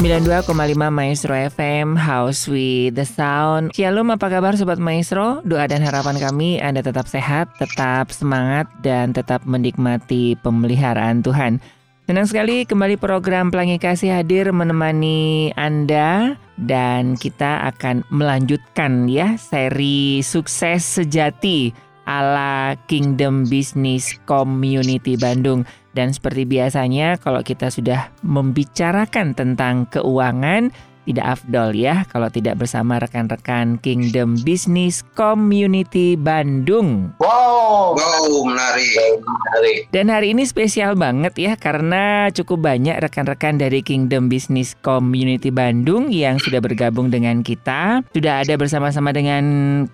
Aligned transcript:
92,5 0.00 0.48
Maestro 0.88 1.36
FM 1.36 1.92
House 1.92 2.48
with 2.48 2.96
the 2.96 3.04
Sound. 3.04 3.76
Shalom 3.76 4.08
apa 4.08 4.32
kabar 4.32 4.56
Sobat 4.56 4.80
Maestro? 4.80 5.44
Doa 5.44 5.68
dan 5.68 5.84
harapan 5.84 6.16
kami 6.16 6.56
Anda 6.56 6.80
tetap 6.80 7.04
sehat 7.04 7.52
Tetap 7.60 8.08
semangat 8.08 8.64
Dan 8.80 9.12
tetap 9.12 9.44
menikmati 9.44 10.40
pemeliharaan 10.40 11.20
Tuhan. 11.20 11.60
Senang 12.08 12.24
sekali 12.24 12.64
kembali 12.64 12.96
program 12.96 13.52
Pelangi 13.52 13.76
Kasih 13.76 14.16
hadir 14.16 14.48
menemani 14.56 15.52
Anda 15.60 16.32
Dan 16.56 17.20
kita 17.20 17.68
akan 17.68 18.08
melanjutkan 18.08 19.04
ya 19.04 19.36
Seri 19.36 20.24
sukses 20.24 20.80
sejati 20.80 21.76
ala 22.10 22.74
Kingdom 22.90 23.46
Business 23.46 24.18
Community 24.26 25.14
Bandung. 25.14 25.62
Dan 25.90 26.14
seperti 26.14 26.46
biasanya 26.46 27.18
kalau 27.18 27.42
kita 27.42 27.70
sudah 27.70 28.14
membicarakan 28.22 29.34
tentang 29.34 29.90
keuangan, 29.90 30.70
tidak 31.10 31.26
afdol 31.26 31.74
ya 31.74 32.06
kalau 32.06 32.28
tidak 32.30 32.60
bersama 32.60 33.02
rekan-rekan 33.02 33.80
Kingdom 33.82 34.38
Business 34.46 35.02
Community 35.18 36.14
Bandung. 36.14 37.10
Wow, 37.18 37.98
wow 37.98 38.30
menarik, 38.46 39.18
menarik. 39.18 39.78
Dan 39.90 40.12
hari 40.12 40.36
ini 40.36 40.46
spesial 40.46 40.94
banget 40.94 41.34
ya 41.34 41.58
karena 41.58 42.30
cukup 42.30 42.62
banyak 42.70 43.00
rekan-rekan 43.02 43.58
dari 43.58 43.82
Kingdom 43.82 44.30
Business 44.30 44.78
Community 44.84 45.50
Bandung 45.50 46.14
yang 46.14 46.38
sudah 46.38 46.62
bergabung 46.62 47.10
dengan 47.10 47.42
kita. 47.42 48.06
Sudah 48.14 48.46
ada 48.46 48.54
bersama-sama 48.54 49.10
dengan 49.10 49.42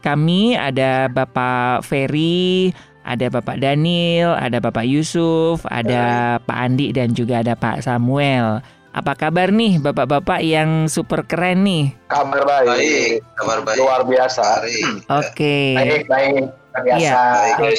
kami 0.04 0.58
ada 0.58 1.08
Bapak 1.08 1.86
Ferry, 1.86 2.76
ada 3.06 3.30
Bapak 3.30 3.62
Daniel, 3.62 4.34
ada 4.34 4.58
Bapak 4.58 4.82
Yusuf, 4.82 5.62
ada 5.70 6.36
Pak 6.42 6.58
Andi 6.58 6.90
dan 6.90 7.14
juga 7.14 7.46
ada 7.46 7.54
Pak 7.54 7.86
Samuel. 7.86 8.58
Apa 8.96 9.12
kabar 9.12 9.52
nih 9.52 9.76
bapak-bapak 9.76 10.40
yang 10.40 10.88
super 10.88 11.20
keren 11.28 11.68
nih? 11.68 11.92
Kabar 12.08 12.48
baik. 12.48 12.64
baik 12.64 13.12
kabar 13.36 13.58
baik. 13.60 13.76
Luar 13.76 14.02
biasa. 14.08 14.64
Oke. 14.64 14.96
Okay. 15.36 15.68
Baik, 15.76 16.02
baik. 16.08 16.44
Biasa. 16.76 16.96
Iya. 16.96 17.20
Baik, 17.60 17.78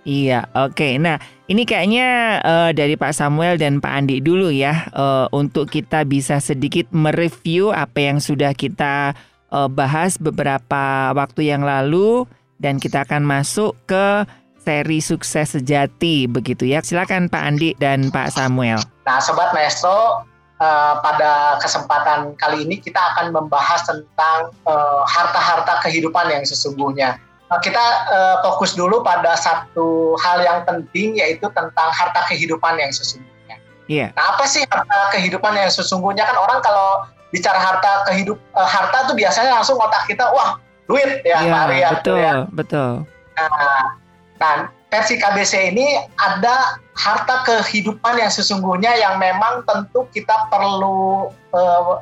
Iya, 0.00 0.48
oke. 0.56 0.72
Okay. 0.72 0.92
Nah, 0.96 1.20
ini 1.50 1.68
kayaknya 1.68 2.40
uh, 2.40 2.70
dari 2.72 2.96
Pak 2.96 3.12
Samuel 3.12 3.60
dan 3.60 3.84
Pak 3.84 3.92
Andi 3.92 4.24
dulu 4.24 4.48
ya, 4.48 4.88
uh, 4.96 5.28
untuk 5.34 5.68
kita 5.68 6.08
bisa 6.08 6.40
sedikit 6.40 6.88
mereview 6.94 7.68
apa 7.74 8.08
yang 8.08 8.18
sudah 8.22 8.56
kita 8.56 9.12
uh, 9.52 9.68
bahas 9.68 10.16
beberapa 10.16 11.12
waktu 11.12 11.52
yang 11.52 11.66
lalu, 11.66 12.24
dan 12.60 12.76
kita 12.76 13.08
akan 13.08 13.24
masuk 13.24 13.72
ke 13.88 14.28
seri 14.60 15.00
sukses 15.00 15.56
sejati 15.56 16.28
begitu 16.28 16.68
ya. 16.68 16.84
Silakan 16.84 17.32
Pak 17.32 17.42
Andi 17.42 17.72
dan 17.80 18.12
Pak 18.12 18.36
Samuel. 18.36 18.78
Nah, 19.08 19.18
sobat 19.18 19.56
maestro, 19.56 20.22
uh, 20.60 20.94
pada 21.00 21.56
kesempatan 21.64 22.36
kali 22.36 22.68
ini 22.68 22.78
kita 22.78 23.00
akan 23.16 23.32
membahas 23.32 23.80
tentang 23.88 24.52
uh, 24.68 25.02
harta-harta 25.08 25.80
kehidupan 25.88 26.28
yang 26.28 26.44
sesungguhnya. 26.44 27.16
Nah, 27.50 27.58
kita 27.58 27.82
uh, 28.12 28.36
fokus 28.46 28.78
dulu 28.78 29.02
pada 29.02 29.34
satu 29.34 30.14
hal 30.22 30.44
yang 30.44 30.62
penting 30.68 31.18
yaitu 31.18 31.50
tentang 31.50 31.90
harta 31.90 32.22
kehidupan 32.30 32.78
yang 32.78 32.92
sesungguhnya. 32.94 33.56
Iya. 33.90 33.98
Yeah. 34.06 34.08
Nah, 34.14 34.36
apa 34.36 34.44
sih 34.46 34.62
harta 34.68 34.98
kehidupan 35.16 35.56
yang 35.56 35.72
sesungguhnya 35.72 36.22
kan 36.28 36.36
orang 36.38 36.62
kalau 36.62 37.08
bicara 37.34 37.58
harta 37.58 38.06
kehidup 38.12 38.38
uh, 38.54 38.68
harta 38.68 39.10
tuh 39.10 39.16
biasanya 39.18 39.50
langsung 39.56 39.78
otak 39.78 40.06
kita 40.06 40.30
wah 40.30 40.58
duit 40.90 41.22
ya, 41.22 41.46
yeah, 41.46 41.54
Maria, 41.54 41.88
betul, 41.94 42.18
ya. 42.18 42.34
betul. 42.50 42.90
Nah, 43.38 43.94
Nah, 44.40 44.72
versi 44.88 45.20
KBC 45.20 45.76
ini 45.76 46.00
ada 46.16 46.80
harta 46.96 47.44
kehidupan 47.44 48.16
yang 48.16 48.32
sesungguhnya 48.32 48.96
yang 48.96 49.20
memang 49.20 49.62
tentu 49.68 50.08
kita 50.16 50.48
perlu 50.48 51.28
uh, 51.52 52.00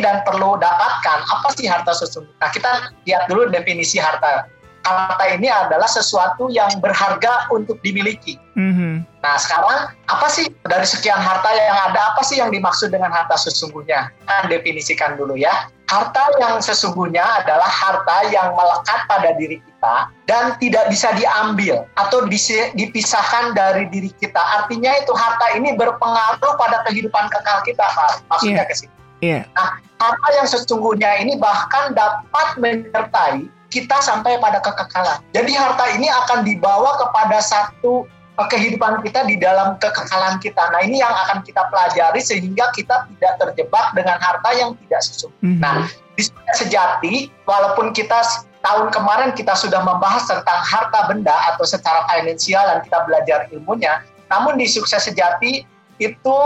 dan 0.00 0.22
perlu 0.22 0.54
dapatkan. 0.56 1.18
Apa 1.26 1.48
sih 1.58 1.66
harta 1.66 1.92
sesungguhnya? 1.92 2.38
Nah, 2.38 2.50
kita 2.54 2.70
lihat 3.04 3.26
dulu 3.26 3.50
definisi 3.50 3.98
harta. 3.98 4.46
Harta 4.86 5.26
ini 5.34 5.50
adalah 5.50 5.90
sesuatu 5.90 6.46
yang 6.46 6.70
berharga 6.78 7.50
untuk 7.50 7.82
dimiliki. 7.82 8.38
Mm-hmm. 8.54 9.02
Nah, 9.26 9.34
sekarang 9.34 9.90
apa 10.06 10.26
sih 10.30 10.46
dari 10.62 10.86
sekian 10.86 11.18
harta 11.18 11.50
yang 11.50 11.74
ada, 11.90 12.14
apa 12.14 12.22
sih 12.22 12.38
yang 12.38 12.54
dimaksud 12.54 12.94
dengan 12.94 13.10
harta 13.10 13.34
sesungguhnya? 13.34 14.14
Kita 14.22 14.46
definisikan 14.46 15.18
dulu 15.18 15.34
ya. 15.34 15.66
Harta 15.86 16.24
yang 16.42 16.58
sesungguhnya 16.58 17.22
adalah 17.22 17.70
harta 17.70 18.26
yang 18.34 18.58
melekat 18.58 19.06
pada 19.06 19.30
diri 19.38 19.62
kita 19.62 20.10
dan 20.26 20.58
tidak 20.58 20.90
bisa 20.90 21.14
diambil 21.14 21.86
atau 21.94 22.26
dipisahkan 22.74 23.54
dari 23.54 23.86
diri 23.94 24.10
kita. 24.18 24.42
Artinya 24.62 24.90
itu 24.98 25.14
harta 25.14 25.54
ini 25.54 25.78
berpengaruh 25.78 26.58
pada 26.58 26.82
kehidupan 26.90 27.30
kekal 27.30 27.62
kita, 27.62 27.86
Pak. 27.86 28.26
Maksudnya 28.26 28.66
yeah. 28.66 28.70
ke 28.70 28.74
sini. 28.74 28.94
Yeah. 29.22 29.42
Nah, 29.54 29.78
harta 30.02 30.28
yang 30.34 30.48
sesungguhnya 30.50 31.22
ini 31.22 31.38
bahkan 31.38 31.94
dapat 31.94 32.58
menyertai 32.58 33.46
kita 33.70 33.96
sampai 34.02 34.42
pada 34.42 34.58
kekekalan. 34.62 35.22
Jadi 35.34 35.52
harta 35.54 35.86
ini 35.94 36.10
akan 36.10 36.42
dibawa 36.42 36.98
kepada 36.98 37.38
satu 37.38 38.10
kehidupan 38.36 39.00
kita 39.00 39.24
di 39.24 39.40
dalam 39.40 39.80
kekekalan 39.80 40.36
kita. 40.44 40.60
Nah 40.68 40.84
ini 40.84 41.00
yang 41.00 41.12
akan 41.12 41.40
kita 41.40 41.64
pelajari 41.72 42.20
sehingga 42.20 42.68
kita 42.76 43.08
tidak 43.16 43.32
terjebak 43.40 43.96
dengan 43.96 44.20
harta 44.20 44.50
yang 44.52 44.76
tidak 44.84 45.00
sesungguhnya. 45.00 45.40
Mm 45.40 45.52
-hmm. 45.56 45.64
Nah 45.64 45.76
di 46.16 46.22
sejati 46.56 47.14
walaupun 47.48 47.96
kita 47.96 48.20
tahun 48.60 48.88
kemarin 48.92 49.30
kita 49.32 49.56
sudah 49.56 49.80
membahas 49.84 50.28
tentang 50.28 50.60
harta 50.64 51.08
benda 51.08 51.32
atau 51.54 51.64
secara 51.64 52.04
finansial 52.12 52.64
dan 52.64 52.78
kita 52.84 52.98
belajar 53.08 53.38
ilmunya, 53.52 54.04
namun 54.28 54.60
di 54.60 54.68
sukses 54.68 55.08
sejati 55.08 55.64
itu 55.96 56.36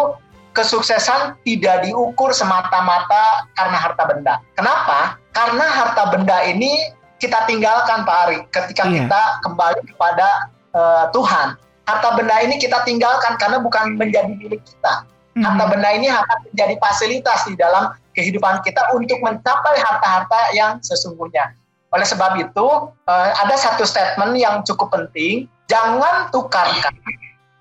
kesuksesan 0.51 1.39
tidak 1.47 1.87
diukur 1.87 2.35
semata-mata 2.35 3.47
karena 3.55 3.79
harta 3.79 4.03
benda. 4.11 4.35
Kenapa? 4.59 5.19
Karena 5.31 5.63
harta 5.63 6.11
benda 6.11 6.43
ini 6.43 6.91
kita 7.23 7.47
tinggalkan 7.47 8.03
Pak 8.03 8.19
Ari 8.27 8.39
ketika 8.51 8.83
yeah. 8.91 9.07
kita 9.07 9.23
kembali 9.47 9.81
kepada 9.95 10.29
uh, 10.75 11.05
Tuhan 11.15 11.55
harta 11.91 12.15
benda 12.15 12.37
ini 12.47 12.63
kita 12.63 12.87
tinggalkan 12.87 13.35
karena 13.43 13.59
bukan 13.59 13.99
menjadi 13.99 14.31
milik 14.31 14.63
kita. 14.63 15.03
Hmm. 15.35 15.43
Harta 15.43 15.65
benda 15.75 15.91
ini 15.91 16.07
akan 16.07 16.39
menjadi 16.51 16.75
fasilitas 16.79 17.47
di 17.51 17.59
dalam 17.59 17.91
kehidupan 18.15 18.63
kita 18.63 18.95
untuk 18.95 19.19
mencapai 19.23 19.75
harta-harta 19.79 20.41
yang 20.55 20.79
sesungguhnya. 20.83 21.55
Oleh 21.91 22.07
sebab 22.07 22.39
itu, 22.39 22.67
eh, 23.11 23.31
ada 23.35 23.55
satu 23.59 23.83
statement 23.83 24.39
yang 24.39 24.63
cukup 24.63 24.95
penting, 24.95 25.51
jangan 25.67 26.31
tukarkan 26.31 26.95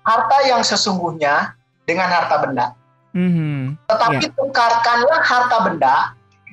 harta 0.06 0.38
yang 0.46 0.62
sesungguhnya 0.62 1.54
dengan 1.86 2.06
harta 2.06 2.38
benda. 2.38 2.66
Mm-hmm. 3.10 3.90
Tetapi 3.90 4.22
yeah. 4.22 4.34
tukarkanlah 4.38 5.20
harta 5.26 5.56
benda 5.66 5.96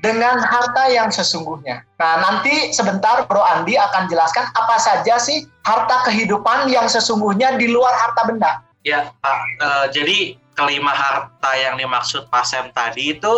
dengan 0.02 0.38
harta 0.38 0.90
yang 0.94 1.10
sesungguhnya. 1.10 1.82
Nah, 1.98 2.14
nanti 2.22 2.70
sebentar 2.70 3.26
Bro 3.26 3.42
Andi 3.42 3.74
akan 3.78 4.06
jelaskan 4.10 4.46
apa 4.54 4.78
saja 4.78 5.18
sih 5.18 5.50
harta 5.66 6.06
kehidupan 6.06 6.70
yang 6.70 6.86
sesungguhnya 6.86 7.58
di 7.58 7.70
luar 7.72 7.94
harta 7.98 8.30
benda. 8.30 8.62
Ya, 8.86 9.10
Pak. 9.20 9.40
Uh, 9.60 9.86
jadi 9.90 10.38
kelima 10.54 10.94
harta 10.94 11.52
yang 11.58 11.78
dimaksud 11.82 12.30
Pak 12.30 12.46
Sem 12.46 12.70
tadi 12.74 13.18
itu 13.18 13.34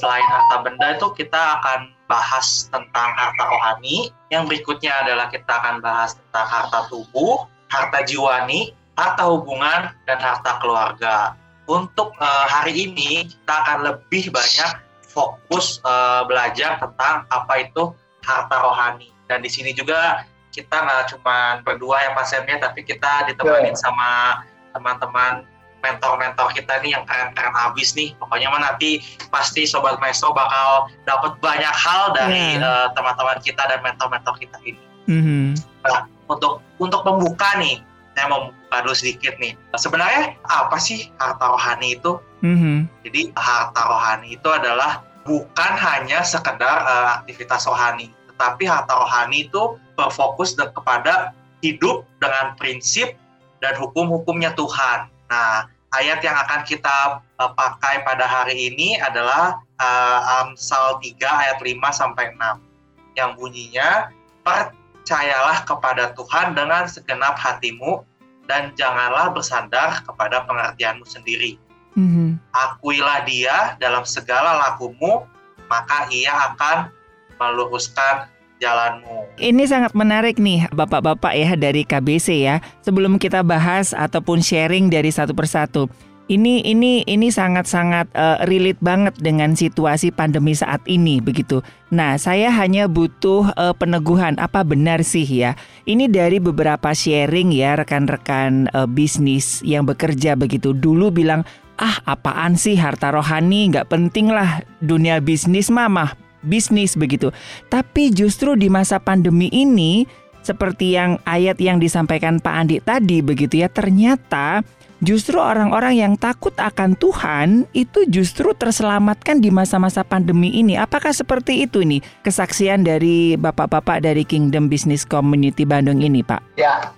selain 0.00 0.24
harta 0.24 0.64
benda 0.64 0.96
itu 0.96 1.12
kita 1.14 1.60
akan 1.60 1.94
bahas 2.10 2.68
tentang 2.68 3.10
harta 3.14 3.42
rohani. 3.48 4.10
Yang 4.28 4.50
berikutnya 4.50 4.92
adalah 5.06 5.30
kita 5.30 5.50
akan 5.62 5.78
bahas 5.78 6.18
tentang 6.18 6.46
harta 6.46 6.78
tubuh, 6.90 7.46
harta 7.70 8.02
jiwani, 8.02 8.74
harta 8.98 9.24
hubungan, 9.30 9.94
dan 10.10 10.18
harta 10.18 10.58
keluarga. 10.58 11.38
Untuk 11.64 12.12
uh, 12.20 12.44
hari 12.44 12.92
ini 12.92 13.24
kita 13.24 13.54
akan 13.64 13.78
lebih 13.88 14.28
banyak 14.28 14.84
fokus 15.14 15.78
uh, 15.86 16.26
belajar 16.26 16.82
tentang 16.82 17.22
apa 17.30 17.54
itu 17.62 17.94
harta 18.26 18.56
rohani. 18.58 19.14
Dan 19.30 19.40
di 19.40 19.48
sini 19.48 19.70
juga 19.70 20.26
kita 20.50 20.74
nggak 20.74 21.14
cuma 21.14 21.62
berdua 21.62 22.02
yang 22.10 22.14
pasiennya, 22.18 22.58
tapi 22.58 22.82
kita 22.82 23.30
ditemani 23.30 23.78
sama 23.78 24.42
teman-teman 24.74 25.46
mentor-mentor 25.84 26.48
kita 26.56 26.80
nih 26.80 26.96
yang 26.96 27.04
keren-keren 27.04 27.52
habis 27.52 27.92
nih. 27.92 28.16
Pokoknya 28.16 28.48
mah 28.48 28.72
nanti 28.72 29.04
pasti 29.28 29.68
Sobat 29.68 30.00
Maestro 30.00 30.32
bakal 30.32 30.88
dapat 31.04 31.36
banyak 31.44 31.74
hal 31.76 32.16
dari 32.16 32.56
yeah. 32.56 32.64
uh, 32.64 32.86
teman-teman 32.96 33.38
kita 33.44 33.62
dan 33.68 33.84
mentor-mentor 33.84 34.34
kita 34.40 34.56
ini. 34.64 34.80
Mm-hmm. 35.04 35.44
Nah, 35.84 36.08
untuk 36.32 36.64
untuk 36.80 37.04
membuka 37.04 37.60
nih, 37.60 37.84
saya 38.16 38.32
mau 38.32 38.48
membuka 38.48 38.76
dulu 38.80 38.96
sedikit 38.96 39.36
nih. 39.36 39.52
Sebenarnya 39.76 40.40
apa 40.48 40.80
sih 40.80 41.12
harta 41.20 41.44
rohani 41.52 42.00
itu? 42.00 42.16
Mm-hmm. 42.44 42.76
Jadi 43.08 43.22
harta 43.32 43.82
rohani 43.88 44.36
itu 44.36 44.48
adalah 44.52 45.00
bukan 45.24 45.72
hanya 45.80 46.20
sekedar 46.20 46.84
uh, 46.84 47.24
aktivitas 47.24 47.64
rohani, 47.64 48.12
tetapi 48.36 48.68
harta 48.68 48.92
rohani 48.92 49.48
itu 49.48 49.80
berfokus 49.96 50.52
kepada 50.52 51.32
hidup 51.64 52.04
dengan 52.20 52.52
prinsip 52.60 53.16
dan 53.64 53.72
hukum-hukumnya 53.80 54.52
Tuhan. 54.52 55.08
Nah, 55.32 55.72
ayat 55.96 56.20
yang 56.20 56.36
akan 56.36 56.68
kita 56.68 57.24
uh, 57.40 57.50
pakai 57.56 58.04
pada 58.04 58.28
hari 58.28 58.68
ini 58.76 59.00
adalah 59.00 59.56
uh, 59.80 60.44
Amsal 60.44 61.00
3 61.00 61.16
ayat 61.24 61.58
5 61.64 61.80
sampai 61.96 62.36
6 62.36 63.16
yang 63.16 63.32
bunyinya 63.40 64.12
percayalah 64.44 65.64
kepada 65.64 66.12
Tuhan 66.12 66.52
dengan 66.52 66.84
segenap 66.84 67.40
hatimu 67.40 68.04
dan 68.44 68.76
janganlah 68.76 69.32
bersandar 69.32 70.04
kepada 70.04 70.44
pengertianmu 70.44 71.08
sendiri. 71.08 71.56
Mm-hmm. 71.94 72.28
Akuilah 72.50 73.22
dia 73.26 73.78
dalam 73.78 74.02
segala 74.02 74.58
lakumu, 74.58 75.26
maka 75.70 76.10
ia 76.10 76.34
akan 76.52 76.90
meluruskan 77.38 78.26
jalanmu. 78.62 79.26
Ini 79.38 79.64
sangat 79.66 79.92
menarik 79.92 80.38
nih 80.38 80.70
Bapak-bapak 80.70 81.34
ya 81.34 81.54
dari 81.58 81.82
KBC 81.82 82.46
ya. 82.46 82.62
Sebelum 82.82 83.18
kita 83.18 83.42
bahas 83.42 83.92
ataupun 83.92 84.40
sharing 84.40 84.90
dari 84.90 85.10
satu 85.10 85.34
persatu. 85.34 85.90
Ini 86.24 86.64
ini 86.64 87.04
ini 87.04 87.28
sangat-sangat 87.28 88.08
uh, 88.16 88.40
relate 88.48 88.80
banget 88.80 89.12
dengan 89.20 89.52
situasi 89.52 90.08
pandemi 90.08 90.56
saat 90.56 90.80
ini 90.88 91.20
begitu. 91.20 91.60
Nah, 91.92 92.16
saya 92.16 92.48
hanya 92.48 92.88
butuh 92.88 93.52
uh, 93.52 93.76
peneguhan 93.76 94.40
apa 94.40 94.64
benar 94.64 95.04
sih 95.04 95.28
ya. 95.28 95.52
Ini 95.84 96.08
dari 96.08 96.40
beberapa 96.40 96.96
sharing 96.96 97.52
ya 97.52 97.76
rekan-rekan 97.76 98.72
uh, 98.72 98.88
bisnis 98.88 99.60
yang 99.68 99.84
bekerja 99.84 100.32
begitu. 100.32 100.72
Dulu 100.72 101.12
bilang 101.12 101.44
ah 101.78 101.98
apaan 102.06 102.54
sih 102.54 102.78
harta 102.78 103.10
rohani 103.10 103.70
nggak 103.74 103.90
penting 103.90 104.30
lah 104.30 104.62
dunia 104.78 105.18
bisnis 105.18 105.68
mah 105.70 106.14
bisnis 106.44 106.94
begitu. 106.94 107.32
Tapi 107.72 108.12
justru 108.12 108.54
di 108.54 108.68
masa 108.68 109.00
pandemi 109.00 109.48
ini 109.50 110.04
seperti 110.44 110.92
yang 110.92 111.16
ayat 111.24 111.56
yang 111.56 111.80
disampaikan 111.80 112.36
Pak 112.36 112.54
Andi 112.54 112.76
tadi 112.84 113.24
begitu 113.24 113.64
ya 113.64 113.72
ternyata 113.72 114.60
justru 115.00 115.40
orang-orang 115.40 116.00
yang 116.00 116.14
takut 116.20 116.52
akan 116.56 116.96
Tuhan 117.00 117.68
itu 117.72 118.04
justru 118.08 118.52
terselamatkan 118.52 119.40
di 119.40 119.48
masa-masa 119.48 120.04
pandemi 120.04 120.52
ini. 120.52 120.76
Apakah 120.76 121.12
seperti 121.12 121.64
itu 121.64 121.84
nih 121.84 122.04
kesaksian 122.24 122.84
dari 122.84 123.36
bapak-bapak 123.40 124.04
dari 124.04 124.24
Kingdom 124.24 124.68
Business 124.68 125.04
Community 125.04 125.64
Bandung 125.68 126.00
ini, 126.00 126.24
Pak? 126.24 126.60
Ya, 126.60 126.92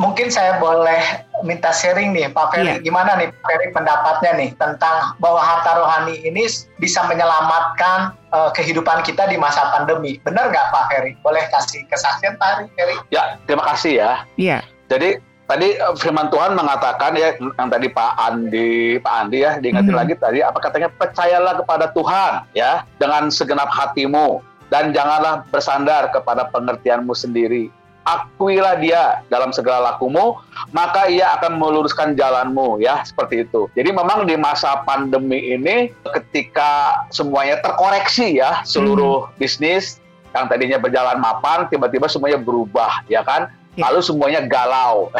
mungkin 0.00 0.32
saya 0.32 0.56
boleh 0.56 1.28
minta 1.44 1.68
sharing 1.76 2.16
nih 2.16 2.32
Pak 2.32 2.56
Ferry. 2.56 2.80
Yeah. 2.80 2.80
Gimana 2.80 3.20
nih 3.20 3.28
Pak 3.28 3.44
Ferry 3.44 3.68
pendapatnya 3.76 4.32
nih 4.40 4.50
tentang 4.56 5.12
bahwa 5.20 5.44
harta 5.44 5.76
rohani 5.76 6.16
ini 6.24 6.48
bisa 6.80 7.04
menyelamatkan 7.04 8.16
uh, 8.32 8.48
kehidupan 8.56 9.04
kita 9.04 9.28
di 9.28 9.36
masa 9.36 9.68
pandemi. 9.76 10.16
Benar 10.24 10.48
nggak 10.48 10.66
Pak 10.72 10.84
Ferry? 10.88 11.12
Boleh 11.20 11.44
kasih 11.52 11.84
kesaksian 11.92 12.40
Pak 12.40 12.72
Ferry? 12.72 12.96
Ya, 13.12 13.36
terima 13.44 13.68
kasih 13.68 14.00
ya. 14.00 14.12
Iya. 14.40 14.58
Yeah. 14.58 14.62
Jadi 14.90 15.10
tadi 15.44 15.68
eh, 15.76 15.94
firman 16.00 16.32
Tuhan 16.32 16.56
mengatakan 16.56 17.12
ya 17.18 17.36
yang 17.36 17.68
tadi 17.68 17.86
Pak 17.90 18.12
Andi 18.16 19.02
Pak 19.02 19.14
Andi 19.26 19.38
ya 19.42 19.58
diingatin 19.58 19.90
mm 19.90 19.94
-hmm. 19.94 20.00
lagi 20.06 20.14
tadi 20.14 20.38
apa 20.46 20.58
katanya 20.62 20.88
percayalah 20.94 21.58
kepada 21.58 21.90
Tuhan 21.90 22.32
ya 22.54 22.86
dengan 23.02 23.34
segenap 23.34 23.66
hatimu 23.66 24.38
dan 24.70 24.94
janganlah 24.94 25.42
bersandar 25.50 26.14
kepada 26.14 26.46
pengertianmu 26.54 27.10
sendiri 27.10 27.74
akuilah 28.10 28.74
dia 28.82 29.22
dalam 29.30 29.54
segala 29.54 29.94
lakumu, 29.94 30.38
maka 30.74 31.06
ia 31.06 31.38
akan 31.38 31.56
meluruskan 31.56 32.18
jalanmu, 32.18 32.82
ya, 32.82 33.06
seperti 33.06 33.46
itu. 33.46 33.70
Jadi 33.78 33.90
memang 33.94 34.26
di 34.26 34.34
masa 34.34 34.82
pandemi 34.82 35.54
ini, 35.54 35.94
ketika 36.18 37.04
semuanya 37.14 37.62
terkoreksi 37.62 38.42
ya, 38.42 38.66
seluruh 38.66 39.30
hmm. 39.30 39.32
bisnis 39.38 40.02
yang 40.34 40.46
tadinya 40.50 40.78
berjalan 40.78 41.18
mapan, 41.22 41.70
tiba-tiba 41.70 42.10
semuanya 42.10 42.38
berubah, 42.38 43.06
ya 43.06 43.22
kan? 43.22 43.50
Yeah. 43.78 43.86
Lalu 43.86 44.00
semuanya 44.02 44.40
galau. 44.50 45.14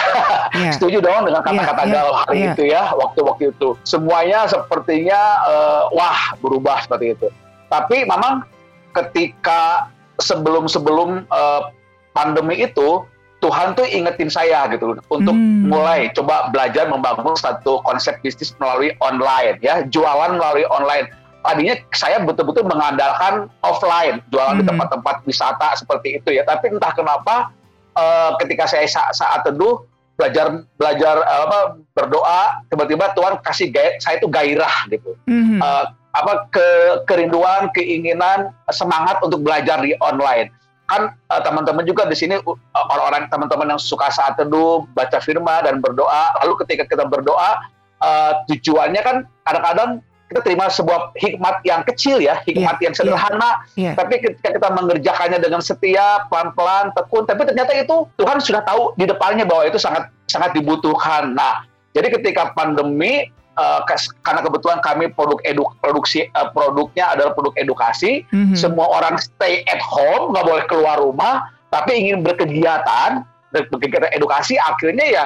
Yeah. 0.55 0.73
Setuju 0.75 0.99
dong 0.99 1.31
dengan 1.31 1.43
kata-kata 1.47 1.83
yeah, 1.87 1.95
galau 1.95 2.15
hari 2.27 2.39
yeah. 2.43 2.53
itu 2.55 2.63
ya, 2.67 2.83
waktu-waktu 2.99 3.55
itu. 3.55 3.79
Semuanya 3.87 4.51
sepertinya 4.51 5.21
uh, 5.47 5.83
wah 5.95 6.35
berubah 6.43 6.83
seperti 6.83 7.15
itu. 7.15 7.29
Tapi 7.71 8.03
memang 8.03 8.43
ketika 8.91 9.87
sebelum-sebelum 10.19 11.31
uh, 11.31 11.73
pandemi 12.13 12.63
itu 12.63 13.05
Tuhan 13.41 13.73
tuh 13.73 13.89
ingetin 13.89 14.29
saya 14.29 14.69
gitu 14.69 15.01
untuk 15.09 15.33
hmm. 15.33 15.73
mulai 15.73 16.13
coba 16.13 16.53
belajar 16.53 16.87
membangun 16.93 17.33
satu 17.33 17.81
konsep 17.89 18.21
bisnis 18.21 18.53
melalui 18.61 18.93
online 19.01 19.57
ya 19.65 19.81
jualan 19.89 20.37
melalui 20.37 20.69
online 20.69 21.09
tadinya 21.41 21.73
saya 21.97 22.21
betul-betul 22.21 22.69
mengandalkan 22.69 23.49
offline 23.65 24.21
jualan 24.29 24.61
hmm. 24.61 24.61
di 24.61 24.65
tempat-tempat 24.69 25.17
wisata 25.25 25.73
seperti 25.73 26.21
itu 26.21 26.37
ya 26.37 26.45
tapi 26.45 26.69
entah 26.69 26.93
kenapa 26.93 27.49
uh, 27.97 28.37
ketika 28.45 28.69
saya 28.69 28.85
saat, 28.85 29.17
saat 29.17 29.41
teduh 29.49 29.89
belajar 30.21 30.69
belajar 30.77 31.17
uh, 31.25 31.43
apa 31.49 31.61
berdoa 31.97 32.61
tiba-tiba 32.69 33.17
Tuhan 33.17 33.41
kasih 33.41 33.73
gaya, 33.73 33.97
saya 34.05 34.21
itu 34.21 34.29
gairah 34.29 34.85
gitu 34.93 35.17
hmm. 35.25 35.65
uh, 35.65 35.89
apa 36.13 36.51
ke 36.53 36.67
kerinduan 37.09 37.73
keinginan 37.73 38.53
semangat 38.69 39.17
untuk 39.25 39.41
belajar 39.41 39.81
di 39.81 39.97
online 40.05 40.53
kan 40.91 41.15
uh, 41.31 41.41
teman-teman 41.47 41.87
juga 41.87 42.03
di 42.11 42.19
sini 42.19 42.35
uh, 42.43 42.57
orang-orang 42.75 43.31
teman-teman 43.31 43.79
yang 43.79 43.81
suka 43.81 44.11
saat 44.11 44.35
teduh 44.35 44.83
baca 44.99 45.23
firman 45.23 45.63
dan 45.63 45.79
berdoa. 45.79 46.35
Lalu 46.43 46.67
ketika 46.67 46.91
kita 46.91 47.07
berdoa 47.07 47.63
uh, 48.03 48.33
tujuannya 48.51 49.01
kan 49.01 49.17
kadang-kadang 49.47 50.03
kita 50.31 50.41
terima 50.47 50.71
sebuah 50.71 51.11
hikmat 51.19 51.63
yang 51.67 51.83
kecil 51.83 52.23
ya 52.23 52.39
hikmat 52.43 52.79
yeah, 52.79 52.85
yang 52.87 52.95
sederhana. 52.95 53.51
Yeah, 53.75 53.83
yeah. 53.91 53.95
tapi 53.95 54.23
ketika 54.23 54.59
kita 54.59 54.69
mengerjakannya 54.75 55.39
dengan 55.39 55.63
setia 55.63 56.27
pelan-pelan 56.27 56.91
tekun 56.95 57.27
tapi 57.27 57.47
ternyata 57.47 57.71
itu 57.75 58.07
Tuhan 58.19 58.43
sudah 58.43 58.63
tahu 58.67 58.95
di 58.99 59.07
depannya 59.07 59.47
bahwa 59.47 59.67
itu 59.71 59.79
sangat 59.79 60.11
sangat 60.27 60.55
dibutuhkan. 60.55 61.35
Nah 61.35 61.67
jadi 61.95 62.15
ketika 62.15 62.55
pandemi 62.55 63.31
uh, 63.61 63.85
karena 64.25 64.41
kebetulan 64.41 64.81
kami 64.81 65.13
produk 65.13 65.37
edu, 65.45 65.69
produksi 65.85 66.25
uh, 66.33 66.49
produknya 66.49 67.13
adalah 67.13 67.37
produk 67.37 67.53
edukasi, 67.61 68.25
mm-hmm. 68.33 68.57
semua 68.57 68.89
orang 68.89 69.21
stay 69.21 69.61
at 69.69 69.85
home, 69.85 70.33
nggak 70.33 70.47
boleh 70.49 70.65
keluar 70.73 70.97
rumah, 70.97 71.53
tapi 71.69 72.01
ingin 72.01 72.25
berkegiatan, 72.25 73.21
berkegiatan 73.53 74.09
edukasi, 74.17 74.57
akhirnya 74.57 75.05
ya 75.05 75.25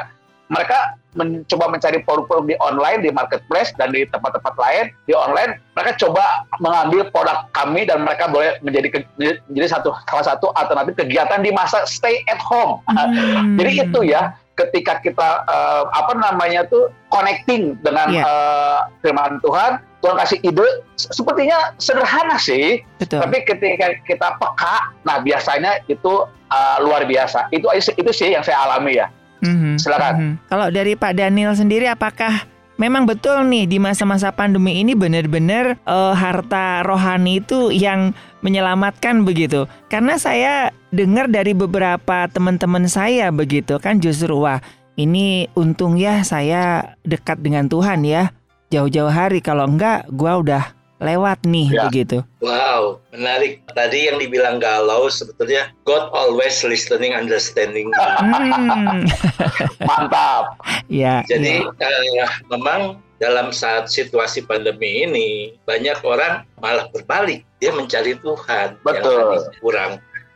mereka 0.53 0.99
mencoba 1.15 1.71
mencari 1.71 2.03
produk-produk 2.03 2.45
di 2.51 2.57
online, 2.59 3.01
di 3.07 3.11
marketplace 3.15 3.71
dan 3.79 3.95
di 3.95 4.03
tempat-tempat 4.11 4.55
lain 4.59 4.91
di 5.07 5.15
online. 5.15 5.57
Mereka 5.79 5.97
coba 6.05 6.45
mengambil 6.59 7.09
produk 7.15 7.47
kami 7.55 7.87
dan 7.87 8.03
mereka 8.03 8.29
boleh 8.29 8.59
menjadi 8.61 9.07
menjadi 9.17 9.69
satu 9.79 9.95
salah 10.11 10.27
satu 10.27 10.51
alternatif 10.59 10.99
kegiatan 10.99 11.41
di 11.41 11.55
masa 11.55 11.87
stay 11.87 12.21
at 12.27 12.43
home. 12.43 12.83
Hmm. 12.91 13.57
Jadi 13.57 13.89
itu 13.89 14.01
ya 14.05 14.35
ketika 14.55 15.03
kita 15.03 15.43
uh, 15.51 15.91
apa 15.91 16.15
namanya 16.15 16.63
tuh 16.71 16.91
connecting 17.11 17.75
dengan 17.83 18.07
yeah. 18.11 18.23
Iya. 18.23 18.25
uh, 18.25 18.81
firman 19.03 19.33
Tuhan, 19.43 19.73
Tuhan 19.99 20.17
kasih 20.19 20.39
ide 20.47 20.69
sepertinya 20.95 21.75
sederhana 21.83 22.39
sih, 22.39 22.83
Betul. 23.03 23.19
tapi 23.23 23.43
ketika 23.43 23.99
kita 24.07 24.39
peka, 24.39 24.95
nah 25.03 25.19
biasanya 25.19 25.83
itu 25.91 26.27
uh, 26.51 26.77
luar 26.83 27.03
biasa. 27.07 27.51
Itu 27.51 27.67
itu 27.75 28.11
sih 28.15 28.31
yang 28.31 28.47
saya 28.47 28.63
alami 28.63 29.03
ya. 29.03 29.11
Mm-hmm. 29.43 29.75
Silakan. 29.77 30.15
Mm-hmm. 30.15 30.35
Kalau 30.49 30.67
dari 30.71 30.93
Pak 30.95 31.13
Daniel 31.19 31.53
sendiri, 31.53 31.91
apakah 31.91 32.47
memang 32.79 33.07
betul 33.07 33.47
nih 33.47 33.67
di 33.71 33.79
masa-masa 33.79 34.35
pandemi 34.35 34.83
ini 34.83 34.95
benar-benar 34.99 35.79
uh, 35.87 36.15
harta 36.15 36.83
rohani 36.83 37.43
itu 37.43 37.71
yang 37.71 38.15
menyelamatkan 38.45 39.25
begitu. 39.25 39.65
Karena 39.89 40.21
saya 40.21 40.71
dengar 40.93 41.33
dari 41.33 41.57
beberapa 41.57 42.29
teman-teman 42.29 42.85
saya 42.87 43.33
begitu 43.33 43.81
kan 43.81 43.99
justru 43.99 44.37
wah 44.37 44.61
ini 44.95 45.51
untung 45.57 45.97
ya 45.97 46.23
saya 46.23 46.95
dekat 47.03 47.41
dengan 47.41 47.67
Tuhan 47.67 48.05
ya. 48.05 48.31
Jauh-jauh 48.69 49.11
hari 49.11 49.41
kalau 49.41 49.65
enggak 49.65 50.05
gua 50.13 50.45
udah 50.45 50.65
lewat 51.03 51.45
nih 51.45 51.69
ya. 51.75 51.89
begitu. 51.89 52.19
Wow, 52.41 53.03
menarik. 53.13 53.61
Tadi 53.77 54.09
yang 54.09 54.17
dibilang 54.17 54.57
galau 54.63 55.11
sebetulnya 55.13 55.69
God 55.85 56.09
always 56.15 56.63
listening, 56.65 57.13
understanding. 57.13 57.93
Hmm. 57.93 59.05
Mantap. 59.89 60.57
Ya. 60.89 61.21
Jadi 61.29 61.61
ya. 61.61 62.25
Uh, 62.25 62.31
memang 62.57 62.81
dalam 63.23 63.55
saat 63.55 63.87
situasi 63.87 64.43
pandemi 64.43 65.07
ini 65.07 65.55
banyak 65.65 66.03
orang 66.03 66.43
malah 66.59 66.91
berbalik 66.91 67.47
dia 67.63 67.71
mencari 67.71 68.19
Tuhan 68.19 68.77
Betul. 68.83 69.39
yang 69.39 69.55
kurang 69.63 69.93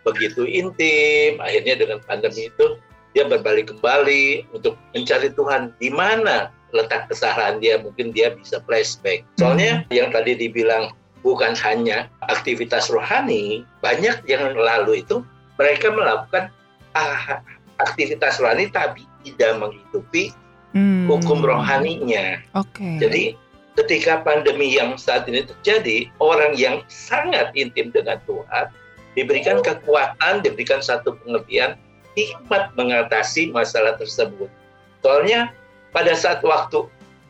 begitu 0.06 0.48
intim. 0.48 1.36
Akhirnya 1.42 1.74
dengan 1.76 1.98
pandemi 2.06 2.48
itu 2.48 2.78
dia 3.12 3.26
berbalik 3.26 3.74
kembali 3.74 4.48
untuk 4.54 4.78
mencari 4.94 5.28
Tuhan 5.34 5.74
di 5.82 5.90
mana 5.90 6.54
letak 6.72 7.08
kesalahan 7.08 7.58
dia 7.60 7.80
mungkin 7.80 8.12
dia 8.12 8.32
bisa 8.32 8.60
flashback. 8.64 9.24
Soalnya 9.40 9.84
hmm. 9.84 9.92
yang 9.92 10.08
tadi 10.12 10.36
dibilang 10.36 10.92
bukan 11.24 11.56
hanya 11.60 12.06
aktivitas 12.30 12.88
rohani, 12.92 13.64
banyak 13.82 14.22
yang 14.28 14.54
lalu 14.54 15.02
itu 15.02 15.24
mereka 15.58 15.90
melakukan 15.90 16.52
ah, 16.94 17.42
aktivitas 17.82 18.38
rohani 18.38 18.70
tapi 18.70 19.02
tidak 19.26 19.58
menghidupi 19.58 20.30
hmm. 20.78 21.10
hukum 21.10 21.42
rohaninya. 21.42 22.38
Oke. 22.54 22.78
Okay. 22.78 22.94
Jadi 23.02 23.22
ketika 23.78 24.22
pandemi 24.22 24.74
yang 24.74 24.94
saat 24.94 25.26
ini 25.26 25.42
terjadi, 25.46 26.10
orang 26.22 26.54
yang 26.54 26.82
sangat 26.86 27.50
intim 27.58 27.90
dengan 27.90 28.18
Tuhan 28.26 28.70
diberikan 29.18 29.58
kekuatan, 29.62 30.46
diberikan 30.46 30.78
satu 30.78 31.14
pengertian 31.22 31.74
hikmat 32.14 32.74
mengatasi 32.74 33.50
masalah 33.50 33.98
tersebut. 33.98 34.50
Soalnya 35.02 35.54
pada 35.94 36.14
saat 36.18 36.42
waktu 36.42 36.86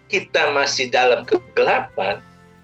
kita 0.09 0.57
masih 0.57 0.89
dalam 0.89 1.25
kegelapan, 1.29 2.21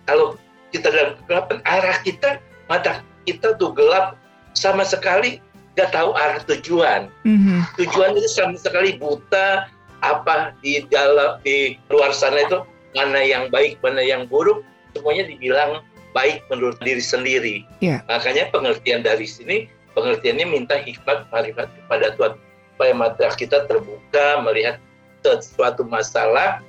kalau 0.08 0.36
kita 0.72 0.88
dalam 0.88 1.12
kegelapan, 1.24 1.56
arah 1.68 1.96
kita, 2.00 2.40
mata 2.68 3.04
kita 3.28 3.56
tuh 3.60 3.72
gelap 3.76 4.16
sama 4.56 4.84
sekali 4.84 5.40
nggak 5.74 5.90
tahu 5.90 6.10
arah 6.14 6.40
tujuan. 6.48 7.10
Mm-hmm. 7.26 7.58
Tujuan 7.82 8.14
itu 8.16 8.30
sama 8.30 8.56
sekali 8.56 8.96
buta, 8.96 9.68
apa 10.04 10.52
di 10.60 10.84
dalam 10.92 11.40
di 11.40 11.80
luar 11.88 12.12
sana 12.12 12.44
itu 12.44 12.60
mana 12.92 13.24
yang 13.24 13.48
baik 13.48 13.80
mana 13.80 14.04
yang 14.04 14.28
buruk 14.28 14.60
semuanya 14.92 15.24
dibilang 15.26 15.80
baik 16.14 16.46
menurut 16.46 16.78
diri 16.84 17.02
sendiri. 17.02 17.56
Yeah. 17.82 18.04
makanya 18.06 18.52
pengertian 18.54 19.02
dari 19.02 19.26
sini 19.26 19.66
pengertiannya 19.98 20.46
minta 20.46 20.78
hikmat 20.78 21.26
marifat 21.32 21.66
kepada 21.66 22.14
Tuhan 22.14 22.32
supaya 22.74 22.92
mata 22.94 23.26
kita 23.34 23.66
terbuka 23.66 24.42
melihat 24.46 24.78
sesuatu 25.24 25.86
masalah 25.86 26.60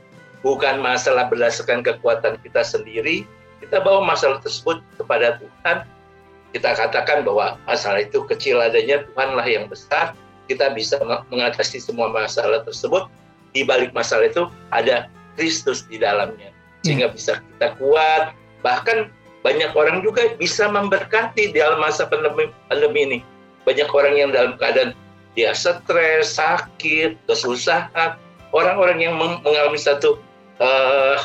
bukan 0.46 0.78
masalah 0.78 1.26
berdasarkan 1.28 1.82
kekuatan 1.82 2.38
kita 2.46 2.62
sendiri. 2.62 3.26
Kita 3.58 3.82
bawa 3.82 4.06
masalah 4.06 4.38
tersebut 4.46 4.86
kepada 5.02 5.42
Tuhan. 5.42 5.90
Kita 6.54 6.78
katakan 6.78 7.26
bahwa 7.26 7.58
masalah 7.66 8.06
itu 8.06 8.22
kecil 8.30 8.62
adanya 8.62 9.02
Tuhanlah 9.10 9.44
yang 9.50 9.66
besar. 9.66 10.14
Kita 10.46 10.70
bisa 10.78 11.02
mengatasi 11.34 11.82
semua 11.82 12.14
masalah 12.14 12.62
tersebut 12.62 13.10
di 13.56 13.64
balik 13.64 13.96
masalah 13.96 14.28
itu 14.28 14.52
ada 14.76 15.08
Kristus 15.40 15.88
di 15.88 15.96
dalamnya. 15.96 16.52
Sehingga 16.84 17.08
hmm. 17.10 17.16
bisa 17.16 17.40
kita 17.40 17.80
kuat. 17.80 18.36
Bahkan 18.62 19.10
banyak 19.48 19.72
orang 19.72 20.04
juga 20.04 20.36
bisa 20.36 20.68
memberkati 20.68 21.56
di 21.56 21.58
dalam 21.58 21.80
masa 21.80 22.04
pandemi, 22.06 22.52
pandemi 22.68 23.00
ini. 23.08 23.20
Banyak 23.64 23.90
orang 23.90 24.14
yang 24.20 24.30
dalam 24.36 24.60
keadaan 24.60 24.92
dia 25.34 25.56
stres 25.56 26.36
sakit 26.36 27.16
kesusahan. 27.26 28.20
Orang-orang 28.52 29.04
yang 29.04 29.16
mengalami 29.20 29.76
satu 29.76 30.20
uh, 30.64 31.20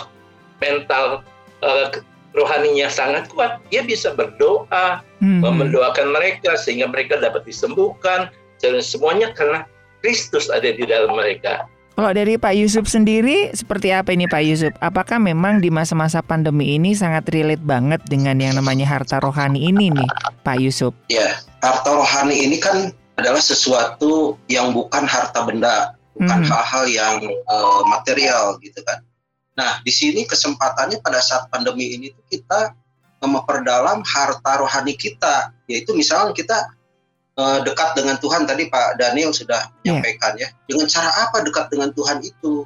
mental 0.59 1.23
uh, 1.63 1.87
rohaninya 2.35 2.91
sangat 2.91 3.27
kuat 3.31 3.59
dia 3.71 3.83
bisa 3.87 4.15
berdoa 4.15 5.03
hmm. 5.23 5.43
mendoakan 5.43 6.15
mereka 6.15 6.55
sehingga 6.55 6.91
mereka 6.91 7.19
dapat 7.19 7.43
disembuhkan. 7.47 8.31
Dan 8.61 8.83
semuanya 8.85 9.33
karena 9.33 9.65
Kristus 10.05 10.53
ada 10.53 10.69
di 10.69 10.85
dalam 10.85 11.17
mereka 11.17 11.65
kalau 12.01 12.17
dari 12.17 12.41
Pak 12.41 12.57
Yusuf 12.57 12.89
sendiri, 12.89 13.53
seperti 13.53 13.93
apa 13.93 14.17
ini 14.17 14.25
Pak 14.25 14.41
Yusuf? 14.41 14.73
Apakah 14.81 15.21
memang 15.21 15.61
di 15.61 15.69
masa-masa 15.69 16.25
pandemi 16.25 16.73
ini 16.81 16.97
sangat 16.97 17.29
relate 17.29 17.61
banget 17.61 18.01
dengan 18.09 18.41
yang 18.41 18.57
namanya 18.57 18.89
harta 18.89 19.21
rohani 19.21 19.69
ini 19.69 19.93
nih, 19.93 20.09
Pak 20.41 20.57
Yusuf? 20.65 20.97
Ya, 21.13 21.37
harta 21.61 21.93
rohani 21.93 22.41
ini 22.41 22.57
kan 22.57 22.89
adalah 23.21 23.45
sesuatu 23.45 24.41
yang 24.49 24.73
bukan 24.73 25.05
harta 25.05 25.45
benda, 25.45 25.93
bukan 26.17 26.41
hmm. 26.41 26.49
hal-hal 26.49 26.85
hmm. 26.89 26.97
yang 26.97 27.17
uh, 27.53 27.85
material 27.85 28.57
gitu 28.65 28.81
kan. 28.81 29.05
Nah, 29.61 29.85
di 29.85 29.93
sini 29.93 30.25
kesempatannya 30.25 31.05
pada 31.05 31.21
saat 31.21 31.53
pandemi 31.53 31.93
ini 31.93 32.17
tuh 32.17 32.25
kita 32.33 32.73
memperdalam 33.21 34.01
harta 34.09 34.53
rohani 34.57 34.97
kita, 34.97 35.53
yaitu 35.69 35.93
misalnya 35.93 36.33
kita 36.33 36.65
uh, 37.37 37.59
dekat 37.63 37.95
dengan 37.95 38.17
Tuhan 38.19 38.49
tadi 38.49 38.67
Pak 38.67 38.99
Daniel 38.99 39.31
sudah 39.31 39.71
iya. 39.85 39.95
menyampaikan 39.95 40.33
yeah. 40.41 40.51
ya. 40.51 40.67
Dengan 40.67 40.87
cara 40.91 41.11
apa 41.29 41.37
dekat 41.45 41.67
dengan 41.71 41.91
Tuhan 41.95 42.19
itu, 42.25 42.65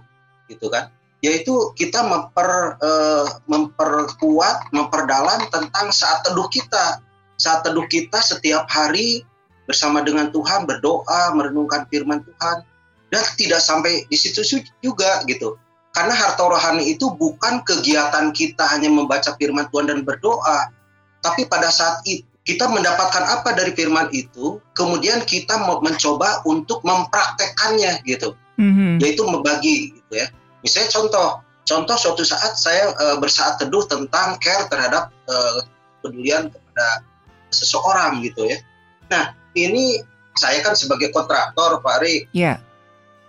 gitu 0.48 0.66
kan? 0.72 0.88
Yaitu 1.24 1.72
kita 1.76 2.04
memper 2.04 2.76
uh, 2.78 3.26
memperkuat, 3.48 4.70
memperdalam 4.72 5.48
tentang 5.48 5.88
saat 5.92 6.24
teduh 6.24 6.48
kita. 6.52 7.00
Saat 7.40 7.66
teduh 7.66 7.88
kita 7.90 8.22
setiap 8.22 8.68
hari 8.70 9.24
bersama 9.64 10.04
dengan 10.04 10.28
Tuhan 10.30 10.68
berdoa, 10.68 11.32
merenungkan 11.32 11.88
firman 11.88 12.20
Tuhan 12.22 12.62
dan 13.08 13.22
tidak 13.40 13.62
sampai 13.64 14.04
di 14.06 14.16
situ 14.18 14.44
juga 14.84 15.24
gitu. 15.24 15.56
Karena 15.94 16.10
harta 16.10 16.42
rohani 16.42 16.90
itu 16.90 17.06
bukan 17.14 17.62
kegiatan 17.62 18.34
kita 18.34 18.66
hanya 18.66 18.90
membaca 18.90 19.30
firman 19.38 19.70
Tuhan 19.70 19.86
dan 19.86 20.02
berdoa, 20.02 20.74
tapi 21.22 21.46
pada 21.46 21.70
saat 21.70 22.02
itu 22.02 22.26
kita 22.44 22.68
mendapatkan 22.68 23.24
apa 23.24 23.56
dari 23.56 23.72
firman 23.72 24.12
itu, 24.12 24.60
kemudian 24.76 25.24
kita 25.24 25.56
mencoba 25.80 26.44
untuk 26.44 26.84
mempraktekannya 26.84 28.04
gitu, 28.04 28.36
mm-hmm. 28.60 29.00
yaitu 29.00 29.24
membagi 29.24 29.96
gitu 29.96 30.12
ya. 30.12 30.28
Misalnya 30.60 30.92
contoh, 30.92 31.28
contoh 31.64 31.96
suatu 31.96 32.20
saat 32.20 32.60
saya 32.60 32.92
uh, 33.00 33.16
bersaat 33.16 33.56
teduh 33.56 33.88
tentang 33.88 34.36
care 34.44 34.68
terhadap 34.68 35.08
uh, 35.24 35.64
kepedulian 36.04 36.52
kepada 36.52 37.00
seseorang 37.48 38.20
gitu 38.20 38.44
ya. 38.44 38.60
Nah 39.08 39.32
ini 39.56 40.04
saya 40.36 40.60
kan 40.60 40.76
sebagai 40.76 41.16
kontraktor 41.16 41.80
Pak 41.80 41.94
Ari. 42.04 42.28
Iya. 42.36 42.44
Yeah. 42.44 42.56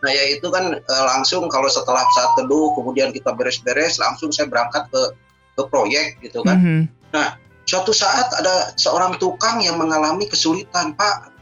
Nah 0.04 0.12
ya 0.12 0.24
itu 0.36 0.48
kan 0.52 0.76
uh, 0.76 1.06
langsung 1.16 1.48
kalau 1.48 1.72
setelah 1.72 2.04
saat 2.12 2.36
teduh 2.36 2.76
kemudian 2.76 3.16
kita 3.16 3.32
beres-beres 3.32 3.96
langsung 3.96 4.36
saya 4.36 4.52
berangkat 4.52 4.92
ke 4.92 5.02
ke 5.56 5.64
proyek 5.72 6.20
gitu 6.20 6.44
kan. 6.44 6.60
Mm-hmm. 6.60 6.82
Nah 7.16 7.40
Suatu 7.66 7.92
saat 7.92 8.30
ada 8.38 8.72
seorang 8.78 9.18
tukang 9.18 9.58
yang 9.62 9.82
mengalami 9.82 10.30
kesulitan, 10.30 10.94
Pak. 10.94 11.34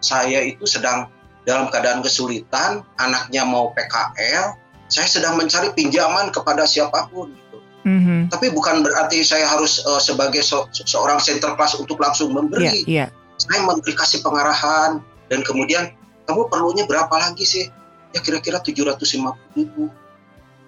Saya 0.00 0.44
itu 0.44 0.64
sedang 0.64 1.08
dalam 1.48 1.72
keadaan 1.72 2.04
kesulitan, 2.04 2.84
anaknya 3.00 3.48
mau 3.48 3.72
PKL, 3.72 4.56
saya 4.90 5.06
sedang 5.08 5.40
mencari 5.40 5.72
pinjaman 5.72 6.34
kepada 6.34 6.68
siapa 6.68 7.08
pun 7.08 7.32
gitu. 7.32 7.58
Mm-hmm. 7.86 8.28
Tapi 8.28 8.52
bukan 8.52 8.84
berarti 8.84 9.24
saya 9.24 9.48
harus 9.48 9.80
uh, 9.86 10.02
sebagai 10.02 10.44
so- 10.44 10.68
seorang 10.72 11.22
center 11.22 11.56
class 11.56 11.78
untuk 11.78 11.96
langsung 11.96 12.34
memberi. 12.34 12.84
Yeah, 12.84 13.08
yeah. 13.08 13.08
Saya 13.40 13.64
memberi 13.64 13.96
kasih 13.96 14.20
pengarahan 14.20 15.00
dan 15.32 15.40
kemudian 15.46 15.96
kamu 16.28 16.52
perlunya 16.52 16.84
berapa 16.84 17.12
lagi 17.16 17.46
sih? 17.48 17.64
Ya 18.12 18.20
kira-kira 18.20 18.60
750 18.60 19.56
ribu. 19.56 19.88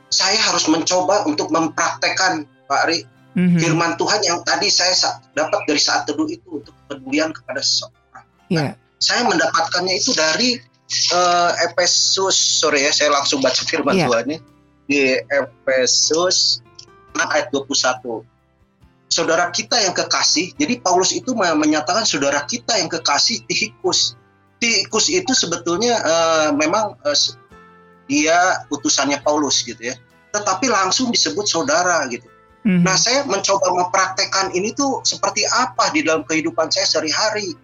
Saya 0.09 0.39
harus 0.41 0.65
mencoba 0.71 1.27
untuk 1.29 1.53
mempraktekkan 1.53 2.47
Pak 2.71 2.81
Ari 2.89 3.05
mm-hmm. 3.37 3.61
firman 3.61 3.93
Tuhan 3.97 4.21
yang 4.25 4.39
tadi 4.45 4.69
saya 4.69 4.95
dapat 5.33 5.65
dari 5.69 5.81
saat 5.81 6.09
teduh 6.09 6.29
itu 6.29 6.63
untuk 6.63 6.75
kepedulian 6.85 7.33
kepada 7.33 7.61
seseorang. 7.61 8.25
Yeah. 8.49 8.73
Nah, 8.73 8.75
saya 9.03 9.23
mendapatkannya 9.27 9.95
itu 9.99 10.15
dari 10.15 10.61
uh, 11.13 11.51
Efesus, 11.67 12.37
sorry 12.37 12.87
ya, 12.87 12.93
saya 12.95 13.11
langsung 13.11 13.43
baca 13.43 13.63
firman 13.67 13.99
yeah. 13.99 14.07
Tuhan 14.07 14.25
ini 14.31 14.37
di 14.87 15.01
Efesus 15.19 16.61
ayat 17.17 17.53
21. 17.53 18.25
Saudara 19.13 19.53
kita 19.53 19.77
yang 19.77 19.93
kekasih, 19.93 20.57
jadi 20.57 20.81
Paulus 20.81 21.13
itu 21.13 21.37
menyatakan 21.37 22.09
saudara 22.09 22.49
kita 22.49 22.81
yang 22.81 22.89
kekasih 22.89 23.45
Tihikus. 23.45 24.17
Tihikus 24.57 25.13
itu 25.13 25.37
sebetulnya 25.37 26.01
uh, 26.01 26.49
memang 26.57 26.97
uh, 27.05 27.19
dia 28.09 28.65
utusannya 28.73 29.21
Paulus 29.21 29.61
gitu 29.69 29.93
ya. 29.93 30.01
Tetapi 30.33 30.65
langsung 30.73 31.13
disebut 31.13 31.45
saudara 31.45 32.01
gitu. 32.09 32.25
Mm-hmm. 32.63 32.87
Nah, 32.87 32.95
saya 32.95 33.27
mencoba 33.27 33.75
mempraktekkan 33.75 34.55
ini 34.55 34.71
tuh 34.71 35.03
seperti 35.03 35.43
apa 35.51 35.91
di 35.91 36.07
dalam 36.07 36.23
kehidupan 36.23 36.71
saya 36.71 36.87
sehari-hari. 36.87 37.59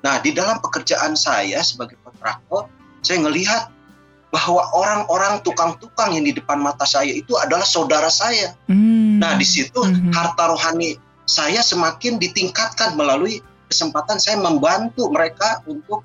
Nah, 0.00 0.20
di 0.20 0.32
dalam 0.32 0.60
pekerjaan 0.64 1.12
saya 1.16 1.60
sebagai 1.60 2.00
kontraktor, 2.00 2.68
saya 3.04 3.20
melihat 3.20 3.68
bahwa 4.32 4.64
orang-orang 4.74 5.44
tukang-tukang 5.44 6.16
yang 6.16 6.24
di 6.26 6.34
depan 6.34 6.58
mata 6.58 6.88
saya 6.88 7.12
itu 7.12 7.36
adalah 7.36 7.68
saudara 7.68 8.08
saya. 8.08 8.56
Mm-hmm. 8.66 9.20
Nah, 9.20 9.36
di 9.36 9.46
situ 9.46 9.76
mm-hmm. 9.76 10.12
harta 10.16 10.48
rohani 10.48 10.96
saya 11.24 11.64
semakin 11.64 12.20
ditingkatkan 12.20 12.96
melalui 12.96 13.40
kesempatan 13.68 14.20
saya 14.20 14.40
membantu 14.40 15.08
mereka 15.08 15.64
untuk 15.64 16.04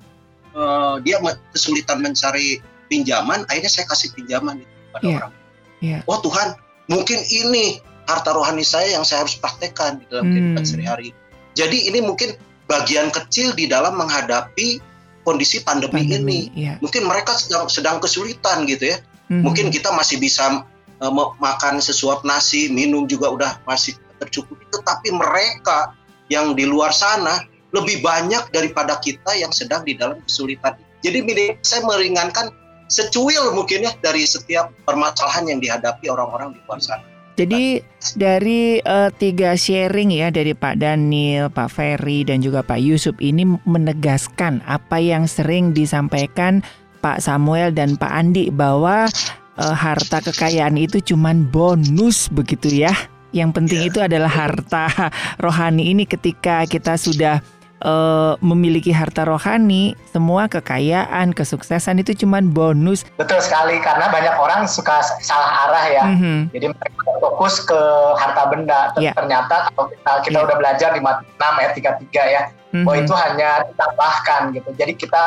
uh, 0.56 0.96
dia 1.04 1.20
kesulitan 1.52 2.00
mencari 2.00 2.60
pinjaman, 2.88 3.44
akhirnya 3.48 3.70
saya 3.70 3.86
kasih 3.88 4.12
pinjaman 4.16 4.64
kepada 4.64 5.04
yeah. 5.04 5.16
orang. 5.16 5.32
Yeah. 5.80 6.00
Oh 6.08 6.18
Tuhan, 6.20 6.56
mungkin 6.88 7.20
ini 7.28 7.80
harta 8.16 8.34
rohani 8.34 8.66
saya 8.66 8.98
yang 8.98 9.06
saya 9.06 9.22
harus 9.26 9.38
praktekkan 9.38 10.02
di 10.02 10.04
dalam 10.10 10.28
hmm. 10.28 10.32
kehidupan 10.34 10.64
sehari-hari. 10.66 11.08
Jadi 11.54 11.90
ini 11.90 11.98
mungkin 12.02 12.34
bagian 12.70 13.10
kecil 13.10 13.54
di 13.54 13.66
dalam 13.66 13.98
menghadapi 13.98 14.78
kondisi 15.26 15.62
pandemi, 15.62 16.06
pandemi 16.06 16.50
ini. 16.50 16.70
Yeah. 16.70 16.76
Mungkin 16.82 17.06
mereka 17.06 17.34
sedang 17.36 17.66
sedang 17.66 17.98
kesulitan 17.98 18.66
gitu 18.66 18.94
ya. 18.94 18.98
Hmm. 19.30 19.46
Mungkin 19.46 19.70
kita 19.70 19.90
masih 19.94 20.18
bisa 20.18 20.66
uh, 21.02 21.12
makan 21.38 21.78
sesuap 21.78 22.22
nasi, 22.26 22.70
minum 22.70 23.06
juga 23.06 23.30
udah 23.30 23.52
masih 23.66 23.94
tercukupi. 24.18 24.66
Tetapi 24.70 25.14
mereka 25.14 25.94
yang 26.30 26.54
di 26.54 26.66
luar 26.66 26.94
sana 26.94 27.42
lebih 27.70 28.02
banyak 28.02 28.50
daripada 28.50 28.98
kita 28.98 29.34
yang 29.38 29.50
sedang 29.54 29.86
di 29.86 29.94
dalam 29.94 30.18
kesulitan. 30.22 30.74
Jadi 31.00 31.22
saya 31.62 31.82
meringankan 31.86 32.50
secuil 32.90 33.54
mungkin 33.54 33.86
ya 33.86 33.94
dari 34.02 34.26
setiap 34.26 34.74
permasalahan 34.82 35.54
yang 35.54 35.58
dihadapi 35.62 36.10
orang-orang 36.10 36.54
di 36.54 36.58
luar 36.66 36.82
sana. 36.82 37.06
Jadi 37.40 37.80
dari 38.20 38.84
uh, 38.84 39.08
tiga 39.16 39.56
sharing 39.56 40.12
ya 40.12 40.28
dari 40.28 40.52
Pak 40.52 40.76
Daniel, 40.76 41.48
Pak 41.48 41.72
Ferry 41.72 42.20
dan 42.20 42.44
juga 42.44 42.60
Pak 42.60 42.76
Yusuf 42.76 43.16
ini 43.16 43.48
menegaskan 43.64 44.60
apa 44.68 45.00
yang 45.00 45.24
sering 45.24 45.72
disampaikan 45.72 46.60
Pak 47.00 47.24
Samuel 47.24 47.72
dan 47.72 47.96
Pak 47.96 48.12
Andi 48.12 48.52
bahwa 48.52 49.08
uh, 49.56 49.72
harta 49.72 50.20
kekayaan 50.20 50.76
itu 50.76 51.00
cuman 51.00 51.48
bonus 51.48 52.28
begitu 52.28 52.68
ya. 52.84 52.92
Yang 53.32 53.50
penting 53.56 53.80
ya. 53.80 53.88
itu 53.88 53.98
adalah 54.04 54.28
harta 54.28 55.08
rohani 55.40 55.96
ini 55.96 56.04
ketika 56.04 56.68
kita 56.68 57.00
sudah 57.00 57.40
uh, 57.84 58.36
memiliki 58.40 58.92
harta 58.92 59.24
rohani, 59.24 59.96
semua 60.12 60.46
kekayaan, 60.46 61.32
kesuksesan 61.32 62.00
itu 62.00 62.12
cuma 62.24 62.40
bonus. 62.44 63.04
Betul 63.16 63.40
sekali 63.40 63.80
karena 63.80 64.08
banyak 64.08 64.36
orang 64.36 64.68
suka 64.68 65.00
salah 65.20 65.68
arah 65.68 65.84
ya. 65.88 66.04
Mm-hmm. 66.14 66.38
Jadi 66.52 66.66
mereka 66.72 67.10
fokus 67.20 67.54
ke 67.64 67.80
harta 68.16 68.42
benda. 68.48 68.80
Yeah. 68.96 69.16
Ternyata 69.16 69.72
kalau 69.72 69.88
kita 69.92 70.12
kita 70.28 70.38
yeah. 70.38 70.46
udah 70.46 70.56
belajar 70.56 70.88
di 70.92 71.00
Matius 71.00 71.34
6 71.36 71.60
ayat 71.60 71.72
33 71.76 72.34
ya, 72.36 72.42
mm-hmm. 72.48 72.84
bahwa 72.84 72.96
itu 73.00 73.14
hanya 73.16 73.50
ditambahkan 73.72 74.40
gitu. 74.56 74.68
Jadi 74.76 74.92
kita 74.96 75.22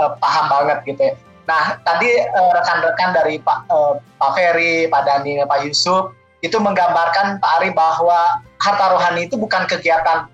uh, 0.00 0.10
paham 0.18 0.44
banget 0.48 0.78
gitu 0.88 1.02
ya. 1.12 1.14
Nah, 1.42 1.74
tadi 1.82 2.08
uh, 2.22 2.50
rekan-rekan 2.54 3.10
dari 3.18 3.42
Pak 3.42 3.66
uh, 3.66 3.98
Pak 3.98 4.30
Ferry, 4.38 4.86
Pak 4.86 5.02
Dani, 5.04 5.42
Pak 5.42 5.66
Yusuf 5.66 6.14
itu 6.42 6.58
menggambarkan 6.58 7.38
Pak 7.38 7.50
Ari 7.62 7.70
bahwa 7.70 8.42
harta 8.58 8.86
rohani 8.90 9.30
itu 9.30 9.38
bukan 9.38 9.62
kegiatan 9.70 10.26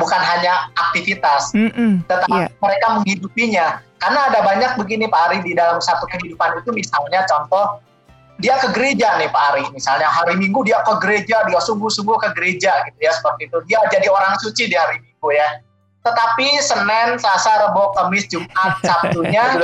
bukan 0.00 0.16
hanya 0.16 0.72
aktivitas, 0.80 1.52
mm 1.52 1.70
-mm, 1.70 1.92
tetapi 2.08 2.32
yeah. 2.32 2.48
mereka 2.64 2.86
menghidupinya. 2.96 3.66
Karena 4.00 4.20
ada 4.32 4.40
banyak 4.40 4.80
begini 4.80 5.08
Pak 5.08 5.20
Ari 5.28 5.38
di 5.44 5.52
dalam 5.52 5.80
satu 5.80 6.08
kehidupan 6.08 6.60
itu 6.60 6.72
misalnya 6.72 7.24
contoh 7.28 7.80
dia 8.40 8.56
ke 8.58 8.72
gereja 8.72 9.20
nih 9.20 9.28
Pak 9.28 9.44
Ari, 9.52 9.64
misalnya 9.76 10.08
hari 10.08 10.40
Minggu 10.40 10.64
dia 10.64 10.80
ke 10.82 10.96
gereja, 11.04 11.44
dia 11.46 11.60
sungguh-sungguh 11.60 12.16
ke 12.18 12.28
gereja 12.34 12.72
gitu 12.88 12.98
ya 12.98 13.12
seperti 13.12 13.46
itu. 13.52 13.58
Dia 13.68 13.80
jadi 13.92 14.08
orang 14.08 14.40
suci 14.40 14.72
di 14.72 14.76
hari 14.76 15.04
Minggu 15.04 15.28
ya 15.36 15.48
tetapi 16.04 16.60
Senin, 16.60 17.16
Selasa, 17.16 17.64
Rabu, 17.64 17.88
Kamis, 17.96 18.28
Jumat, 18.28 18.76
Sabtunya 18.84 19.56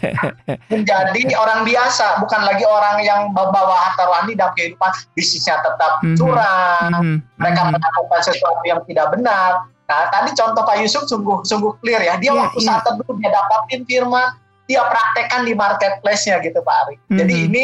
menjadi 0.72 1.20
orang 1.40 1.64
biasa, 1.64 2.20
bukan 2.20 2.40
lagi 2.44 2.68
orang 2.68 3.00
yang 3.00 3.32
membawa 3.32 3.88
harta 3.88 4.04
rohani 4.04 4.36
dalam 4.36 4.52
kehidupan 4.52 4.92
bisnisnya 5.16 5.56
tetap 5.64 6.04
mhm. 6.04 6.20
curang, 6.20 6.90
mm 6.92 7.00
-hmm. 7.00 7.16
mereka 7.40 7.60
mhm. 7.64 7.70
melakukan 7.80 8.20
sesuatu 8.20 8.60
yang 8.68 8.84
tidak 8.84 9.08
benar. 9.16 9.64
Nah, 9.88 10.06
tadi 10.12 10.30
contoh 10.36 10.62
Pak 10.62 10.76
Yusuf 10.84 11.08
sungguh 11.08 11.42
sungguh 11.48 11.72
clear 11.80 12.04
ya. 12.04 12.14
Dia 12.20 12.30
yeah, 12.30 12.38
waktu 12.44 12.60
yeah. 12.62 12.68
saat 12.76 12.82
teduh 12.84 13.16
dia 13.16 13.30
dapatin 13.32 13.82
firman, 13.88 14.28
dia 14.68 14.84
praktekkan 14.84 15.48
di 15.48 15.56
marketplace-nya 15.56 16.44
gitu 16.44 16.60
Pak 16.60 16.76
Ari. 16.86 16.94
Mm 16.94 17.00
-hmm. 17.00 17.18
Jadi 17.24 17.34
ini 17.48 17.62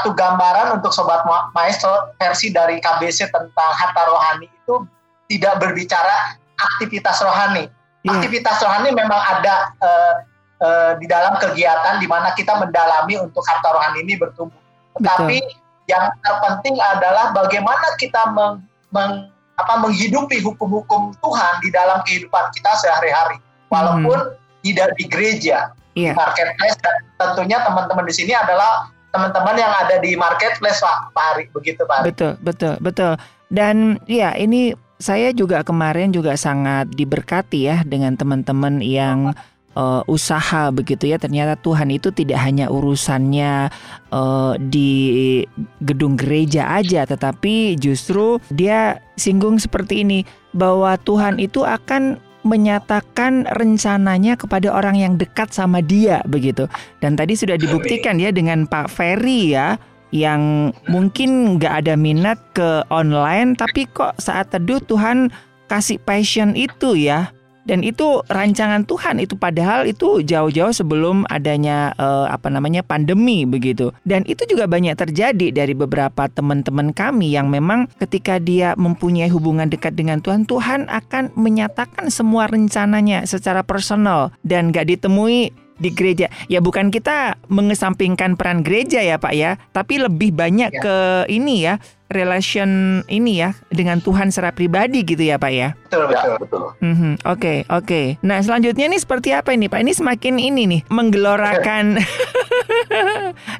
satu 0.00 0.16
gambaran 0.16 0.80
untuk 0.80 0.96
sobat 0.96 1.28
maestro 1.52 2.14
versi 2.16 2.48
dari 2.48 2.80
KBC 2.80 3.28
tentang 3.28 3.70
harta 3.76 4.02
rohani 4.08 4.48
itu 4.48 4.86
tidak 5.30 5.62
berbicara 5.62 6.39
aktivitas 6.60 7.20
rohani. 7.24 7.68
Yeah. 8.04 8.16
Aktivitas 8.16 8.60
rohani 8.64 8.92
memang 8.92 9.20
ada 9.20 9.54
uh, 9.80 10.14
uh, 10.60 10.92
di 11.00 11.06
dalam 11.08 11.36
kegiatan 11.36 12.00
di 12.00 12.06
mana 12.08 12.32
kita 12.36 12.56
mendalami 12.56 13.20
untuk 13.20 13.44
harta 13.44 13.68
rohani 13.72 14.04
ini 14.04 14.16
bertumbuh. 14.16 14.56
Tetapi 15.00 15.38
Betul. 15.40 15.88
yang 15.88 16.04
terpenting 16.24 16.76
adalah 16.80 17.32
bagaimana 17.32 17.96
kita 17.96 18.32
meng, 18.32 18.64
meng, 18.92 19.28
apa, 19.60 19.74
menghidupi 19.80 20.40
hukum-hukum 20.40 21.12
Tuhan 21.20 21.52
di 21.60 21.68
dalam 21.68 22.00
kehidupan 22.08 22.48
kita 22.56 22.72
sehari-hari, 22.80 23.36
walaupun 23.68 24.32
hmm. 24.32 24.64
tidak 24.64 24.88
di 24.96 25.04
gereja, 25.04 25.76
yeah. 25.92 26.16
marketplace. 26.16 26.76
Dan 26.80 26.96
tentunya 27.20 27.60
teman-teman 27.60 28.08
di 28.08 28.14
sini 28.16 28.32
adalah 28.32 28.88
teman-teman 29.12 29.56
yang 29.58 29.72
ada 29.84 30.00
di 30.00 30.16
marketplace 30.16 30.80
Pak, 30.80 31.12
Pak 31.12 31.24
Ari, 31.36 31.44
begitu 31.52 31.82
Pak. 31.84 32.02
Ari. 32.02 32.06
Betul, 32.14 32.32
betul, 32.40 32.74
betul. 32.80 33.12
Dan 33.50 33.98
ya 34.06 34.32
ini 34.38 34.72
saya 35.00 35.32
juga 35.32 35.64
kemarin 35.64 36.12
juga 36.12 36.36
sangat 36.36 36.92
diberkati 36.92 37.60
ya 37.64 37.76
dengan 37.88 38.14
teman-teman 38.20 38.84
yang 38.84 39.32
uh, 39.74 40.04
usaha 40.04 40.68
begitu 40.70 41.08
ya. 41.08 41.16
Ternyata 41.16 41.56
Tuhan 41.58 41.88
itu 41.88 42.12
tidak 42.12 42.38
hanya 42.44 42.68
urusannya 42.68 43.72
uh, 44.12 44.54
di 44.60 45.42
gedung 45.82 46.20
gereja 46.20 46.68
aja 46.76 47.08
tetapi 47.08 47.80
justru 47.80 48.38
dia 48.52 49.00
singgung 49.16 49.56
seperti 49.56 50.04
ini 50.04 50.28
bahwa 50.52 50.94
Tuhan 51.00 51.40
itu 51.40 51.64
akan 51.64 52.20
menyatakan 52.40 53.44
rencananya 53.52 54.32
kepada 54.32 54.72
orang 54.72 54.96
yang 54.96 55.14
dekat 55.20 55.52
sama 55.52 55.84
dia 55.84 56.24
begitu. 56.28 56.68
Dan 57.00 57.16
tadi 57.16 57.36
sudah 57.36 57.56
dibuktikan 57.56 58.16
ya 58.16 58.32
dengan 58.32 58.64
Pak 58.64 58.88
Ferry 58.88 59.56
ya 59.56 59.76
yang 60.10 60.74
mungkin 60.90 61.58
nggak 61.58 61.86
ada 61.86 61.94
minat 61.94 62.38
ke 62.54 62.82
online 62.90 63.54
tapi 63.54 63.86
kok 63.90 64.18
saat 64.18 64.50
teduh 64.50 64.82
Tuhan 64.82 65.30
kasih 65.70 66.02
passion 66.02 66.58
itu 66.58 66.98
ya. 66.98 67.30
Dan 67.60 67.84
itu 67.86 68.24
rancangan 68.26 68.88
Tuhan 68.88 69.20
itu 69.22 69.36
padahal 69.36 69.86
itu 69.86 70.24
jauh-jauh 70.24 70.74
sebelum 70.74 71.28
adanya 71.30 71.92
uh, 72.00 72.26
apa 72.26 72.48
namanya 72.50 72.82
pandemi 72.82 73.46
begitu. 73.46 73.94
Dan 74.02 74.26
itu 74.26 74.42
juga 74.48 74.66
banyak 74.66 74.96
terjadi 74.96 75.54
dari 75.54 75.76
beberapa 75.76 76.26
teman-teman 76.26 76.90
kami 76.90 77.30
yang 77.30 77.52
memang 77.52 77.86
ketika 78.00 78.40
dia 78.40 78.72
mempunyai 78.74 79.30
hubungan 79.30 79.70
dekat 79.70 79.94
dengan 79.94 80.18
Tuhan 80.18 80.48
Tuhan 80.48 80.88
akan 80.88 81.36
menyatakan 81.36 82.08
semua 82.08 82.48
rencananya 82.50 83.28
secara 83.28 83.62
personal 83.62 84.34
dan 84.42 84.72
gak 84.74 84.90
ditemui 84.90 85.54
di 85.80 85.90
gereja. 85.90 86.28
Ya 86.46 86.60
bukan 86.60 86.92
kita 86.92 87.40
mengesampingkan 87.48 88.36
peran 88.36 88.60
gereja 88.60 89.00
ya 89.00 89.16
Pak 89.16 89.34
ya, 89.34 89.56
tapi 89.72 89.98
lebih 89.98 90.36
banyak 90.36 90.70
ya. 90.70 90.82
ke 90.84 90.96
ini 91.32 91.64
ya 91.64 91.80
relation 92.10 93.00
ini 93.06 93.40
ya 93.40 93.54
dengan 93.70 94.02
Tuhan 94.02 94.34
secara 94.34 94.50
pribadi 94.50 95.06
gitu 95.06 95.22
ya 95.22 95.38
Pak 95.38 95.52
ya. 95.54 95.68
Betul 95.86 96.10
betul. 96.10 96.34
betul. 96.42 96.64
Mm 96.82 96.94
-hmm. 96.94 97.12
Oke 97.24 97.38
okay, 97.38 97.58
oke. 97.70 97.86
Okay. 97.86 98.06
Nah 98.26 98.42
selanjutnya 98.42 98.90
ini 98.90 98.98
seperti 98.98 99.30
apa 99.30 99.54
ini 99.54 99.70
Pak? 99.70 99.80
Ini 99.80 99.92
semakin 99.94 100.34
ini 100.42 100.62
nih 100.66 100.82
menggelorakan. 100.90 101.86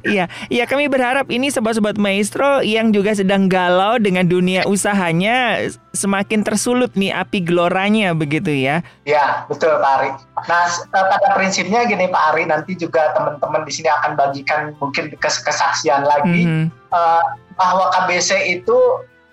Iya 0.01 0.27
iya 0.49 0.63
kami 0.65 0.89
berharap 0.89 1.29
ini 1.29 1.53
sobat-sobat 1.53 1.95
maestro 2.01 2.59
yang 2.65 2.89
juga 2.91 3.13
sedang 3.13 3.45
galau 3.45 4.01
dengan 4.01 4.25
dunia 4.25 4.65
usahanya 4.65 5.69
semakin 5.93 6.41
tersulut 6.41 6.95
nih 6.97 7.13
api 7.13 7.43
geloranya 7.43 8.15
begitu 8.17 8.51
ya. 8.51 8.81
Ya 9.05 9.45
betul 9.47 9.71
Pak 9.77 9.91
Ari. 10.01 10.09
Nah 10.49 10.65
eh, 10.67 11.05
pada 11.05 11.27
prinsipnya 11.37 11.85
gini 11.85 12.09
Pak 12.09 12.23
Ari 12.33 12.43
nanti 12.49 12.73
juga 12.75 13.13
teman-teman 13.13 13.61
di 13.63 13.71
sini 13.71 13.89
akan 13.91 14.11
bagikan 14.17 14.73
mungkin 14.81 15.13
kesaksian 15.21 16.03
lagi. 16.03 16.43
Mm 16.43 16.49
-hmm. 16.49 16.80
Uh, 16.91 17.23
bahwa 17.57 17.91
KBC 17.93 18.59
itu 18.59 18.79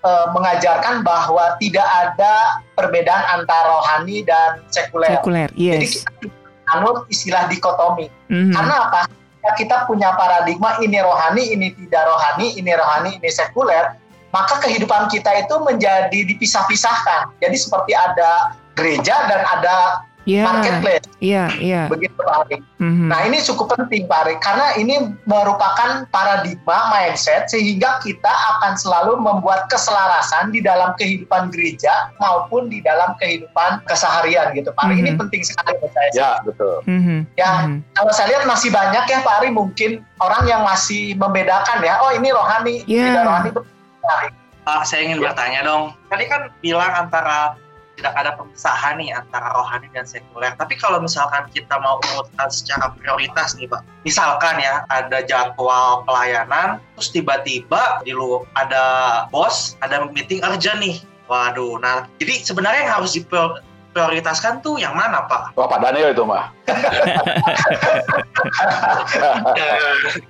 e, 0.05 0.11
mengajarkan 0.35 1.03
bahwa 1.03 1.57
tidak 1.59 1.87
ada 1.87 2.62
perbedaan 2.77 3.25
antara 3.40 3.73
rohani 3.73 4.23
dan 4.27 4.62
sekuler. 4.71 5.18
Sekuler, 5.18 5.49
yes. 5.57 5.73
Jadi 5.73 5.87
kita 5.88 6.11
anut 6.77 7.09
istilah 7.09 7.49
dikotomi. 7.49 8.07
Mm-hmm. 8.29 8.53
Karena 8.55 8.75
apa? 8.88 9.01
Ya, 9.47 9.51
kita 9.55 9.88
punya 9.88 10.12
paradigma 10.18 10.77
ini 10.83 10.99
rohani, 11.01 11.55
ini 11.55 11.73
tidak 11.73 12.05
rohani, 12.05 12.59
ini 12.59 12.73
rohani, 12.75 13.11
ini 13.23 13.31
sekuler. 13.31 13.97
Maka 14.29 14.61
kehidupan 14.61 15.09
kita 15.09 15.33
itu 15.40 15.57
menjadi 15.64 16.21
dipisah-pisahkan. 16.29 17.33
Jadi 17.40 17.57
seperti 17.57 17.97
ada 17.97 18.53
gereja 18.77 19.25
dan 19.25 19.40
ada 19.40 20.05
yeah. 20.29 20.45
marketplace. 20.45 21.07
Iya, 21.19 21.33
yeah, 21.33 21.49
iya. 21.59 21.75
Yeah. 21.75 21.85
Begitu 21.88 22.19
Pak 22.21 22.37
Ari. 22.45 22.57
Mm-hmm. 22.79 23.09
Nah, 23.09 23.21
ini 23.25 23.38
cukup 23.41 23.67
penting 23.75 24.05
Pak 24.05 24.19
Ari 24.29 24.35
karena 24.45 24.67
ini 24.77 24.95
merupakan 25.25 26.05
paradigma 26.12 26.79
mindset 26.93 27.49
sehingga 27.49 27.99
kita 28.05 28.29
akan 28.29 28.77
selalu 28.77 29.17
membuat 29.17 29.67
keselarasan 29.73 30.53
di 30.53 30.61
dalam 30.61 30.93
kehidupan 31.01 31.49
gereja 31.49 32.12
maupun 32.21 32.69
di 32.69 32.85
dalam 32.85 33.17
kehidupan 33.17 33.83
keseharian 33.88 34.53
gitu 34.53 34.69
Pak 34.77 34.85
Ari. 34.85 35.01
Mm-hmm. 35.01 35.09
Ini 35.09 35.11
mhm. 35.17 35.21
penting 35.25 35.43
sekali 35.43 35.73
buat 35.81 35.93
saya. 35.97 36.11
Ya, 36.12 36.31
betul. 36.45 36.77
Mm-hmm. 36.85 37.19
Ya, 37.41 37.51
mm-hmm. 37.64 37.79
kalau 37.97 38.12
saya 38.12 38.27
lihat 38.37 38.45
masih 38.45 38.69
banyak 38.69 39.05
ya 39.09 39.19
Pak 39.25 39.35
Ari 39.43 39.49
mungkin 39.51 40.05
orang 40.21 40.45
yang 40.45 40.62
masih 40.62 41.17
membedakan 41.17 41.81
ya, 41.81 42.05
oh 42.05 42.12
ini 42.12 42.29
rohani, 42.29 42.85
yeah. 42.85 43.17
tidak 43.17 43.25
rohani. 43.25 43.51
Uh, 44.69 44.85
saya 44.85 45.01
ingin 45.09 45.17
bertanya 45.17 45.64
dong, 45.64 45.97
tadi 46.12 46.29
kan 46.29 46.53
bilang 46.61 46.93
antara 46.93 47.57
tidak 47.99 48.15
ada 48.15 48.31
pemisahan 48.39 49.03
nih 49.03 49.11
antara 49.11 49.51
rohani 49.59 49.91
dan 49.91 50.07
sekuler. 50.07 50.55
Tapi 50.55 50.79
kalau 50.79 51.03
misalkan 51.03 51.51
kita 51.51 51.75
mau 51.83 51.99
urutkan 52.15 52.47
secara 52.49 52.95
prioritas 52.95 53.59
nih 53.59 53.67
Pak, 53.67 53.83
misalkan 54.07 54.63
ya 54.63 54.87
ada 54.89 55.19
jadwal 55.27 56.07
pelayanan, 56.07 56.79
terus 56.95 57.11
tiba-tiba 57.11 58.01
di 58.07 58.15
lu 58.15 58.47
ada 58.55 59.27
bos, 59.35 59.75
ada 59.83 60.07
meeting 60.15 60.41
urgent 60.47 60.79
nih. 60.79 61.03
Waduh, 61.29 61.77
nah 61.83 62.09
jadi 62.17 62.41
sebenarnya 62.41 62.89
yang 62.89 62.95
harus 63.03 63.13
diprioritaskan 63.99 64.63
tuh 64.63 64.79
yang 64.79 64.95
mana 64.95 65.27
Pak? 65.27 65.59
Wah 65.59 65.67
Pak 65.67 65.83
Daniel 65.83 66.15
itu 66.15 66.23
mah. 66.23 66.55
nah, 69.59 69.75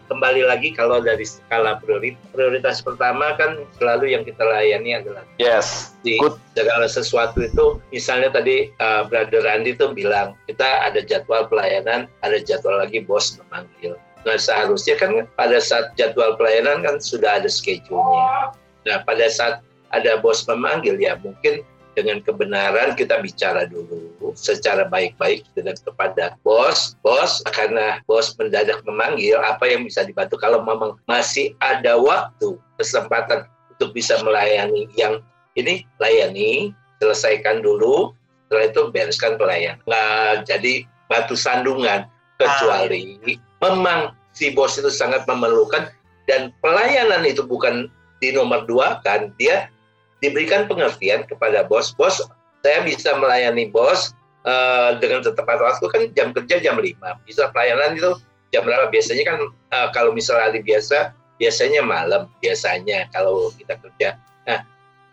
kembali 0.09 0.49
lagi 0.49 0.73
kalau 0.73 1.05
dari 1.05 1.29
skala 1.29 1.77
prioritas, 1.77 2.17
prioritas 2.33 2.81
pertama 2.81 3.37
kan 3.37 3.61
selalu 3.77 4.17
yang 4.17 4.25
kita 4.25 4.41
layani 4.41 4.97
adalah 4.97 5.21
yes 5.37 5.93
di 6.01 6.17
segala 6.57 6.89
sesuatu 6.89 7.45
itu 7.45 7.77
misalnya 7.93 8.33
tadi 8.33 8.73
uh, 8.81 9.05
Brother 9.05 9.45
Randy 9.45 9.77
tuh 9.77 9.93
bilang 9.93 10.33
kita 10.49 10.65
ada 10.89 11.05
jadwal 11.05 11.45
pelayanan 11.51 12.09
ada 12.25 12.39
jadwal 12.41 12.81
lagi 12.81 13.03
bos 13.05 13.37
memanggil 13.37 13.99
nah 14.23 14.39
seharusnya 14.39 14.95
kan 14.95 15.27
pada 15.35 15.59
saat 15.59 15.91
jadwal 15.99 16.39
pelayanan 16.39 16.87
kan 16.87 17.03
sudah 17.03 17.43
ada 17.43 17.51
schedule-nya 17.51 18.55
nah 18.87 19.03
pada 19.03 19.27
saat 19.27 19.61
ada 19.91 20.23
bos 20.23 20.47
memanggil 20.47 20.95
ya 21.03 21.19
mungkin 21.19 21.67
dengan 21.99 22.23
kebenaran 22.23 22.95
kita 22.95 23.19
bicara 23.19 23.67
dulu 23.67 24.31
secara 24.39 24.87
baik-baik 24.87 25.43
dengan 25.59 25.75
kepada 25.83 26.39
bos, 26.47 26.95
bos 27.03 27.43
karena 27.51 27.99
bos 28.07 28.39
mendadak 28.39 28.79
memanggil 28.87 29.43
apa 29.43 29.67
yang 29.67 29.83
bisa 29.83 30.07
dibantu? 30.07 30.39
Kalau 30.39 30.63
memang 30.63 30.95
masih 31.11 31.59
ada 31.59 31.99
waktu 31.99 32.55
kesempatan 32.79 33.51
untuk 33.75 33.91
bisa 33.91 34.15
melayani 34.23 34.87
yang 34.95 35.19
ini 35.59 35.83
layani 35.99 36.71
selesaikan 37.03 37.67
dulu. 37.67 38.15
Setelah 38.47 38.65
itu 38.71 38.83
bereskan 38.95 39.35
pelayan 39.37 39.77
nggak 39.85 40.47
jadi 40.47 40.87
batu 41.11 41.35
sandungan 41.35 42.07
kecuali 42.39 43.19
memang 43.59 44.15
si 44.33 44.55
bos 44.55 44.79
itu 44.79 44.89
sangat 44.89 45.27
memerlukan. 45.27 45.91
Dan 46.29 46.53
pelayanan 46.61 47.25
itu 47.25 47.41
bukan 47.41 47.89
di 48.21 48.37
nomor 48.37 48.69
dua 48.69 49.01
kan? 49.01 49.33
Dia 49.41 49.73
diberikan 50.19 50.67
pengertian 50.67 51.25
kepada 51.27 51.67
bos, 51.67 51.95
bos 51.95 52.23
saya 52.63 52.83
bisa 52.83 53.15
melayani 53.17 53.71
bos 53.71 54.13
uh, 54.45 54.99
dengan 54.99 55.23
setepat 55.23 55.63
waktu 55.63 55.85
kan 55.89 56.03
jam 56.15 56.29
kerja 56.35 56.59
jam 56.59 56.77
5, 56.79 56.99
bisa 57.27 57.51
pelayanan 57.55 57.95
itu 57.95 58.11
jam 58.51 58.65
berapa 58.65 58.89
biasanya 58.89 59.25
kan 59.29 59.39
uh, 59.73 59.89
kalau 59.93 60.11
misalnya 60.11 60.51
hari 60.51 60.61
biasa 60.65 61.13
biasanya 61.39 61.85
malam 61.85 62.27
biasanya 62.43 63.07
kalau 63.15 63.55
kita 63.55 63.79
kerja. 63.79 64.09
Nah 64.49 64.65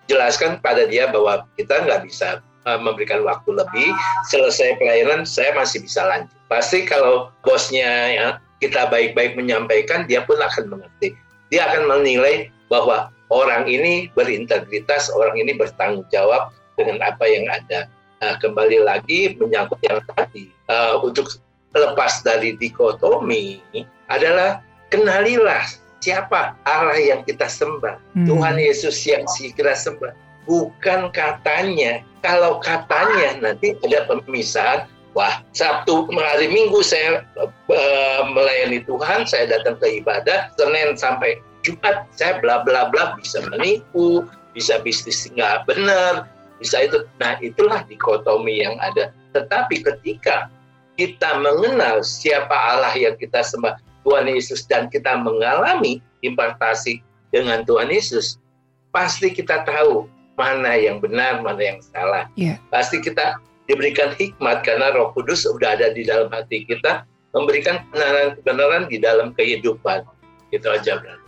jelaskan 0.09 0.57
pada 0.61 0.89
dia 0.89 1.09
bahwa 1.09 1.45
kita 1.53 1.85
nggak 1.85 2.01
bisa 2.05 2.41
uh, 2.65 2.79
memberikan 2.81 3.21
waktu 3.21 3.53
lebih 3.53 3.89
selesai 4.27 4.77
pelayanan 4.81 5.23
saya 5.23 5.53
masih 5.53 5.85
bisa 5.85 6.01
lanjut. 6.05 6.33
Pasti 6.49 6.85
kalau 6.85 7.29
bosnya 7.45 7.91
ya, 8.13 8.27
kita 8.61 8.89
baik-baik 8.89 9.37
menyampaikan 9.37 10.05
dia 10.09 10.25
pun 10.25 10.37
akan 10.37 10.77
mengerti. 10.77 11.13
Dia 11.53 11.69
akan 11.69 11.89
menilai 11.89 12.49
bahwa 12.69 13.13
orang 13.29 13.65
ini 13.65 14.11
berintegritas, 14.13 15.09
orang 15.13 15.37
ini 15.39 15.57
bertanggung 15.57 16.05
jawab 16.13 16.53
dengan 16.75 17.01
apa 17.05 17.25
yang 17.25 17.45
ada. 17.49 17.89
Nah, 18.21 18.35
kembali 18.41 18.83
lagi 18.83 19.35
menyangkut 19.37 19.79
yang 19.85 20.01
tadi, 20.15 20.49
uh, 20.71 20.99
untuk 21.03 21.29
lepas 21.75 22.23
dari 22.23 22.55
dikotomi 22.55 23.59
adalah 24.07 24.63
kenalilah 24.89 25.65
siapa 25.99 26.55
Allah 26.63 26.99
yang 27.01 27.21
kita 27.25 27.49
sembah. 27.49 27.97
Hmm. 28.15 28.27
Tuhan 28.29 28.55
Yesus 28.61 28.95
yang 29.03 29.25
kita 29.25 29.73
sembah. 29.73 30.13
Bukan 30.45 31.09
katanya. 31.09 32.05
Kalau 32.21 32.57
katanya 32.61 33.37
nanti 33.41 33.77
ada 33.85 34.09
pemisahan, 34.09 34.89
wah 35.13 35.41
Sabtu 35.53 36.09
hari 36.13 36.49
Minggu 36.49 36.81
saya 36.81 37.25
uh, 37.37 38.21
melayani 38.33 38.81
Tuhan, 38.85 39.29
saya 39.29 39.49
datang 39.49 39.77
ke 39.77 40.01
ibadah, 40.01 40.49
Senin 40.57 40.97
sampai 40.97 41.37
Jumat 41.65 42.05
saya 42.13 42.37
bla 42.37 42.61
bla 42.61 42.93
bla 42.93 43.17
bisa 43.17 43.41
menipu, 43.49 44.29
bisa 44.53 44.77
bisnis 44.85 45.25
nggak 45.33 45.65
benar, 45.65 46.29
bisa 46.61 46.85
itu. 46.85 47.01
Nah 47.17 47.41
itulah 47.41 47.81
dikotomi 47.89 48.61
yang 48.61 48.77
ada. 48.77 49.09
Tetapi 49.33 49.81
ketika 49.81 50.53
kita 50.95 51.41
mengenal 51.41 52.05
siapa 52.05 52.53
Allah 52.53 52.93
yang 52.93 53.17
kita 53.17 53.41
sembah, 53.41 53.81
Tuhan 54.05 54.29
Yesus 54.29 54.63
dan 54.69 54.87
kita 54.93 55.17
mengalami 55.17 55.99
impartasi 56.21 57.01
dengan 57.33 57.65
Tuhan 57.65 57.89
Yesus, 57.89 58.37
pasti 58.93 59.33
kita 59.33 59.65
tahu 59.65 60.07
mana 60.37 60.77
yang 60.77 61.01
benar, 61.01 61.41
mana 61.41 61.59
yang 61.59 61.79
salah. 61.81 62.29
Yeah. 62.37 62.61
Pasti 62.69 63.01
kita 63.01 63.41
diberikan 63.65 64.13
hikmat 64.13 64.61
karena 64.61 64.93
Roh 64.93 65.11
Kudus 65.11 65.43
sudah 65.43 65.73
ada 65.75 65.91
di 65.91 66.05
dalam 66.05 66.29
hati 66.29 66.63
kita, 66.69 67.03
memberikan 67.33 67.81
kebenaran-kebenaran 67.89 68.83
di 68.87 68.97
dalam 69.01 69.33
kehidupan. 69.33 70.05
Itu 70.53 70.69
aja, 70.69 71.01
berarti. 71.01 71.24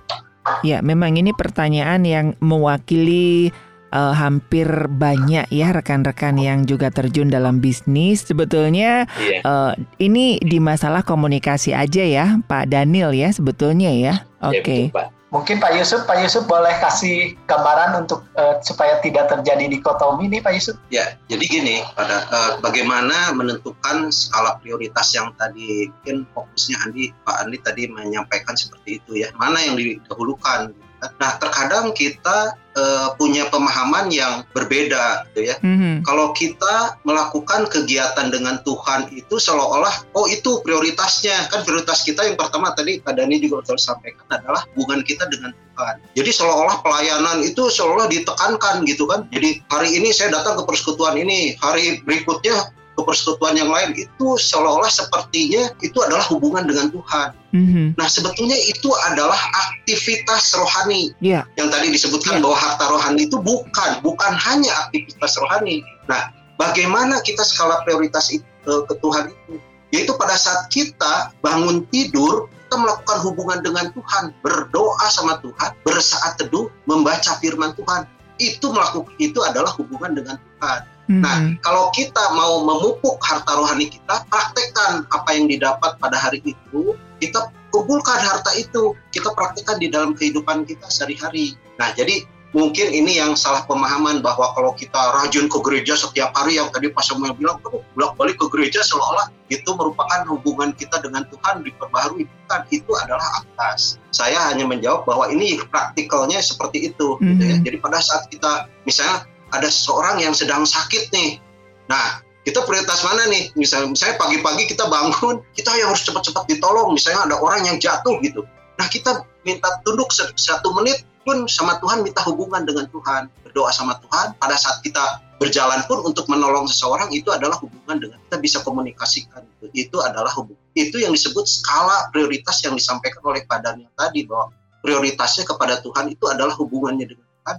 Ya, 0.64 0.80
memang 0.82 1.16
ini 1.20 1.32
pertanyaan 1.36 2.04
yang 2.04 2.28
mewakili 2.40 3.52
uh, 3.92 4.14
hampir 4.16 4.68
banyak 4.92 5.48
ya 5.52 5.68
rekan-rekan 5.72 6.36
yang 6.40 6.68
juga 6.68 6.92
terjun 6.92 7.32
dalam 7.32 7.60
bisnis. 7.64 8.28
Sebetulnya 8.28 9.08
yeah. 9.20 9.42
Uh, 9.44 9.74
ini 10.00 10.40
di 10.44 10.60
masalah 10.60 11.04
komunikasi 11.04 11.72
aja 11.72 12.04
ya, 12.04 12.26
Pak 12.46 12.72
Daniel 12.72 13.16
ya 13.16 13.32
sebetulnya 13.32 13.92
ya. 13.92 13.98
Iya, 13.98 14.14
Oke. 14.44 14.62
Okay. 14.64 14.84
Ya, 14.92 15.17
Mungkin 15.28 15.60
Pak 15.60 15.76
Yusuf, 15.76 16.08
Pak 16.08 16.24
Yusuf 16.24 16.48
boleh 16.48 16.72
kasih 16.80 17.36
gambaran 17.52 18.08
untuk 18.08 18.24
uh, 18.40 18.64
supaya 18.64 19.04
tidak 19.04 19.28
terjadi 19.28 19.68
dikotomi 19.68 20.32
nih 20.32 20.40
Pak 20.40 20.56
Yusuf? 20.56 20.80
Ya, 20.88 21.20
jadi 21.28 21.44
gini, 21.44 21.76
pada 22.00 22.24
uh, 22.32 22.52
bagaimana 22.64 23.36
menentukan 23.36 24.08
skala 24.08 24.56
prioritas 24.64 25.12
yang 25.12 25.36
tadi 25.36 25.92
mungkin 25.92 26.24
fokusnya 26.32 26.80
Andi, 26.88 27.12
Pak 27.28 27.44
Andi 27.44 27.58
tadi 27.60 27.84
menyampaikan 27.92 28.56
seperti 28.56 29.04
itu 29.04 29.20
ya, 29.20 29.28
mana 29.36 29.60
yang 29.60 29.76
didahulukan 29.76 30.72
Nah, 30.98 31.38
terkadang 31.38 31.94
kita 31.94 32.58
uh, 32.74 33.14
punya 33.22 33.46
pemahaman 33.54 34.10
yang 34.10 34.42
berbeda, 34.50 35.30
gitu 35.30 35.54
ya. 35.54 35.56
Mm-hmm. 35.62 36.02
Kalau 36.02 36.34
kita 36.34 36.98
melakukan 37.06 37.70
kegiatan 37.70 38.34
dengan 38.34 38.58
Tuhan 38.66 39.14
itu 39.14 39.38
seolah-olah, 39.38 40.10
oh 40.18 40.26
itu 40.26 40.58
prioritasnya. 40.66 41.54
Kan 41.54 41.62
prioritas 41.62 42.02
kita 42.02 42.26
yang 42.26 42.34
pertama 42.34 42.74
tadi 42.74 42.98
Pak 42.98 43.14
Dani 43.14 43.38
juga 43.38 43.62
sudah 43.70 43.94
sampaikan 43.94 44.26
adalah 44.34 44.66
hubungan 44.74 45.06
kita 45.06 45.30
dengan 45.30 45.54
Tuhan. 45.54 45.96
Jadi 46.18 46.30
seolah-olah 46.34 46.78
pelayanan 46.82 47.38
itu 47.46 47.70
seolah 47.70 48.10
ditekankan 48.10 48.82
gitu 48.90 49.06
kan. 49.06 49.30
Jadi 49.30 49.62
hari 49.70 50.02
ini 50.02 50.10
saya 50.10 50.34
datang 50.34 50.58
ke 50.58 50.64
persekutuan 50.66 51.14
ini, 51.14 51.54
hari 51.62 52.02
berikutnya 52.02 52.74
persekutuan 53.06 53.54
yang 53.54 53.70
lain 53.70 53.94
itu 53.94 54.28
seolah-olah 54.42 54.90
sepertinya 54.90 55.70
itu 55.86 55.98
adalah 56.02 56.26
hubungan 56.34 56.66
dengan 56.66 56.90
Tuhan. 56.90 57.30
Mm-hmm. 57.54 57.88
Nah 57.94 58.08
sebetulnya 58.10 58.58
itu 58.58 58.90
adalah 59.06 59.38
aktivitas 59.38 60.58
rohani 60.58 61.14
yeah. 61.22 61.46
yang 61.62 61.70
tadi 61.70 61.94
disebutkan 61.94 62.40
yeah. 62.40 62.44
bahwa 62.44 62.58
harta 62.58 62.86
rohani 62.90 63.30
itu 63.30 63.38
bukan 63.38 64.02
bukan 64.02 64.34
hanya 64.34 64.90
aktivitas 64.90 65.38
rohani. 65.38 65.86
Nah 66.10 66.34
bagaimana 66.58 67.22
kita 67.22 67.46
skala 67.46 67.86
prioritas 67.86 68.34
itu, 68.34 68.46
ke 68.66 68.94
Tuhan 68.98 69.30
itu? 69.30 69.54
Yaitu 69.94 70.12
pada 70.20 70.36
saat 70.36 70.68
kita 70.74 71.32
bangun 71.40 71.86
tidur 71.94 72.50
kita 72.68 72.84
melakukan 72.84 73.24
hubungan 73.24 73.60
dengan 73.64 73.88
Tuhan, 73.96 74.36
berdoa 74.44 75.08
sama 75.08 75.40
Tuhan, 75.40 75.72
bersaat 75.88 76.36
teduh, 76.36 76.68
membaca 76.84 77.40
firman 77.40 77.72
Tuhan. 77.80 78.04
Itu 78.44 78.76
melakukan 78.76 79.16
itu 79.24 79.40
adalah 79.40 79.72
hubungan 79.80 80.20
dengan 80.20 80.36
Tuhan. 80.36 80.97
Hmm. 81.08 81.24
Nah, 81.24 81.56
kalau 81.64 81.88
kita 81.96 82.36
mau 82.36 82.68
memupuk 82.68 83.16
harta 83.24 83.56
rohani 83.56 83.88
kita, 83.88 84.28
praktekkan 84.28 85.08
apa 85.08 85.30
yang 85.32 85.48
didapat 85.48 85.96
pada 86.04 86.20
hari 86.20 86.44
itu, 86.44 86.96
kita 87.24 87.48
kumpulkan 87.72 88.20
harta 88.20 88.52
itu, 88.60 88.92
kita 89.16 89.32
praktekkan 89.32 89.80
di 89.80 89.88
dalam 89.88 90.12
kehidupan 90.12 90.68
kita 90.68 90.88
sehari-hari. 90.92 91.56
Nah, 91.80 91.96
jadi 91.96 92.28
mungkin 92.52 92.92
ini 92.92 93.20
yang 93.20 93.40
salah 93.40 93.64
pemahaman 93.68 94.20
bahwa 94.20 94.52
kalau 94.56 94.72
kita 94.76 95.00
rajin 95.24 95.48
ke 95.48 95.58
gereja 95.64 95.96
setiap 95.96 96.36
hari 96.36 96.60
yang 96.60 96.68
tadi 96.76 96.92
Pak 96.92 97.04
Samuel 97.04 97.36
bilang, 97.40 97.60
bolak 97.64 98.12
balik 98.20 98.36
ke 98.40 98.48
gereja 98.52 98.84
seolah-olah 98.84 99.32
itu 99.48 99.68
merupakan 99.80 100.28
hubungan 100.28 100.76
kita 100.76 101.00
dengan 101.00 101.24
Tuhan 101.32 101.64
diperbaharui. 101.64 102.28
Bukan, 102.28 102.62
itu 102.72 102.92
adalah 103.00 103.44
atas. 103.44 103.96
Saya 104.12 104.52
hanya 104.52 104.68
menjawab 104.68 105.08
bahwa 105.08 105.32
ini 105.32 105.60
praktikalnya 105.72 106.44
seperti 106.44 106.92
itu. 106.92 107.16
-hmm. 107.16 107.28
gitu 107.32 107.44
ya. 107.48 107.56
Jadi 107.64 107.78
pada 107.80 108.00
saat 108.04 108.28
kita 108.28 108.68
misalnya 108.84 109.24
ada 109.52 109.68
seseorang 109.68 110.20
yang 110.24 110.34
sedang 110.36 110.68
sakit 110.68 111.12
nih. 111.12 111.40
Nah, 111.88 112.22
kita 112.48 112.64
prioritas 112.64 113.04
mana 113.04 113.28
nih? 113.28 113.52
Misalnya, 113.60 113.92
misalnya 113.92 114.16
pagi-pagi 114.20 114.72
kita 114.72 114.88
bangun, 114.88 115.44
kita 115.52 115.72
yang 115.76 115.92
harus 115.92 116.04
cepat-cepat 116.08 116.48
ditolong. 116.48 116.96
Misalnya 116.96 117.28
ada 117.28 117.36
orang 117.40 117.68
yang 117.68 117.76
jatuh 117.76 118.16
gitu. 118.24 118.48
Nah, 118.80 118.88
kita 118.88 119.24
minta 119.44 119.68
tunduk 119.84 120.12
satu 120.16 120.72
menit 120.76 121.04
pun 121.28 121.44
sama 121.52 121.76
Tuhan, 121.84 122.08
minta 122.08 122.24
hubungan 122.24 122.64
dengan 122.64 122.88
Tuhan, 122.88 123.28
berdoa 123.44 123.72
sama 123.76 124.00
Tuhan. 124.00 124.40
Pada 124.40 124.56
saat 124.56 124.80
kita 124.80 125.28
berjalan 125.44 125.84
pun 125.92 126.08
untuk 126.08 126.26
menolong 126.32 126.72
seseorang 126.72 127.12
itu 127.12 127.30
adalah 127.36 127.60
hubungan 127.60 128.00
dengan 128.00 128.18
kita 128.28 128.38
bisa 128.40 128.58
komunikasikan 128.64 129.44
itu. 129.44 129.68
Itu 129.76 130.00
adalah 130.00 130.32
hubungan. 130.40 130.64
Itu 130.72 131.04
yang 131.04 131.12
disebut 131.12 131.44
skala 131.44 132.08
prioritas 132.16 132.64
yang 132.64 132.80
disampaikan 132.80 133.20
oleh 133.28 133.44
Pak 133.44 133.60
Daniel 133.60 133.92
tadi 134.00 134.24
bahwa 134.24 134.56
prioritasnya 134.80 135.44
kepada 135.44 135.84
Tuhan 135.84 136.16
itu 136.16 136.26
adalah 136.32 136.56
hubungannya 136.56 137.06
dengan 137.12 137.28
Tuhan 137.28 137.58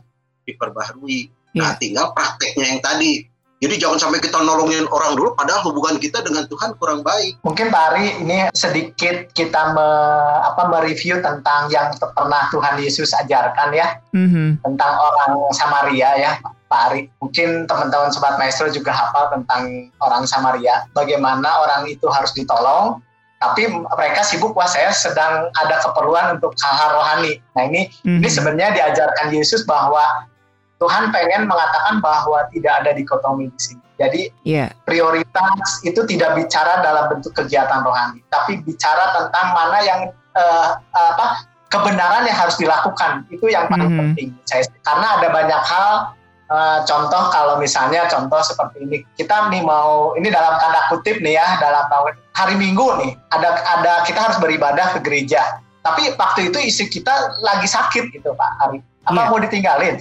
diperbaharui 0.48 1.37
Nah, 1.58 1.74
iya. 1.74 1.80
tinggal 1.82 2.06
prakteknya 2.14 2.64
yang 2.76 2.80
tadi. 2.80 3.26
Jadi 3.58 3.74
jangan 3.82 3.98
sampai 3.98 4.22
kita 4.22 4.38
nolongin 4.38 4.86
orang 4.86 5.18
dulu, 5.18 5.34
padahal 5.34 5.66
hubungan 5.66 5.98
kita 5.98 6.22
dengan 6.22 6.46
Tuhan 6.46 6.78
kurang 6.78 7.02
baik. 7.02 7.42
Mungkin 7.42 7.74
Pak 7.74 7.84
Ari 7.90 8.22
ini 8.22 8.46
sedikit 8.54 9.34
kita 9.34 9.74
me, 9.74 9.88
apa 10.46 10.70
mereview 10.70 11.18
tentang 11.18 11.66
yang 11.74 11.90
pernah 11.98 12.46
Tuhan 12.54 12.78
Yesus 12.78 13.10
ajarkan 13.18 13.74
ya, 13.74 13.98
mm-hmm. 14.14 14.62
tentang 14.62 14.92
orang 14.94 15.50
Samaria 15.50 16.10
ya, 16.22 16.32
Pak 16.70 16.80
Ari. 16.86 17.10
Mungkin 17.18 17.66
teman-teman 17.66 18.14
sobat 18.14 18.38
maestro 18.38 18.70
juga 18.70 18.94
hafal 18.94 19.34
tentang 19.34 19.90
orang 20.06 20.22
Samaria. 20.30 20.86
Bagaimana 20.94 21.50
orang 21.66 21.90
itu 21.90 22.06
harus 22.06 22.30
ditolong, 22.38 23.02
tapi 23.42 23.66
mereka 23.70 24.22
sibuk 24.22 24.54
wah 24.54 24.70
saya 24.70 24.94
sedang 24.94 25.50
ada 25.58 25.82
keperluan 25.82 26.38
untuk 26.38 26.54
hal-hal 26.62 26.94
rohani. 26.94 27.42
Nah 27.58 27.66
ini 27.66 27.90
mm-hmm. 27.90 28.22
ini 28.22 28.28
sebenarnya 28.30 28.70
diajarkan 28.70 29.34
Yesus 29.34 29.66
bahwa 29.66 30.27
Tuhan 30.78 31.10
pengen 31.10 31.50
mengatakan 31.50 31.98
bahwa 31.98 32.46
tidak 32.54 32.82
ada 32.82 32.90
dikotomi 32.94 33.50
di 33.50 33.58
sini. 33.58 33.82
Jadi 33.98 34.30
yeah. 34.46 34.70
prioritas 34.86 35.82
itu 35.82 36.06
tidak 36.06 36.38
bicara 36.38 36.78
dalam 36.86 37.10
bentuk 37.10 37.34
kegiatan 37.34 37.82
rohani, 37.82 38.22
tapi 38.30 38.62
bicara 38.62 39.10
tentang 39.10 39.46
mana 39.58 39.78
yang 39.82 40.00
uh, 40.38 40.78
apa 40.94 41.42
kebenaran 41.66 42.22
yang 42.30 42.38
harus 42.38 42.54
dilakukan 42.54 43.26
itu 43.34 43.50
yang 43.50 43.66
paling 43.66 43.90
mm-hmm. 43.90 44.14
penting. 44.14 44.28
Saya 44.46 44.62
karena 44.86 45.18
ada 45.18 45.28
banyak 45.34 45.62
hal 45.66 46.14
uh, 46.46 46.78
contoh 46.86 47.22
kalau 47.34 47.58
misalnya 47.58 48.06
contoh 48.06 48.38
seperti 48.38 48.86
ini 48.86 48.96
kita 49.18 49.50
nih 49.50 49.66
mau 49.66 50.14
ini 50.14 50.30
dalam 50.30 50.54
tanda 50.62 50.86
kutip 50.94 51.18
nih 51.18 51.34
ya 51.34 51.58
dalam 51.58 51.90
hari 52.38 52.54
Minggu 52.54 53.02
nih 53.02 53.18
ada 53.34 53.58
ada 53.66 53.92
kita 54.06 54.30
harus 54.30 54.38
beribadah 54.38 54.94
ke 54.94 55.02
gereja. 55.02 55.58
Tapi 55.82 56.14
waktu 56.14 56.54
itu 56.54 56.58
istri 56.62 56.86
kita 56.86 57.10
lagi 57.42 57.66
sakit 57.66 58.14
gitu 58.14 58.30
Pak 58.30 58.50
Ari 58.62 58.78
apa 59.08 59.20
yeah. 59.24 59.28
mau 59.32 59.38
ditinggalin? 59.40 59.94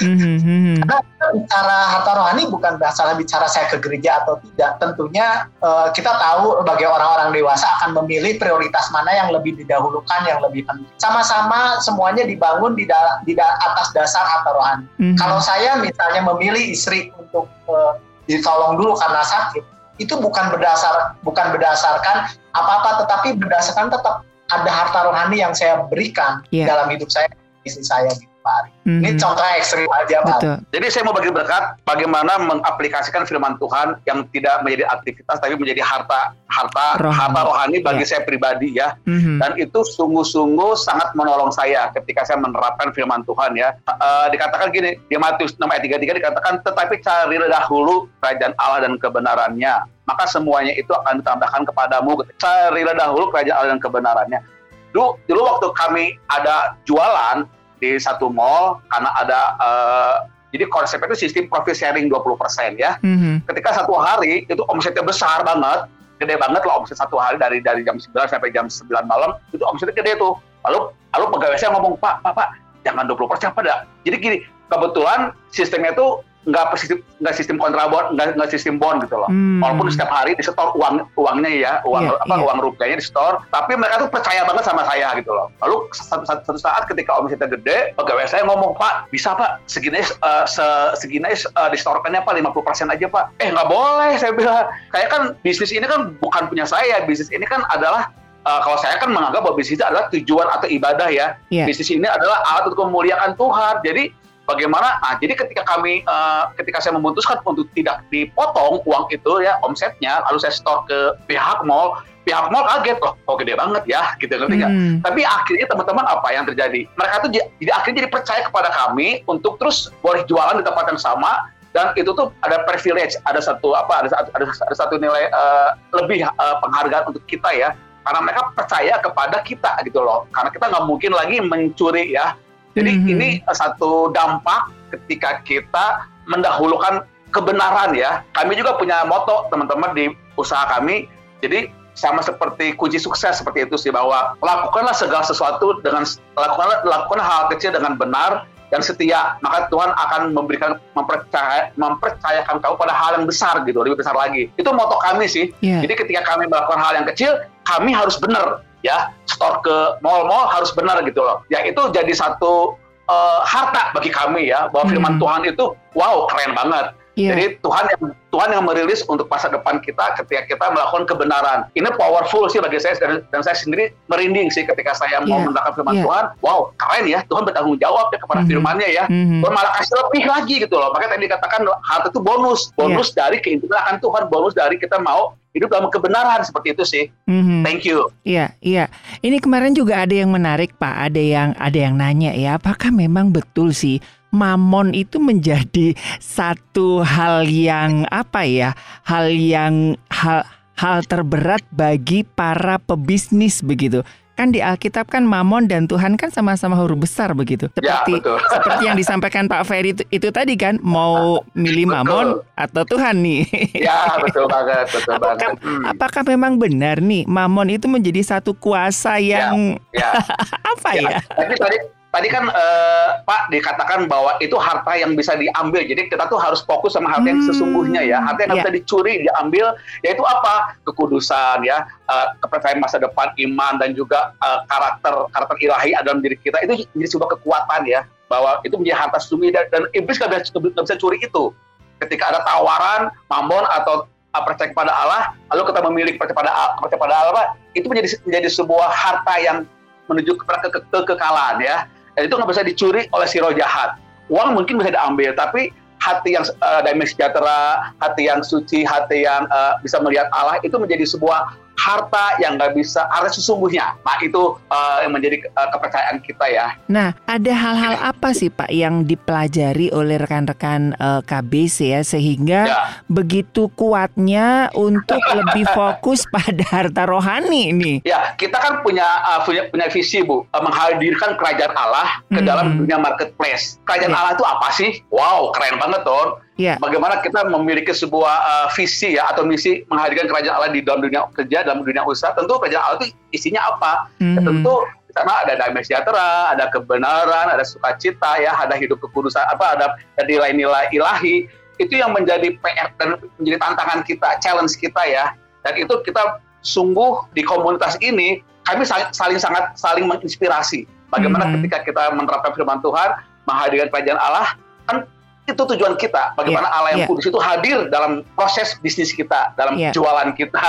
Mm-hmm. 0.00 0.84
Karena 0.84 0.98
bicara 1.34 1.78
harta 1.96 2.12
rohani 2.14 2.42
bukan 2.48 2.76
masalah 2.76 3.14
bicara 3.16 3.46
saya 3.48 3.66
ke 3.68 3.80
gereja 3.80 4.24
atau 4.24 4.38
tidak. 4.40 4.78
Tentunya 4.78 5.48
uh, 5.64 5.88
kita 5.92 6.12
tahu 6.16 6.62
sebagai 6.62 6.88
orang-orang 6.88 7.34
dewasa 7.34 7.66
akan 7.80 7.98
memilih 8.04 8.36
prioritas 8.36 8.88
mana 8.94 9.12
yang 9.12 9.28
lebih 9.32 9.56
didahulukan, 9.56 10.20
yang 10.28 10.40
lebih 10.44 10.64
penting. 10.68 10.88
Sama-sama 11.00 11.80
semuanya 11.80 12.24
dibangun 12.24 12.76
di, 12.76 12.84
da- 12.88 13.20
di 13.24 13.32
da- 13.36 13.58
atas 13.72 13.92
dasar 13.92 14.24
harta 14.24 14.50
rohani. 14.52 14.84
Mm-hmm. 15.00 15.16
Kalau 15.16 15.38
saya 15.40 15.76
misalnya 15.80 16.24
memilih 16.24 16.72
istri 16.72 17.10
untuk 17.16 17.48
uh, 17.68 17.96
ditolong 18.28 18.76
dulu 18.76 18.96
karena 18.96 19.24
sakit, 19.24 19.64
itu 19.98 20.14
bukan 20.14 20.54
berdasar 20.54 21.18
bukan 21.26 21.50
berdasarkan 21.50 22.30
apa-apa, 22.54 23.02
tetapi 23.02 23.34
berdasarkan 23.34 23.90
tetap 23.90 24.22
ada 24.48 24.70
harta 24.72 25.00
rohani 25.04 25.44
yang 25.44 25.52
saya 25.52 25.84
berikan 25.92 26.40
yeah. 26.48 26.64
dalam 26.64 26.88
hidup 26.88 27.12
saya 27.12 27.28
istri 27.66 27.84
saya 27.84 28.08
gitu 28.16 28.30
Pak 28.48 28.78
Mm-hmm. 28.88 29.04
Ini 29.04 29.20
contoh 29.20 29.44
ekstrim 29.52 29.84
aja 29.92 30.24
Pak. 30.24 30.40
Jadi 30.72 30.86
saya 30.88 31.04
mau 31.04 31.12
bagi 31.12 31.28
berkat 31.28 31.76
bagaimana 31.84 32.40
mengaplikasikan 32.40 33.28
firman 33.28 33.60
Tuhan 33.60 34.00
yang 34.08 34.24
tidak 34.32 34.64
menjadi 34.64 34.88
aktivitas 34.88 35.36
tapi 35.44 35.60
menjadi 35.60 35.84
harta 35.84 36.32
harta 36.48 36.96
rohani. 36.96 37.12
harta 37.20 37.40
rohani 37.44 37.76
bagi 37.84 38.08
yeah. 38.08 38.16
saya 38.16 38.20
pribadi 38.24 38.80
ya. 38.80 38.96
Mm-hmm. 39.04 39.44
Dan 39.44 39.50
itu 39.60 39.84
sungguh-sungguh 39.84 40.72
sangat 40.80 41.12
menolong 41.12 41.52
saya 41.52 41.92
ketika 41.92 42.24
saya 42.24 42.40
menerapkan 42.40 42.88
firman 42.96 43.20
Tuhan 43.28 43.60
ya. 43.60 43.76
Uh, 43.84 44.32
dikatakan 44.32 44.72
gini 44.72 44.96
di 45.12 45.20
Matius 45.20 45.52
6 45.60 45.68
ayat 45.68 45.84
33 45.84 46.18
dikatakan 46.24 46.52
tetapi 46.64 47.04
cari 47.04 47.36
dahulu 47.44 48.08
kerajaan 48.24 48.56
Allah 48.56 48.88
dan 48.88 48.96
kebenarannya 48.96 49.84
maka 50.08 50.24
semuanya 50.24 50.72
itu 50.72 50.88
akan 50.96 51.20
ditambahkan 51.20 51.68
kepadamu. 51.68 52.24
Carilah 52.40 52.96
dahulu 52.96 53.28
kerajaan 53.28 53.56
Allah 53.60 53.70
dan 53.76 53.80
kebenarannya 53.84 54.40
dulu 54.88 55.20
dulu 55.28 55.40
waktu 55.44 55.68
kami 55.76 56.04
ada 56.32 56.72
jualan 56.88 57.44
di 57.78 57.98
satu 57.98 58.30
mall 58.30 58.82
karena 58.90 59.10
ada 59.18 59.40
uh, 59.58 60.16
jadi 60.48 60.64
konsepnya 60.72 61.12
itu 61.12 61.28
sistem 61.28 61.44
profit 61.48 61.76
sharing 61.76 62.08
20% 62.08 62.80
ya. 62.80 62.96
Mm-hmm. 63.04 63.44
Ketika 63.52 63.76
satu 63.76 63.92
hari 64.00 64.48
itu 64.48 64.62
omsetnya 64.72 65.04
besar 65.04 65.44
banget, 65.44 65.88
gede 66.18 66.40
banget 66.40 66.64
loh 66.64 66.82
omset 66.82 66.96
satu 66.96 67.20
hari 67.20 67.36
dari 67.36 67.60
dari 67.60 67.84
jam 67.84 68.00
9 68.00 68.16
sampai 68.16 68.48
jam 68.50 68.66
9 68.66 68.88
malam 69.04 69.36
itu 69.52 69.60
omsetnya 69.68 69.92
gede 69.92 70.16
tuh. 70.16 70.40
Lalu 70.64 70.88
lalu 71.16 71.24
pegawai 71.36 71.56
saya 71.60 71.70
ngomong, 71.76 72.00
"Pak, 72.00 72.24
Pak, 72.24 72.32
Pak, 72.32 72.48
jangan 72.82 73.04
20% 73.04 73.52
pada." 73.52 73.84
Jadi 74.08 74.16
gini, 74.18 74.38
kebetulan 74.72 75.36
sistemnya 75.52 75.92
itu 75.92 76.24
nggak 76.48 76.64
sistem 76.80 76.98
nggak 77.20 77.34
sistem 77.36 77.56
kontrabon 77.60 78.16
nggak 78.16 78.40
nggak 78.40 78.50
sistem 78.50 78.80
bond 78.80 79.04
gitu 79.04 79.20
loh 79.20 79.28
hmm. 79.28 79.60
walaupun 79.60 79.92
setiap 79.92 80.08
hari 80.08 80.32
di 80.32 80.40
store 80.40 80.72
uang 80.80 81.04
uangnya 81.20 81.50
ya 81.52 81.72
uang 81.84 82.08
yeah, 82.08 82.24
apa 82.24 82.34
yeah. 82.34 82.46
uang 82.48 82.58
rupiahnya 82.64 82.96
di 82.96 83.04
store 83.04 83.44
tapi 83.52 83.76
mereka 83.76 84.08
tuh 84.08 84.08
percaya 84.08 84.48
banget 84.48 84.64
sama 84.64 84.82
saya 84.88 85.12
gitu 85.20 85.28
loh 85.28 85.52
lalu 85.60 85.76
satu, 85.92 86.24
satu 86.24 86.56
saat 86.56 86.88
ketika 86.88 87.12
omsetnya 87.20 87.52
gede 87.52 87.92
pegawai 88.00 88.24
saya 88.24 88.48
ngomong 88.48 88.72
pak 88.80 89.12
bisa 89.12 89.36
pak 89.36 89.60
segini 89.68 90.00
uh, 90.24 90.48
se, 90.48 90.64
segini 90.96 91.28
uh, 91.28 91.68
di 91.68 91.76
store-nya 91.76 92.24
pak 92.24 92.32
50% 92.32 92.94
aja 92.96 93.06
pak 93.12 93.24
eh 93.44 93.52
nggak 93.52 93.68
boleh 93.68 94.16
saya 94.16 94.32
bilang 94.32 94.72
kayak 94.88 95.08
kan 95.12 95.22
bisnis 95.44 95.70
ini 95.70 95.84
kan 95.84 96.16
bukan 96.16 96.48
punya 96.48 96.64
saya 96.64 97.04
bisnis 97.04 97.28
ini 97.28 97.44
kan 97.44 97.60
adalah 97.68 98.08
uh, 98.48 98.60
kalau 98.64 98.78
saya 98.80 98.96
kan 98.96 99.12
menganggap 99.12 99.44
bahwa 99.44 99.56
bisnis 99.60 99.76
itu 99.76 99.84
adalah 99.84 100.08
tujuan 100.08 100.48
atau 100.48 100.68
ibadah 100.70 101.08
ya. 101.12 101.36
Yeah. 101.52 101.68
Bisnis 101.68 101.92
ini 101.92 102.08
adalah 102.08 102.40
alat 102.48 102.72
untuk 102.72 102.88
memuliakan 102.88 103.36
Tuhan. 103.36 103.74
Jadi 103.84 104.02
bagaimana? 104.48 104.96
Nah 105.04 105.20
jadi 105.20 105.36
ketika 105.36 105.62
kami 105.68 106.00
uh, 106.08 106.48
ketika 106.56 106.80
saya 106.80 106.96
memutuskan 106.96 107.36
untuk 107.44 107.68
tidak 107.76 108.00
dipotong 108.08 108.80
uang 108.88 109.04
itu 109.12 109.44
ya 109.44 109.60
omsetnya 109.60 110.24
lalu 110.32 110.40
saya 110.40 110.56
store 110.56 110.88
ke 110.88 110.98
pihak 111.28 111.60
mall 111.68 112.00
pihak 112.24 112.48
mall 112.48 112.64
kaget 112.64 112.96
loh 113.04 113.12
kok 113.12 113.36
gede 113.44 113.52
banget 113.60 113.84
ya? 113.84 114.16
Gitu 114.16 114.32
ngerti 114.32 114.56
nggak? 114.64 114.72
Hmm. 114.72 114.96
tapi 115.04 115.20
akhirnya 115.28 115.66
teman-teman 115.68 116.04
apa 116.08 116.28
yang 116.32 116.44
terjadi? 116.48 116.88
Mereka 116.96 117.14
tuh 117.20 117.30
jadi 117.36 117.70
akhirnya 117.76 117.96
jadi 118.00 118.10
percaya 118.10 118.40
kepada 118.48 118.72
kami 118.72 119.20
untuk 119.28 119.60
terus 119.60 119.92
boleh 120.00 120.24
jualan 120.24 120.56
di 120.56 120.64
tempat 120.64 120.88
yang 120.88 121.00
sama 121.00 121.52
dan 121.76 121.92
itu 122.00 122.10
tuh 122.16 122.32
ada 122.40 122.64
privilege 122.64 123.20
ada 123.28 123.44
satu 123.44 123.76
apa 123.76 124.02
ada 124.02 124.08
ada, 124.16 124.44
ada 124.48 124.74
satu 124.74 124.96
nilai 124.96 125.28
uh, 125.30 125.76
lebih 126.00 126.24
uh, 126.24 126.56
penghargaan 126.64 127.12
untuk 127.12 127.20
kita 127.28 127.52
ya. 127.52 127.76
Karena 128.08 128.24
mereka 128.24 128.56
percaya 128.56 128.96
kepada 129.04 129.36
kita 129.44 129.84
gitu 129.84 130.00
loh. 130.00 130.24
Karena 130.32 130.48
kita 130.48 130.64
nggak 130.72 130.84
mungkin 130.88 131.12
lagi 131.12 131.44
mencuri 131.44 132.08
ya 132.08 132.32
jadi 132.78 132.90
mm 132.94 133.00
-hmm. 133.02 133.12
ini 133.18 133.28
satu 133.50 134.14
dampak 134.14 134.70
ketika 134.94 135.42
kita 135.42 136.06
mendahulukan 136.30 137.02
kebenaran 137.34 137.92
ya. 137.98 138.22
Kami 138.32 138.54
juga 138.54 138.78
punya 138.78 139.02
moto 139.04 139.50
teman-teman 139.50 139.92
di 139.92 140.14
usaha 140.38 140.64
kami. 140.78 141.10
Jadi 141.42 141.74
sama 141.98 142.22
seperti 142.22 142.78
kunci 142.78 143.02
sukses 143.02 143.42
seperti 143.42 143.66
itu 143.66 143.74
sih 143.74 143.90
bahwa 143.90 144.38
lakukanlah 144.38 144.94
segala 144.94 145.26
sesuatu 145.26 145.82
dengan 145.82 146.06
lakukanlah 146.38 146.86
lakukan 146.86 147.18
hal 147.18 147.50
kecil 147.50 147.74
dengan 147.74 147.98
benar 147.98 148.46
dan 148.70 148.84
setia 148.86 149.34
maka 149.42 149.66
Tuhan 149.66 149.90
akan 149.90 150.30
memberikan 150.30 150.78
mempercaya, 150.94 151.74
mempercayakan 151.74 152.62
kau 152.62 152.78
pada 152.78 152.94
hal 152.94 153.18
yang 153.18 153.26
besar 153.26 153.66
gitu 153.66 153.82
lebih 153.82 153.98
besar 153.98 154.14
lagi 154.14 154.46
itu 154.54 154.70
moto 154.70 154.94
kami 155.02 155.26
sih 155.26 155.50
yeah. 155.58 155.82
jadi 155.82 155.98
ketika 155.98 156.22
kami 156.22 156.46
melakukan 156.46 156.78
hal 156.78 157.02
yang 157.02 157.06
kecil 157.10 157.34
kami 157.66 157.90
harus 157.90 158.14
benar 158.22 158.62
ya 158.86 159.12
store 159.26 159.58
ke 159.64 159.76
mall-mall 160.04 160.46
harus 160.50 160.70
benar 160.74 161.00
gitu 161.02 161.20
loh 161.22 161.42
ya 161.50 161.62
itu 161.66 161.80
jadi 161.90 162.10
satu 162.14 162.78
uh, 163.10 163.40
harta 163.42 163.90
bagi 163.94 164.10
kami 164.12 164.50
ya 164.50 164.70
bahwa 164.70 164.86
firman 164.90 165.14
hmm. 165.16 165.22
Tuhan 165.22 165.40
itu 165.50 165.64
wow 165.98 166.26
keren 166.30 166.54
banget 166.54 166.94
Yeah. 167.18 167.34
Jadi 167.34 167.58
Tuhan 167.66 167.84
yang 167.90 168.02
Tuhan 168.30 168.48
yang 168.54 168.62
merilis 168.62 169.02
untuk 169.10 169.26
masa 169.26 169.50
depan 169.50 169.82
kita 169.82 170.14
ketika 170.22 170.46
kita 170.46 170.64
melakukan 170.70 171.02
kebenaran. 171.10 171.66
Ini 171.74 171.90
powerful 171.98 172.46
sih 172.46 172.62
bagi 172.62 172.78
saya 172.78 172.94
dan, 173.02 173.26
dan 173.34 173.42
saya 173.42 173.58
sendiri 173.58 173.90
merinding 174.06 174.54
sih 174.54 174.62
ketika 174.62 174.94
saya 174.94 175.18
yeah. 175.18 175.26
mau 175.26 175.42
menerangkan 175.42 175.74
firman 175.74 175.98
yeah. 175.98 176.06
Tuhan. 176.06 176.24
Wow, 176.46 176.70
keren 176.78 177.04
ya 177.10 177.20
Tuhan 177.26 177.42
bertanggung 177.42 177.82
jawab 177.82 178.14
ya 178.14 178.22
kepada 178.22 178.38
mm 178.38 178.46
-hmm. 178.46 178.52
firman-Nya 178.54 178.88
ya. 178.94 179.04
Mm 179.10 179.18
-hmm. 179.18 179.40
Tuhan 179.42 179.54
malah 179.58 179.72
kasih 179.82 179.94
lebih 179.98 180.22
lagi 180.30 180.54
gitu 180.62 180.74
loh. 180.78 180.88
Makanya 180.94 181.10
tadi 181.18 181.22
dikatakan 181.26 181.60
hal 181.66 182.00
itu 182.06 182.20
bonus, 182.22 182.60
bonus 182.78 183.10
yeah. 183.10 183.18
dari 183.26 183.36
keintiman 183.42 183.78
akan 183.82 183.96
Tuhan, 183.98 184.22
bonus 184.30 184.54
dari 184.54 184.78
kita 184.78 185.02
mau 185.02 185.34
hidup 185.58 185.74
dalam 185.74 185.90
kebenaran 185.90 186.40
seperti 186.46 186.72
itu 186.72 186.84
sih. 186.86 187.04
Mm-hmm. 187.26 187.60
Thank 187.66 187.82
you. 187.84 188.08
Iya, 188.22 188.54
iya. 188.62 188.86
Ini 189.20 189.42
kemarin 189.42 189.74
juga 189.74 190.06
ada 190.06 190.14
yang 190.14 190.30
menarik 190.30 190.78
Pak, 190.78 191.10
ada 191.10 191.20
yang 191.20 191.52
ada 191.58 191.78
yang 191.78 191.98
nanya 191.98 192.32
ya, 192.32 192.56
apakah 192.56 192.94
memang 192.94 193.34
betul 193.34 193.74
sih 193.74 193.98
mamon 194.28 194.92
itu 194.92 195.16
menjadi 195.16 195.96
satu 196.20 197.00
hal 197.00 197.48
yang 197.48 198.04
apa 198.12 198.44
ya 198.44 198.76
hal 199.08 199.32
yang 199.32 199.96
hal 200.12 200.44
hal 200.76 201.02
terberat 201.08 201.64
bagi 201.72 202.22
para 202.22 202.78
pebisnis 202.78 203.64
begitu 203.64 204.04
kan 204.38 204.54
di 204.54 204.62
Alkitab 204.62 205.10
kan 205.10 205.26
mamon 205.26 205.66
dan 205.66 205.90
Tuhan 205.90 206.14
kan 206.14 206.30
sama-sama 206.30 206.78
huruf 206.78 207.02
besar 207.02 207.34
begitu. 207.34 207.66
Ya, 207.82 208.06
seperti 208.06 208.22
ya, 208.22 208.38
seperti 208.54 208.82
yang 208.86 208.94
disampaikan 208.94 209.50
Pak 209.50 209.66
Ferry 209.66 209.98
itu, 209.98 210.06
itu 210.14 210.30
tadi 210.30 210.54
kan 210.54 210.78
mau 210.78 211.42
milih 211.58 211.90
betul. 211.90 211.98
mamon 211.98 212.26
atau 212.54 212.82
Tuhan 212.86 213.18
nih. 213.18 213.42
Ya, 213.88 214.20
betul 214.20 214.44
banget, 214.50 214.86
betul 214.90 215.16
apakah, 215.16 215.34
banget. 215.38 215.64
Hmm. 215.64 215.82
Apakah 215.86 216.22
memang 216.26 216.60
benar 216.60 217.00
nih 217.02 217.24
mamon 217.26 217.72
itu 217.72 217.90
menjadi 217.90 218.20
satu 218.20 218.52
kuasa 218.54 219.16
ya, 219.18 219.50
yang 219.50 219.80
ya, 219.90 220.12
ya. 220.14 220.22
apa 220.76 220.90
ya? 220.94 221.10
ya? 221.10 221.20
Tapi 221.24 221.54
tadi 221.56 221.78
tadi 222.08 222.28
kan 222.32 222.48
uh, 222.48 223.20
Pak 223.24 223.52
dikatakan 223.52 224.08
bahwa 224.08 224.40
itu 224.40 224.56
harta 224.56 224.96
yang 224.96 225.12
bisa 225.12 225.36
diambil. 225.36 225.84
Jadi 225.84 226.08
kita 226.08 226.24
tuh 226.28 226.40
harus 226.40 226.64
fokus 226.64 226.96
sama 226.96 227.12
harta 227.12 227.28
yang 227.28 227.40
hmm. 227.44 227.48
sesungguhnya 227.52 228.02
ya. 228.04 228.18
Harta 228.24 228.48
yang 228.48 228.56
yeah. 228.56 228.64
bisa 228.64 228.70
dicuri, 228.72 229.14
diambil, 229.28 229.76
yaitu 230.00 230.24
apa? 230.24 230.76
Kekudusan 230.88 231.64
ya, 231.68 231.84
uh, 232.08 232.32
kepercayaan 232.40 232.80
masa 232.80 232.96
depan, 232.96 233.32
iman 233.36 233.76
dan 233.76 233.92
juga 233.92 234.32
uh, 234.40 234.64
karakter 234.68 235.28
karakter 235.36 235.56
ilahi 235.60 235.92
dalam 236.00 236.24
diri 236.24 236.36
kita 236.40 236.64
itu 236.64 236.88
menjadi 236.96 237.10
sebuah 237.18 237.30
kekuatan 237.38 237.84
ya. 237.84 238.00
Bahwa 238.28 238.60
itu 238.64 238.76
menjadi 238.76 239.08
harta 239.08 239.18
sesungguhnya 239.20 239.52
dan, 239.56 239.64
dan 239.72 239.82
iblis 239.96 240.16
nggak 240.20 240.32
bisa, 240.44 240.52
gak 240.52 240.84
bisa 240.84 240.96
curi 241.00 241.20
itu. 241.20 241.52
Ketika 241.98 242.30
ada 242.30 242.40
tawaran, 242.46 243.10
mamon 243.26 243.64
atau 243.74 244.06
percaya 244.38 244.70
kepada 244.70 244.92
Allah, 244.94 245.34
lalu 245.50 245.66
kita 245.66 245.80
memilih 245.82 246.14
percaya 246.14 246.36
pada 246.36 246.50
percaya 246.78 246.94
kepada 246.94 247.14
Allah, 247.26 247.44
itu 247.74 247.90
menjadi 247.90 248.22
menjadi 248.22 248.48
sebuah 248.54 248.86
harta 248.86 249.34
yang 249.42 249.66
menuju 250.06 250.40
kepada 250.40 250.70
ke, 250.70 250.78
ke, 250.78 250.80
kekekalan 250.88 251.58
ya 251.60 251.84
dan 252.18 252.26
itu 252.26 252.34
nggak 252.34 252.50
bisa 252.50 252.66
dicuri 252.66 253.06
oleh 253.14 253.30
si 253.30 253.38
roh 253.38 253.54
jahat. 253.54 253.94
Uang 254.26 254.58
mungkin 254.58 254.82
bisa 254.82 254.90
diambil, 254.90 255.38
tapi 255.38 255.70
hati 256.02 256.34
yang 256.34 256.42
uh, 256.58 256.82
damai 256.82 257.06
sejahtera, 257.06 257.94
hati 258.02 258.26
yang 258.26 258.42
suci, 258.42 258.82
hati 258.82 259.22
yang 259.22 259.46
uh, 259.54 259.78
bisa 259.86 260.02
melihat 260.02 260.26
Allah 260.34 260.58
itu 260.66 260.74
menjadi 260.74 261.06
sebuah 261.06 261.54
harta 261.78 262.36
yang 262.42 262.58
nggak 262.58 262.74
bisa 262.74 263.06
harta 263.08 263.30
sesungguhnya. 263.30 263.94
Nah 264.02 264.18
itu 264.18 264.58
uh, 264.68 264.98
yang 265.06 265.14
menjadi 265.14 265.46
uh, 265.54 265.70
kepercayaan 265.70 266.18
kita 266.20 266.44
ya. 266.50 266.74
Nah 266.90 267.14
ada 267.24 267.52
hal-hal 267.54 267.94
apa 268.02 268.34
sih 268.34 268.50
Pak 268.50 268.68
yang 268.74 269.06
dipelajari 269.06 269.94
oleh 269.94 270.18
rekan-rekan 270.18 270.98
uh, 270.98 271.22
KBC 271.22 271.94
ya 271.94 272.02
sehingga 272.02 272.60
ya. 272.66 272.78
begitu 273.06 273.70
kuatnya 273.78 274.74
untuk 274.74 275.22
lebih 275.22 275.64
fokus 275.70 276.26
pada 276.34 276.64
harta 276.66 277.06
rohani 277.06 277.70
ini? 277.70 277.94
Ya 278.02 278.34
kita 278.34 278.58
kan 278.58 278.82
punya 278.82 279.06
uh, 279.22 279.40
punya 279.46 279.70
punya 279.70 279.86
visi 279.88 280.26
bu 280.26 280.42
uh, 280.42 280.62
menghadirkan 280.62 281.38
kerajaan 281.38 281.72
Allah 281.78 282.20
ke 282.26 282.42
hmm. 282.42 282.48
dalam 282.48 282.66
dunia 282.82 282.98
marketplace. 282.98 283.78
Kerajaan 283.86 284.12
ya. 284.12 284.18
Allah 284.18 284.32
itu 284.34 284.44
apa 284.44 284.68
sih? 284.74 284.90
Wow 285.14 285.54
keren 285.54 285.78
banget 285.78 286.02
tuh 286.02 286.42
Yeah. 286.58 286.74
Bagaimana 286.82 287.22
kita 287.22 287.46
memiliki 287.46 287.94
sebuah 287.94 288.36
uh, 288.42 288.66
visi 288.74 289.14
ya 289.14 289.30
atau 289.30 289.46
misi 289.46 289.86
menghadirkan 289.86 290.26
kerajaan 290.26 290.58
Allah 290.58 290.74
di 290.74 290.82
dalam 290.82 291.06
dunia 291.06 291.30
kerja, 291.30 291.62
dalam 291.62 291.86
dunia 291.86 292.02
usaha. 292.02 292.34
Tentu 292.34 292.58
kerajaan 292.58 292.82
Allah 292.82 292.98
itu 292.98 293.14
isinya 293.30 293.62
apa? 293.62 294.10
Mm-hmm. 294.18 294.34
Ya, 294.34 294.40
tentu 294.42 294.74
karena 295.14 295.34
ada 295.46 295.52
damai 295.54 295.86
sejahtera, 295.86 296.58
ada 296.58 296.66
kebenaran, 296.74 297.46
ada 297.54 297.62
sukacita 297.62 298.42
ya, 298.42 298.58
ada 298.58 298.74
hidup 298.74 298.98
kekudusan 298.98 299.46
apa, 299.46 299.78
ada 299.78 299.86
nilai-nilai 300.26 300.90
ilahi. 300.90 301.46
Itu 301.78 301.94
yang 301.94 302.10
menjadi 302.10 302.58
PR 302.58 302.90
dan 302.98 303.22
menjadi 303.38 303.58
tantangan 303.62 304.02
kita, 304.02 304.28
challenge 304.42 304.74
kita 304.82 305.02
ya. 305.06 305.38
Dan 305.62 305.78
itu 305.78 305.94
kita 306.02 306.42
sungguh 306.66 307.22
di 307.38 307.46
komunitas 307.46 307.94
ini 308.02 308.42
kami 308.66 308.82
saling, 308.82 309.14
saling 309.14 309.38
sangat 309.38 309.78
saling 309.78 310.10
menginspirasi. 310.10 310.90
Bagaimana 311.14 311.46
mm-hmm. 311.46 311.70
ketika 311.70 311.78
kita 311.86 312.02
menerapkan 312.18 312.50
firman 312.58 312.82
Tuhan, 312.82 313.14
menghadirkan 313.46 313.94
kerajaan 313.94 314.18
Allah, 314.18 314.58
kan 314.90 315.06
itu 315.48 315.62
tujuan 315.74 315.96
kita 315.96 316.36
bagaimana 316.36 316.68
yeah, 316.68 316.76
Allah 316.76 316.90
yang 316.92 317.02
yeah. 317.04 317.10
kudus 317.10 317.24
itu 317.24 317.40
hadir 317.40 317.88
dalam 317.88 318.20
proses 318.36 318.76
bisnis 318.84 319.16
kita 319.16 319.56
dalam 319.56 319.80
yeah. 319.80 319.90
jualan 319.96 320.36
kita 320.36 320.60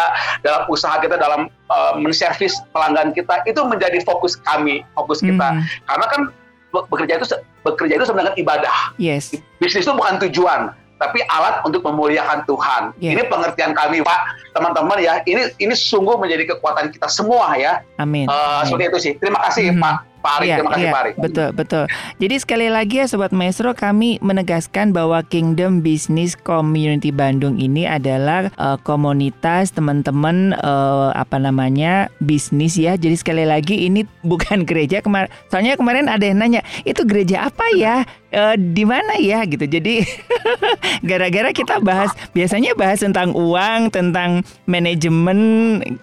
dalam 0.45 0.63
usaha 0.71 0.95
kita 1.03 1.19
dalam 1.19 1.51
uh, 1.67 1.93
menservis 1.99 2.55
pelanggan 2.71 3.11
kita 3.11 3.43
itu 3.43 3.59
menjadi 3.67 3.99
fokus 4.07 4.39
kami 4.39 4.87
fokus 4.95 5.19
kita 5.19 5.59
mm. 5.59 5.63
karena 5.83 6.05
kan 6.07 6.21
bekerja 6.69 7.13
itu 7.19 7.27
bekerja 7.67 7.93
itu 7.99 8.05
sebenarnya 8.07 8.33
ibadah 8.39 8.95
yes. 8.95 9.35
bisnis 9.59 9.83
itu 9.83 9.91
bukan 9.91 10.15
tujuan 10.29 10.71
tapi 10.99 11.23
alat 11.31 11.63
untuk 11.63 11.79
memuliakan 11.87 12.43
Tuhan. 12.43 12.91
Yeah. 12.99 13.15
Ini 13.15 13.31
pengertian 13.31 13.71
kami, 13.71 14.03
Pak, 14.03 14.19
teman-teman 14.51 14.99
ya. 14.99 15.23
Ini 15.23 15.55
ini 15.55 15.71
sungguh 15.71 16.19
menjadi 16.19 16.51
kekuatan 16.53 16.91
kita 16.91 17.07
semua 17.07 17.55
ya. 17.55 17.79
Amin. 17.95 18.27
Uh, 18.27 18.35
Amin. 18.35 18.67
Seperti 18.67 18.83
itu 18.83 18.99
sih. 18.99 19.13
Terima 19.15 19.39
kasih, 19.47 19.71
mm 19.71 19.79
-hmm. 19.79 19.83
Pak. 19.87 19.95
Pak 20.19 20.31
Arik, 20.43 20.47
iya, 20.51 20.55
terima 20.59 20.71
kasih 20.75 20.83
iya, 20.83 20.91
Pak. 20.91 21.03
Betul, 21.23 21.49
betul. 21.55 21.83
Jadi 22.19 22.35
sekali 22.43 22.67
lagi 22.67 22.99
ya 22.99 23.05
Sobat 23.07 23.31
Maestro, 23.31 23.71
kami 23.71 24.19
menegaskan 24.19 24.91
bahwa 24.91 25.23
Kingdom 25.23 25.79
Business 25.79 26.35
Community 26.35 27.15
Bandung 27.15 27.55
ini 27.55 27.87
adalah 27.87 28.51
uh, 28.59 28.75
komunitas 28.83 29.71
teman-teman 29.71 30.59
uh, 30.59 31.15
apa 31.15 31.39
namanya 31.39 32.11
bisnis 32.19 32.75
ya. 32.75 32.99
Jadi 32.99 33.15
sekali 33.15 33.47
lagi 33.47 33.87
ini 33.87 34.03
bukan 34.31 34.67
gereja 34.67 34.99
kemarin. 34.99 35.31
Soalnya 35.47 35.79
kemarin 35.79 36.11
ada 36.11 36.27
yang 36.27 36.43
nanya, 36.43 36.61
itu 36.83 37.07
gereja 37.07 37.47
apa 37.47 37.63
ya? 37.79 38.03
Uh, 38.33 38.55
di 38.55 38.83
mana 38.85 39.17
ya 39.17 39.45
gitu. 39.45 39.65
Jadi 39.65 40.05
gara-gara 41.09 41.49
kita 41.53 41.81
bahas 41.81 42.13
biasanya 42.33 42.73
bahas 42.77 43.01
tentang 43.01 43.33
uang, 43.33 43.89
tentang 43.93 44.45
manajemen, 44.69 45.39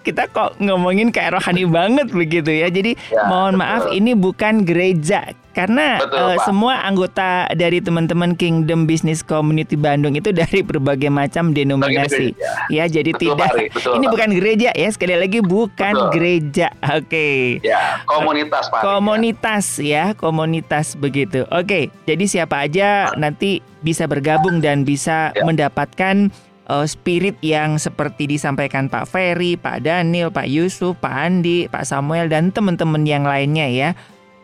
kita 0.03 0.27
kok 0.31 0.59
ngomongin 0.59 1.11
kayak 1.11 1.39
rohani 1.39 1.67
banget 1.67 2.07
begitu 2.11 2.51
ya. 2.51 2.67
Jadi 2.71 2.95
ya, 3.09 3.27
mohon 3.27 3.55
betul. 3.55 3.63
maaf 3.63 3.83
ini 3.91 4.11
bukan 4.15 4.63
gereja 4.67 5.33
karena 5.57 5.97
Betul, 5.97 6.21
uh, 6.21 6.37
semua 6.45 6.85
anggota 6.85 7.49
dari 7.57 7.81
teman-teman 7.81 8.37
Kingdom 8.37 8.85
Business 8.85 9.25
Community 9.25 9.73
Bandung 9.73 10.13
itu 10.13 10.29
dari 10.29 10.61
berbagai 10.61 11.09
macam 11.09 11.49
denominasi. 11.49 12.37
Ya, 12.69 12.85
jadi 12.85 13.17
betul, 13.17 13.33
tidak 13.33 13.49
Pak, 13.49 13.73
betul, 13.73 13.93
ini 13.97 14.05
Pak. 14.05 14.13
bukan 14.13 14.29
gereja 14.37 14.69
ya, 14.77 14.89
sekali 14.93 15.17
lagi 15.17 15.41
bukan 15.41 15.93
betul. 15.97 16.11
gereja. 16.13 16.67
Oke. 16.93 17.09
Okay. 17.09 17.41
Ya, 17.65 18.05
komunitas 18.05 18.69
Pak. 18.69 18.85
Komunitas 18.85 19.65
ya. 19.81 20.13
ya, 20.13 20.19
komunitas 20.19 20.93
begitu. 20.93 21.49
Oke, 21.49 21.65
okay, 21.65 21.83
jadi 22.05 22.23
siapa 22.29 22.69
aja 22.69 23.17
nanti 23.17 23.65
bisa 23.81 24.05
bergabung 24.05 24.61
dan 24.61 24.85
bisa 24.85 25.33
ya. 25.33 25.41
mendapatkan 25.41 26.29
uh, 26.69 26.85
spirit 26.85 27.39
yang 27.41 27.81
seperti 27.81 28.29
disampaikan 28.29 28.91
Pak 28.91 29.09
Ferry, 29.09 29.57
Pak 29.57 29.81
Daniel, 29.87 30.29
Pak 30.29 30.45
Yusuf, 30.45 30.93
Pak 30.99 31.15
Andi, 31.15 31.65
Pak 31.71 31.87
Samuel 31.87 32.29
dan 32.29 32.53
teman-teman 32.53 33.01
yang 33.07 33.25
lainnya 33.25 33.65
ya. 33.71 33.89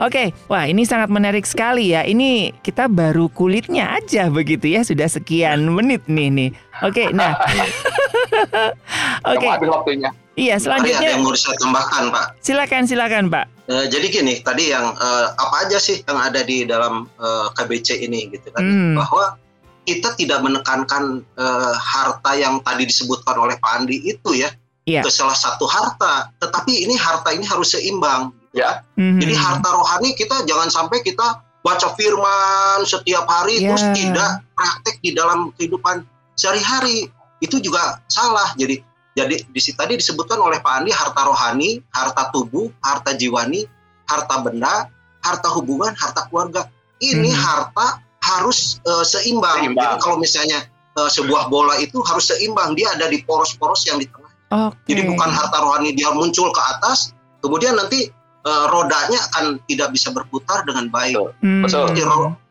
Oke, 0.01 0.33
wah 0.49 0.65
ini 0.65 0.89
sangat 0.89 1.13
menarik 1.13 1.45
sekali 1.45 1.93
ya. 1.93 2.01
Ini 2.01 2.57
kita 2.65 2.89
baru 2.89 3.29
kulitnya 3.29 3.93
aja 3.93 4.25
begitu 4.33 4.65
ya. 4.65 4.81
Sudah 4.81 5.05
sekian 5.05 5.69
menit 5.69 6.09
nih 6.09 6.33
nih. 6.33 6.49
Oke, 6.81 7.13
nah. 7.13 7.37
Oke. 9.33 9.47
Okay. 9.47 9.69
waktunya. 9.69 10.09
Iya, 10.33 10.57
selanjutnya. 10.57 10.97
Ada 10.97 11.13
yang 11.13 11.21
mau 11.21 11.37
saya 11.37 11.57
tambahkan, 11.61 12.03
Pak. 12.09 12.25
Silakan, 12.41 12.83
silakan, 12.89 13.23
Pak. 13.29 13.45
Uh, 13.69 13.85
jadi 13.85 14.09
gini, 14.09 14.41
tadi 14.41 14.73
yang 14.73 14.97
uh, 14.97 15.27
apa 15.37 15.69
aja 15.69 15.77
sih 15.77 16.01
yang 16.09 16.17
ada 16.17 16.41
di 16.41 16.65
dalam 16.65 17.05
uh, 17.21 17.47
eh, 17.47 17.47
KBC 17.53 18.01
ini 18.01 18.33
gitu 18.33 18.49
kan? 18.49 18.65
Hmm. 18.65 18.97
Bahwa 18.97 19.37
kita 19.85 20.17
tidak 20.17 20.41
menekankan 20.41 21.21
uh, 21.37 21.75
harta 21.77 22.33
yang 22.33 22.65
tadi 22.65 22.89
disebutkan 22.89 23.37
oleh 23.37 23.61
Pak 23.61 23.71
Andi 23.77 24.01
itu 24.09 24.33
ya. 24.33 24.49
Yeah. 24.83 25.05
Ke 25.05 25.13
salah 25.13 25.37
satu 25.37 25.63
harta, 25.63 26.33
tetapi 26.43 26.83
ini 26.83 26.99
harta 26.99 27.31
ini 27.31 27.47
harus 27.47 27.71
seimbang 27.71 28.35
ya. 28.53 28.85
Mm-hmm. 28.95 29.19
Jadi 29.19 29.33
harta 29.35 29.69
rohani 29.73 30.09
kita 30.15 30.45
jangan 30.45 30.69
sampai 30.69 31.01
kita 31.01 31.41
baca 31.65 31.87
firman 31.97 32.85
setiap 32.85 33.25
hari 33.25 33.59
yeah. 33.59 33.73
terus 33.73 33.85
tidak 33.97 34.31
praktek 34.53 34.95
di 35.01 35.11
dalam 35.11 35.49
kehidupan 35.57 36.05
sehari-hari. 36.37 37.09
Itu 37.43 37.59
juga 37.59 37.99
salah. 38.07 38.55
Jadi 38.55 38.79
jadi 39.13 39.35
di 39.45 39.61
tadi 39.75 39.93
disebutkan 39.99 40.41
oleh 40.41 40.57
Pak 40.63 40.73
Andi 40.81 40.91
harta 40.93 41.21
rohani, 41.27 41.81
harta 41.93 42.33
tubuh, 42.33 42.71
harta 42.81 43.13
jiwani, 43.13 43.67
harta 44.09 44.41
benda, 44.41 44.89
harta 45.21 45.49
hubungan, 45.53 45.93
harta 45.93 46.25
keluarga. 46.29 46.65
Ini 46.97 47.29
hmm. 47.29 47.41
harta 47.43 47.99
harus 48.23 48.79
uh, 48.87 49.05
seimbang. 49.05 49.69
seimbang. 49.69 49.83
Jadi 49.83 49.95
kalau 50.01 50.17
misalnya 50.17 50.59
uh, 50.97 51.11
sebuah 51.11 51.51
bola 51.51 51.77
itu 51.77 52.01
harus 52.07 52.31
seimbang, 52.31 52.73
dia 52.73 52.89
ada 52.95 53.05
di 53.11 53.21
poros-poros 53.21 53.85
yang 53.85 54.01
di 54.01 54.07
tengah. 54.09 54.31
Okay. 54.53 54.93
Jadi 54.93 55.01
bukan 55.09 55.29
harta 55.29 55.57
rohani 55.61 55.93
dia 55.93 56.09
muncul 56.13 56.49
ke 56.49 56.61
atas, 56.61 57.13
kemudian 57.41 57.77
nanti 57.77 58.09
uh, 58.43 58.65
rodanya 58.69 59.19
akan 59.31 59.59
tidak 59.65 59.89
bisa 59.95 60.11
berputar 60.11 60.63
dengan 60.67 60.91
baik. 60.91 61.15
Hmm. 61.41 61.63
Betul. 61.63 61.91
Jadi 61.95 62.03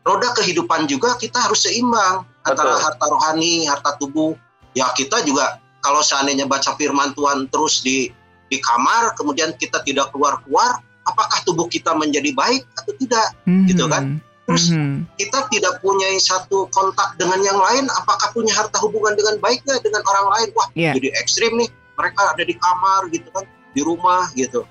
roda 0.02 0.28
kehidupan 0.34 0.90
juga 0.90 1.14
kita 1.20 1.38
harus 1.38 1.68
seimbang 1.68 2.24
Betul. 2.24 2.48
antara 2.52 2.74
harta 2.80 3.06
rohani, 3.06 3.68
harta 3.68 3.94
tubuh. 4.00 4.34
Ya 4.72 4.88
kita 4.96 5.20
juga 5.22 5.60
kalau 5.84 6.00
seandainya 6.00 6.48
baca 6.48 6.72
firman 6.80 7.12
Tuhan 7.12 7.46
terus 7.52 7.84
di 7.84 8.08
di 8.48 8.60
kamar, 8.60 9.16
kemudian 9.16 9.56
kita 9.56 9.80
tidak 9.80 10.12
keluar-keluar, 10.12 10.76
apakah 11.08 11.40
tubuh 11.48 11.64
kita 11.72 11.96
menjadi 11.96 12.36
baik 12.36 12.68
atau 12.76 12.92
tidak, 13.00 13.32
hmm. 13.48 13.64
gitu 13.64 13.88
kan? 13.88 14.20
Terus 14.44 14.68
hmm. 14.68 15.08
kita 15.16 15.48
tidak 15.48 15.80
punya 15.80 16.12
satu 16.20 16.68
kontak 16.68 17.16
dengan 17.16 17.40
yang 17.40 17.56
lain, 17.56 17.88
apakah 17.96 18.28
punya 18.36 18.52
harta 18.52 18.76
hubungan 18.84 19.16
dengan 19.16 19.40
baiknya 19.40 19.80
dengan 19.80 20.04
orang 20.04 20.26
lain? 20.36 20.48
Wah, 20.52 20.68
yeah. 20.76 20.92
jadi 20.92 21.16
ekstrim 21.24 21.56
nih. 21.56 21.68
Mereka 21.92 22.20
ada 22.36 22.44
di 22.44 22.56
kamar 22.56 23.08
gitu 23.12 23.28
kan, 23.32 23.44
di 23.76 23.80
rumah 23.84 24.28
gitu 24.36 24.64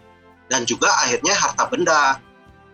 dan 0.52 0.68
juga 0.68 0.92
akhirnya 1.00 1.32
harta 1.32 1.64
benda. 1.72 2.20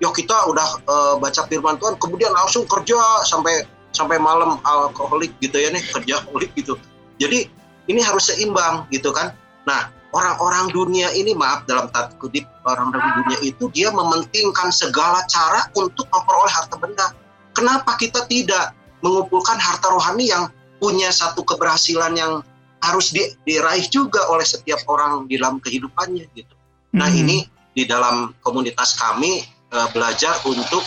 Yo 0.01 0.09
kita 0.09 0.33
udah 0.49 0.67
uh, 0.89 1.15
baca 1.21 1.45
firman 1.45 1.77
Tuhan, 1.77 2.01
kemudian 2.01 2.33
langsung 2.33 2.65
kerja 2.65 2.97
sampai 3.25 3.65
sampai 3.93 4.17
malam 4.17 4.57
alkoholik 4.65 5.33
gitu 5.41 5.57
ya 5.61 5.69
nih 5.69 5.81
kerja 5.95 6.21
alkoholik 6.21 6.51
gitu. 6.57 6.73
Jadi 7.21 7.45
ini 7.85 8.01
harus 8.01 8.33
seimbang 8.33 8.89
gitu 8.89 9.13
kan. 9.13 9.37
Nah 9.69 9.93
orang-orang 10.13 10.73
dunia 10.73 11.13
ini 11.13 11.37
maaf 11.37 11.65
dalam 11.69 11.89
tanda 11.93 12.13
kutip 12.17 12.45
orang 12.65 12.93
orang 12.93 13.21
dunia 13.23 13.37
itu 13.45 13.69
dia 13.73 13.93
mementingkan 13.93 14.73
segala 14.73 15.21
cara 15.29 15.69
untuk 15.77 16.09
memperoleh 16.09 16.53
harta 16.53 16.75
benda. 16.77 17.07
Kenapa 17.53 17.97
kita 17.97 18.25
tidak 18.29 18.77
mengumpulkan 19.01 19.57
harta 19.57 19.89
rohani 19.89 20.29
yang 20.29 20.49
punya 20.77 21.09
satu 21.09 21.41
keberhasilan 21.41 22.13
yang 22.13 22.45
harus 22.85 23.09
diraih 23.45 23.85
juga 23.89 24.29
oleh 24.29 24.45
setiap 24.45 24.77
orang 24.85 25.25
di 25.25 25.41
dalam 25.41 25.57
kehidupannya 25.57 26.29
gitu. 26.37 26.53
Nah 26.93 27.09
hmm. 27.09 27.21
ini 27.25 27.37
di 27.77 27.85
dalam 27.85 28.33
komunitas 28.41 28.97
kami 28.97 29.45
uh, 29.69 29.85
belajar 29.93 30.33
untuk 30.49 30.81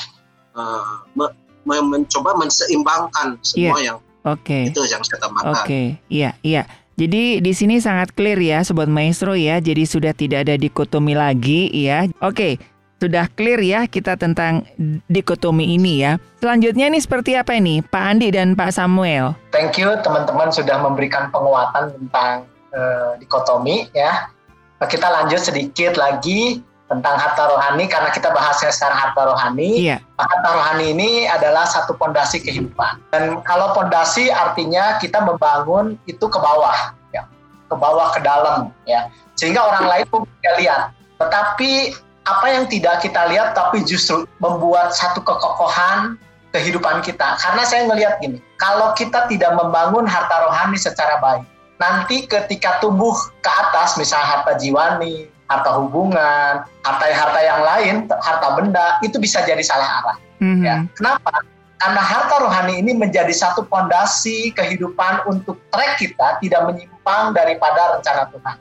uh, 0.58 1.06
me 1.14 1.30
me 1.62 1.78
mencoba 1.78 2.34
menseimbangkan 2.34 3.38
semua 3.46 3.78
yeah. 3.78 3.94
yang 3.94 3.98
okay. 4.26 4.66
itu 4.66 4.82
yang 4.90 4.98
saya 5.06 5.22
tambahkan. 5.22 5.54
Oke, 5.54 5.62
okay. 5.62 5.86
iya, 6.10 6.34
iya. 6.42 6.66
Jadi 6.98 7.40
di 7.40 7.52
sini 7.54 7.80
sangat 7.80 8.12
clear 8.12 8.36
ya 8.36 8.60
sobat 8.60 8.90
maestro 8.90 9.32
ya. 9.32 9.56
Jadi 9.62 9.88
sudah 9.88 10.12
tidak 10.12 10.44
ada 10.44 10.58
dikotomi 10.58 11.16
lagi 11.16 11.70
ya. 11.72 12.04
Oke, 12.20 12.34
okay. 12.34 12.52
sudah 13.00 13.24
clear 13.32 13.60
ya 13.62 13.88
kita 13.88 14.20
tentang 14.20 14.66
dikotomi 15.08 15.78
ini 15.78 16.04
ya. 16.04 16.20
Selanjutnya 16.42 16.92
ini 16.92 17.00
seperti 17.00 17.38
apa 17.38 17.56
ini 17.56 17.80
Pak 17.80 18.04
Andi 18.04 18.28
dan 18.34 18.52
Pak 18.52 18.76
Samuel? 18.76 19.32
Thank 19.54 19.80
you 19.80 19.94
teman-teman 20.04 20.52
sudah 20.52 20.76
memberikan 20.80 21.32
penguatan 21.32 21.94
tentang 21.96 22.44
uh, 22.74 23.16
dikotomi 23.16 23.88
ya. 23.96 24.28
Kita 24.80 25.12
lanjut 25.12 25.40
sedikit 25.44 26.00
lagi 26.00 26.64
tentang 26.90 27.14
harta 27.14 27.46
rohani 27.46 27.86
karena 27.86 28.10
kita 28.10 28.34
bahasnya 28.34 28.74
sekarang 28.74 28.98
harta 28.98 29.22
rohani. 29.30 29.70
Iya. 29.86 29.96
Harta 30.18 30.48
rohani 30.58 30.90
ini 30.90 31.10
adalah 31.30 31.62
satu 31.62 31.94
pondasi 31.94 32.42
kehidupan. 32.42 32.98
Dan 33.14 33.38
kalau 33.46 33.70
pondasi 33.72 34.26
artinya 34.28 34.98
kita 34.98 35.22
membangun 35.22 35.94
itu 36.10 36.26
ke 36.26 36.38
bawah. 36.38 36.92
Ya. 37.14 37.26
ke 37.70 37.78
bawah 37.78 38.10
ke 38.10 38.20
dalam 38.26 38.74
ya 38.82 39.06
sehingga 39.38 39.62
orang 39.62 39.86
lain 39.86 40.06
pun 40.10 40.20
bisa 40.26 40.50
lihat 40.58 40.82
tetapi 41.22 41.94
apa 42.26 42.46
yang 42.50 42.66
tidak 42.66 43.00
kita 43.00 43.30
lihat 43.30 43.54
tapi 43.54 43.86
justru 43.86 44.26
membuat 44.42 44.90
satu 44.92 45.22
kekokohan 45.22 46.18
kehidupan 46.50 47.00
kita 47.00 47.38
karena 47.38 47.62
saya 47.62 47.86
melihat 47.86 48.18
gini 48.18 48.42
kalau 48.58 48.90
kita 48.98 49.30
tidak 49.30 49.54
membangun 49.54 50.04
harta 50.04 50.50
rohani 50.50 50.74
secara 50.74 51.22
baik 51.22 51.46
nanti 51.78 52.26
ketika 52.28 52.82
tumbuh 52.82 53.14
ke 53.40 53.50
atas 53.50 53.96
misalnya 53.96 54.26
harta 54.38 54.58
jiwani 54.58 55.30
harta 55.50 55.70
hubungan 55.82 56.62
harta-harta 56.86 57.40
yang 57.42 57.60
lain 57.66 57.94
harta 58.06 58.48
benda 58.54 59.02
itu 59.02 59.18
bisa 59.18 59.42
jadi 59.42 59.60
salah 59.66 60.00
arah 60.00 60.16
mm-hmm. 60.38 60.62
ya 60.62 60.76
kenapa 60.94 61.42
karena 61.80 62.02
harta 62.04 62.36
rohani 62.44 62.84
ini 62.84 62.92
menjadi 62.92 63.32
satu 63.32 63.64
fondasi 63.64 64.52
kehidupan 64.52 65.24
untuk 65.24 65.56
trek 65.72 65.96
kita 65.96 66.36
tidak 66.44 66.60
menyimpang 66.68 67.32
daripada 67.32 67.96
rencana 67.96 68.28
Tuhan. 68.28 68.56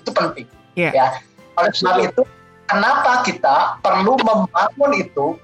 Itu 0.00 0.10
penting. 0.16 0.48
Yeah. 0.72 0.96
Ya. 0.96 1.06
Oleh 1.60 1.70
sebab 1.76 1.96
itu, 2.08 2.24
kenapa 2.64 3.20
kita 3.28 3.78
perlu 3.84 4.16
membangun 4.16 4.92
itu 4.96 5.36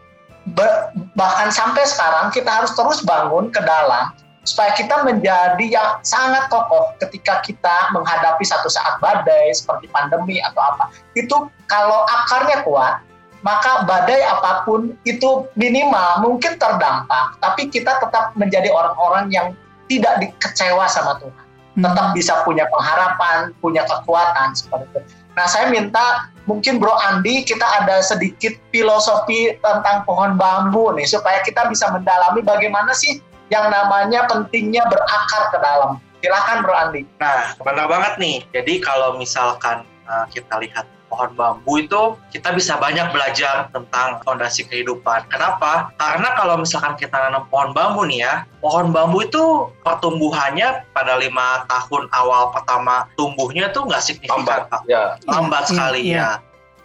bahkan 1.12 1.52
sampai 1.52 1.84
sekarang 1.84 2.32
kita 2.32 2.48
harus 2.48 2.72
terus 2.72 3.04
bangun 3.04 3.52
ke 3.52 3.60
dalam 3.60 4.16
supaya 4.44 4.72
kita 4.72 5.04
menjadi 5.04 5.64
yang 5.68 6.00
sangat 6.00 6.48
kokoh 6.48 6.96
ketika 7.02 7.44
kita 7.44 7.92
menghadapi 7.92 8.40
satu 8.40 8.72
saat 8.72 8.96
badai 8.98 9.52
seperti 9.52 9.86
pandemi 9.92 10.40
atau 10.40 10.60
apa. 10.64 10.84
Itu 11.12 11.52
kalau 11.68 12.08
akarnya 12.08 12.64
kuat, 12.64 13.04
maka 13.44 13.84
badai 13.84 14.20
apa 14.24 14.64
pun 14.64 14.96
itu 15.04 15.48
minimal 15.56 16.24
mungkin 16.24 16.56
terdampak, 16.56 17.36
tapi 17.40 17.68
kita 17.68 18.00
tetap 18.00 18.32
menjadi 18.36 18.72
orang-orang 18.72 19.28
yang 19.32 19.46
tidak 19.92 20.20
dikecewa 20.24 20.88
sama 20.88 21.20
Tuhan. 21.20 21.44
Hmm. 21.78 21.82
Tetap 21.86 22.06
bisa 22.16 22.32
punya 22.42 22.66
pengharapan, 22.68 23.52
punya 23.62 23.86
kekuatan 23.86 24.56
seperti 24.56 24.88
itu. 24.90 25.00
Nah, 25.38 25.46
saya 25.46 25.70
minta 25.70 26.28
mungkin 26.50 26.82
Bro 26.82 26.92
Andi 27.06 27.46
kita 27.46 27.62
ada 27.62 28.02
sedikit 28.02 28.58
filosofi 28.74 29.54
tentang 29.62 30.02
pohon 30.02 30.34
bambu 30.34 30.90
nih 30.98 31.06
supaya 31.06 31.38
kita 31.46 31.70
bisa 31.70 31.86
mendalami 31.94 32.42
bagaimana 32.42 32.90
sih 32.90 33.22
yang 33.50 33.66
namanya 33.68 34.30
pentingnya 34.30 34.86
berakar 34.86 35.42
ke 35.50 35.58
dalam. 35.58 35.98
Silakan 36.20 36.56
Bro 36.62 36.74
Andi. 36.76 37.02
Nah, 37.18 37.56
benar 37.60 37.86
banget 37.90 38.14
nih. 38.20 38.36
Jadi 38.54 38.78
kalau 38.84 39.16
misalkan 39.16 39.82
uh, 40.06 40.24
kita 40.30 40.60
lihat 40.60 40.86
pohon 41.10 41.34
bambu 41.34 41.82
itu 41.82 42.14
kita 42.30 42.54
bisa 42.54 42.78
banyak 42.78 43.10
belajar 43.10 43.66
tentang 43.74 44.22
fondasi 44.22 44.62
kehidupan. 44.70 45.26
Kenapa? 45.26 45.90
Karena 45.98 46.38
kalau 46.38 46.62
misalkan 46.62 46.94
kita 46.94 47.18
nanam 47.18 47.50
pohon 47.50 47.74
bambu 47.74 48.06
nih 48.06 48.22
ya, 48.22 48.34
pohon 48.62 48.94
bambu 48.94 49.26
itu 49.26 49.66
pertumbuhannya 49.82 50.86
pada 50.94 51.18
lima 51.18 51.66
tahun 51.66 52.06
awal 52.14 52.54
pertama 52.54 53.10
tumbuhnya 53.18 53.74
tuh 53.74 53.90
nggak 53.90 54.04
signifikan, 54.06 54.46
lambat, 54.46 54.62
ya. 54.86 55.18
lambat 55.26 55.66
ya, 55.66 55.68
sekali 55.68 56.02
ya. 56.06 56.14
ya. 56.14 56.30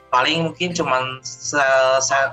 Paling 0.09 0.49
mungkin 0.49 0.72
cuma 0.72 1.20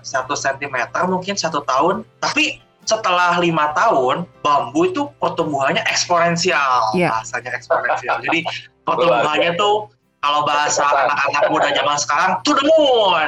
satu 0.06 0.38
sentimeter, 0.38 1.02
mungkin 1.10 1.34
satu 1.34 1.66
tahun. 1.66 2.06
Tapi 2.22 2.61
setelah 2.84 3.38
lima 3.38 3.70
tahun 3.76 4.26
bambu 4.42 4.90
itu 4.90 5.02
pertumbuhannya 5.22 5.82
eksponensial. 5.86 6.94
Yeah. 6.96 7.14
bahasanya 7.14 7.54
eksponensial. 7.54 8.18
Jadi 8.22 8.42
pertumbuhannya 8.86 9.54
tuh 9.54 9.90
kalau 10.22 10.46
bahasa 10.46 10.86
anak-anak 10.86 11.50
muda 11.50 11.68
zaman 11.74 11.98
sekarang 11.98 12.30
to 12.46 12.54
the 12.54 12.62
moon. 12.78 13.26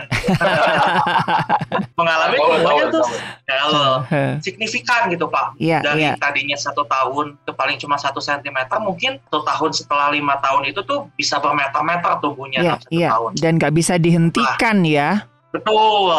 Mengalami 1.98 2.38
perubahannya 2.38 2.86
tuh 2.94 3.06
ya 3.50 3.66
signifikan 4.38 5.10
gitu 5.10 5.26
pak. 5.26 5.58
Yeah, 5.58 5.82
dari 5.82 6.06
yeah. 6.06 6.14
tadinya 6.22 6.54
satu 6.54 6.86
tahun 6.86 7.34
ke 7.42 7.50
paling 7.50 7.82
cuma 7.82 7.98
satu 7.98 8.22
sentimeter 8.22 8.78
mungkin 8.78 9.18
satu 9.26 9.42
tahun 9.42 9.70
setelah 9.74 10.14
lima 10.14 10.38
tahun 10.38 10.70
itu 10.70 10.86
tuh 10.86 11.10
bisa 11.18 11.42
bermeter-meter 11.42 12.22
tumbuhnya 12.22 12.62
yeah, 12.62 12.78
satu 12.78 12.86
yeah. 12.94 13.10
tahun. 13.10 13.30
Dan 13.42 13.52
nggak 13.58 13.74
bisa 13.74 13.98
dihentikan 13.98 14.86
nah, 14.86 14.94
ya. 14.94 15.10
Betul 15.50 16.14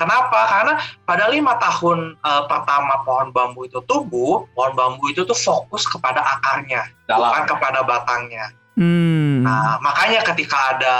Kenapa? 0.00 0.48
Karena 0.48 0.74
pada 1.04 1.28
lima 1.28 1.60
tahun 1.60 2.16
uh, 2.24 2.48
pertama 2.48 3.04
pohon 3.04 3.28
bambu 3.36 3.68
itu 3.68 3.84
tumbuh, 3.84 4.48
pohon 4.56 4.72
bambu 4.72 5.12
itu 5.12 5.28
tuh 5.28 5.36
fokus 5.36 5.84
kepada 5.84 6.24
akarnya, 6.24 6.88
Dalam. 7.04 7.28
bukan 7.28 7.44
kepada 7.52 7.84
batangnya. 7.84 8.48
Hmm. 8.80 9.44
Nah, 9.44 9.76
makanya 9.84 10.24
ketika 10.24 10.56
ada 10.72 10.96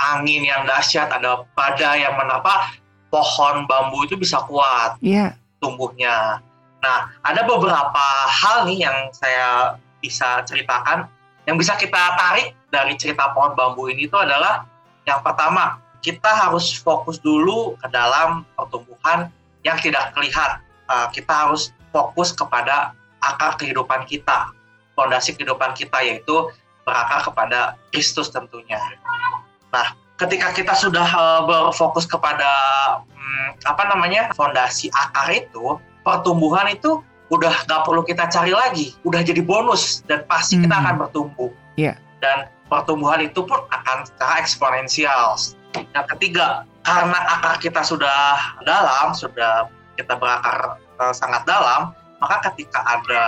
angin 0.00 0.40
yang 0.40 0.64
dahsyat, 0.64 1.12
ada 1.12 1.44
badai 1.52 2.00
yang 2.00 2.16
menerpa, 2.16 2.72
pohon 3.12 3.68
bambu 3.68 4.08
itu 4.08 4.16
bisa 4.16 4.40
kuat 4.48 4.96
yeah. 5.04 5.36
tumbuhnya. 5.60 6.40
Nah, 6.80 7.12
ada 7.28 7.44
beberapa 7.44 8.06
hal 8.24 8.64
nih 8.72 8.88
yang 8.88 9.12
saya 9.12 9.76
bisa 10.00 10.40
ceritakan, 10.48 11.04
yang 11.44 11.60
bisa 11.60 11.76
kita 11.76 12.16
tarik 12.16 12.56
dari 12.72 12.96
cerita 12.96 13.36
pohon 13.36 13.52
bambu 13.52 13.92
ini 13.92 14.08
itu 14.08 14.16
adalah 14.16 14.64
yang 15.04 15.20
pertama, 15.20 15.81
kita 16.02 16.28
harus 16.28 16.74
fokus 16.74 17.22
dulu 17.22 17.78
ke 17.78 17.86
dalam 17.94 18.42
pertumbuhan 18.58 19.30
yang 19.62 19.78
tidak 19.78 20.10
terlihat. 20.12 20.60
Uh, 20.90 21.06
kita 21.14 21.30
harus 21.30 21.70
fokus 21.94 22.34
kepada 22.34 22.92
akar 23.22 23.54
kehidupan 23.56 24.04
kita, 24.10 24.50
fondasi 24.98 25.32
kehidupan 25.38 25.72
kita 25.78 26.02
yaitu 26.02 26.50
berakar 26.82 27.22
kepada 27.22 27.78
Kristus 27.94 28.34
tentunya. 28.34 28.82
Nah, 29.70 29.94
ketika 30.18 30.50
kita 30.50 30.74
sudah 30.74 31.06
uh, 31.06 31.40
berfokus 31.46 32.04
kepada 32.04 32.50
um, 32.98 33.48
apa 33.62 33.86
namanya 33.86 34.34
fondasi 34.34 34.90
akar 34.90 35.30
itu, 35.30 35.78
pertumbuhan 36.02 36.66
itu 36.74 36.98
udah 37.30 37.54
nggak 37.64 37.80
perlu 37.86 38.02
kita 38.04 38.28
cari 38.28 38.52
lagi, 38.52 38.92
udah 39.06 39.22
jadi 39.22 39.40
bonus 39.40 40.02
dan 40.10 40.26
pasti 40.26 40.58
hmm. 40.58 40.66
kita 40.68 40.74
akan 40.82 40.94
bertumbuh. 41.06 41.50
Yeah. 41.78 41.96
Dan 42.20 42.50
pertumbuhan 42.66 43.22
itu 43.24 43.40
pun 43.46 43.62
akan 43.70 44.04
secara 44.04 44.42
eksponensial. 44.42 45.38
Yang 45.72 46.06
ketiga, 46.16 46.68
karena 46.84 47.18
akar 47.38 47.56
kita 47.62 47.80
sudah 47.80 48.36
dalam, 48.66 49.16
sudah 49.16 49.68
kita 49.96 50.16
berakar 50.16 50.76
uh, 51.00 51.14
sangat 51.14 51.44
dalam, 51.48 51.96
maka 52.22 52.52
ketika 52.52 52.80
ada 52.86 53.24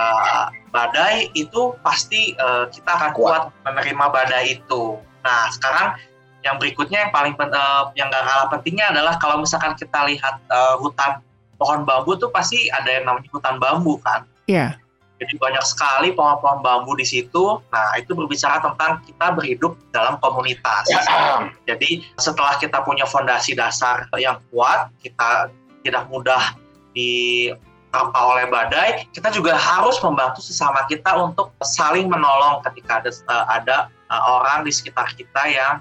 badai 0.71 1.27
itu 1.35 1.75
pasti 1.83 2.37
uh, 2.39 2.69
kita 2.71 2.87
akan 2.87 3.11
kuat. 3.11 3.51
kuat 3.51 3.65
menerima 3.67 4.05
badai 4.07 4.59
itu. 4.59 4.99
Nah 5.25 5.51
sekarang 5.51 5.99
yang 6.45 6.61
berikutnya 6.61 7.09
yang 7.09 7.11
paling 7.11 7.33
uh, 7.35 7.89
yang 7.97 8.07
gak 8.13 8.23
kalah 8.23 8.47
pentingnya 8.53 8.93
adalah 8.93 9.17
kalau 9.17 9.41
misalkan 9.41 9.73
kita 9.75 10.05
lihat 10.05 10.37
uh, 10.53 10.77
hutan 10.77 11.19
pohon 11.57 11.83
bambu 11.83 12.13
tuh 12.15 12.29
pasti 12.29 12.69
ada 12.69 12.87
yang 12.87 13.03
namanya 13.09 13.29
hutan 13.33 13.57
bambu 13.57 13.97
kan. 14.05 14.23
Iya. 14.45 14.77
Yeah. 14.77 14.84
Jadi 15.25 15.41
banyak 15.41 15.65
sekali 15.65 16.13
pohon-pohon 16.13 16.61
bambu 16.61 16.93
di 16.93 17.01
situ. 17.01 17.57
Nah, 17.73 17.97
itu 17.97 18.13
berbicara 18.13 18.61
tentang 18.61 19.01
kita 19.01 19.33
berhidup 19.33 19.73
dalam 19.89 20.21
komunitas. 20.21 20.85
Jadi 21.69 22.05
setelah 22.21 22.61
kita 22.61 22.85
punya 22.85 23.09
fondasi 23.09 23.57
dasar 23.57 24.05
yang 24.21 24.37
kuat, 24.53 24.93
kita 25.01 25.49
tidak 25.81 26.05
mudah 26.13 26.53
di 26.93 27.49
oleh 27.95 28.51
badai, 28.51 29.07
kita 29.15 29.31
juga 29.31 29.55
harus 29.55 29.95
membantu 30.03 30.43
sesama 30.43 30.83
kita 30.91 31.15
untuk 31.15 31.55
saling 31.63 32.11
menolong 32.11 32.59
ketika 32.67 32.99
ada, 32.99 33.11
uh, 33.31 33.45
ada 33.47 33.77
uh, 34.11 34.23
orang 34.43 34.67
di 34.67 34.71
sekitar 34.75 35.15
kita 35.15 35.47
yang 35.47 35.79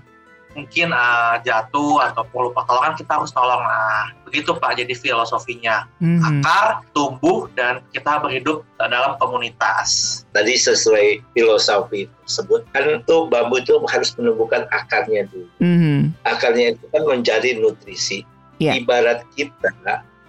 mungkin 0.55 0.95
uh, 0.95 1.39
jatuh 1.43 2.01
atau 2.11 2.23
perlu 2.31 2.55
pertolongan 2.55 2.95
kita 2.95 3.19
harus 3.19 3.35
tolong. 3.35 3.61
Nah, 3.61 4.15
begitu 4.27 4.55
Pak 4.55 4.79
jadi 4.79 4.95
filosofinya. 4.95 5.87
Mm-hmm. 5.99 6.41
Akar, 6.41 6.83
tumbuh 6.95 7.51
dan 7.59 7.83
kita 7.91 8.23
berhidup 8.23 8.63
dalam 8.79 9.19
komunitas. 9.19 10.23
Tadi 10.31 10.55
sesuai 10.55 11.23
filosofi 11.35 12.07
tersebut 12.25 12.65
kan 12.73 13.03
itu 13.03 13.17
bambu 13.29 13.61
itu 13.61 13.77
harus 13.91 14.15
menumbuhkan 14.17 14.67
akarnya 14.71 15.27
dulu. 15.29 15.51
Mm-hmm. 15.61 15.99
Akarnya 16.25 16.79
itu 16.79 16.85
kan 16.95 17.03
menjadi 17.05 17.59
nutrisi. 17.59 18.23
Yeah. 18.63 18.79
Ibarat 18.79 19.27
kita 19.35 19.75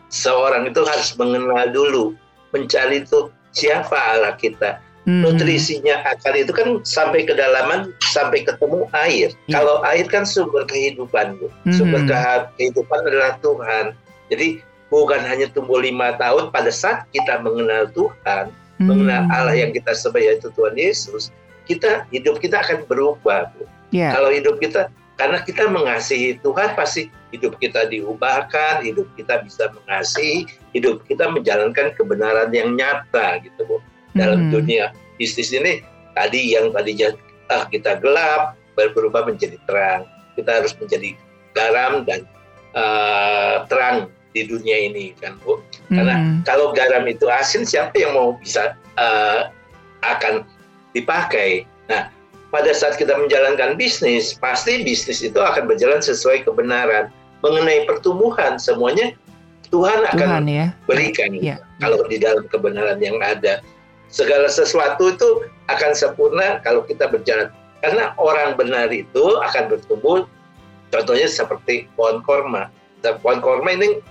seorang 0.10 0.70
itu 0.70 0.82
harus 0.82 1.14
mengenal 1.20 1.70
dulu, 1.70 2.16
mencari 2.56 3.04
itu 3.04 3.30
siapa 3.52 3.96
Allah 3.96 4.34
kita. 4.40 4.80
Hmm. 5.06 5.22
Nutrisinya 5.22 6.02
akar 6.02 6.34
itu 6.34 6.50
kan 6.50 6.82
sampai 6.82 7.30
kedalaman, 7.30 7.94
sampai 8.10 8.42
ketemu 8.42 8.90
air. 8.98 9.30
Ya. 9.46 9.62
Kalau 9.62 9.86
air 9.86 10.10
kan 10.10 10.26
sumber 10.26 10.66
kehidupan, 10.66 11.38
Bu. 11.38 11.48
Hmm. 11.70 11.74
Sumber 11.78 12.02
kehidupan 12.58 13.06
adalah 13.06 13.38
Tuhan. 13.46 13.94
Jadi 14.34 14.66
bukan 14.90 15.22
hanya 15.22 15.46
tumbuh 15.54 15.78
lima 15.78 16.18
tahun 16.18 16.50
pada 16.50 16.74
saat 16.74 17.06
kita 17.14 17.38
mengenal 17.46 17.86
Tuhan, 17.94 18.50
hmm. 18.82 18.86
mengenal 18.90 19.22
Allah 19.30 19.54
yang 19.54 19.70
kita 19.78 19.94
sembah 19.94 20.22
yaitu 20.22 20.50
Tuhan 20.58 20.74
Yesus, 20.74 21.30
kita 21.70 22.10
hidup 22.10 22.42
kita 22.42 22.66
akan 22.66 22.90
berubah, 22.90 23.54
Bu. 23.54 23.70
Yeah. 23.94 24.18
Kalau 24.18 24.34
hidup 24.34 24.58
kita 24.58 24.90
karena 25.16 25.40
kita 25.46 25.72
mengasihi 25.72 26.42
Tuhan 26.44 26.76
pasti 26.76 27.08
hidup 27.32 27.56
kita 27.62 27.88
diubahkan, 27.88 28.84
hidup 28.84 29.08
kita 29.16 29.46
bisa 29.46 29.72
mengasihi, 29.72 30.50
hidup 30.76 31.08
kita 31.08 31.32
menjalankan 31.32 31.96
kebenaran 31.96 32.52
yang 32.52 32.76
nyata 32.76 33.40
gitu 33.46 33.62
Bu. 33.70 33.78
Dalam 34.16 34.48
hmm. 34.48 34.52
dunia 34.52 34.96
bisnis 35.20 35.52
ini 35.52 35.84
tadi 36.16 36.56
yang 36.56 36.72
tadinya 36.72 37.12
ah, 37.52 37.68
kita 37.68 38.00
gelap 38.00 38.56
berubah 38.76 39.28
menjadi 39.28 39.60
terang. 39.68 40.08
Kita 40.36 40.64
harus 40.64 40.76
menjadi 40.76 41.16
garam 41.56 42.04
dan 42.04 42.28
uh, 42.76 43.64
terang 43.72 44.12
di 44.36 44.44
dunia 44.44 44.92
ini 44.92 45.16
kan 45.16 45.40
Bu. 45.40 45.64
Karena 45.88 46.20
hmm. 46.20 46.44
kalau 46.44 46.76
garam 46.76 47.08
itu 47.08 47.32
asin 47.32 47.64
siapa 47.64 47.96
yang 47.96 48.16
mau 48.16 48.36
bisa 48.36 48.76
uh, 49.00 49.48
akan 50.04 50.44
dipakai. 50.92 51.64
Nah, 51.88 52.12
pada 52.52 52.72
saat 52.76 53.00
kita 53.00 53.16
menjalankan 53.16 53.80
bisnis, 53.80 54.36
pasti 54.36 54.84
bisnis 54.84 55.24
itu 55.24 55.40
akan 55.40 55.68
berjalan 55.72 56.04
sesuai 56.04 56.44
kebenaran. 56.44 57.12
Mengenai 57.44 57.88
pertumbuhan, 57.88 58.58
semuanya 58.58 59.14
Tuhan 59.70 60.08
akan 60.08 60.18
Tuhan, 60.18 60.46
ya. 60.50 60.68
berikan 60.88 61.30
ya. 61.36 61.60
kalau 61.84 62.02
di 62.08 62.18
dalam 62.18 62.48
kebenaran 62.48 63.00
yang 63.00 63.20
ada. 63.22 63.64
Segala 64.10 64.48
sesuatu 64.48 65.12
itu 65.12 65.30
akan 65.68 65.92
sempurna 65.98 66.62
kalau 66.62 66.86
kita 66.86 67.10
berjalan. 67.10 67.52
Karena 67.84 68.16
orang 68.18 68.58
benar 68.58 68.90
itu 68.90 69.38
akan 69.44 69.70
bertumbuh, 69.70 70.26
contohnya 70.90 71.28
seperti 71.30 71.86
pohon 71.94 72.24
korma. 72.26 72.72
Pohon 73.22 73.40
korma 73.44 73.70
ini 73.78 74.02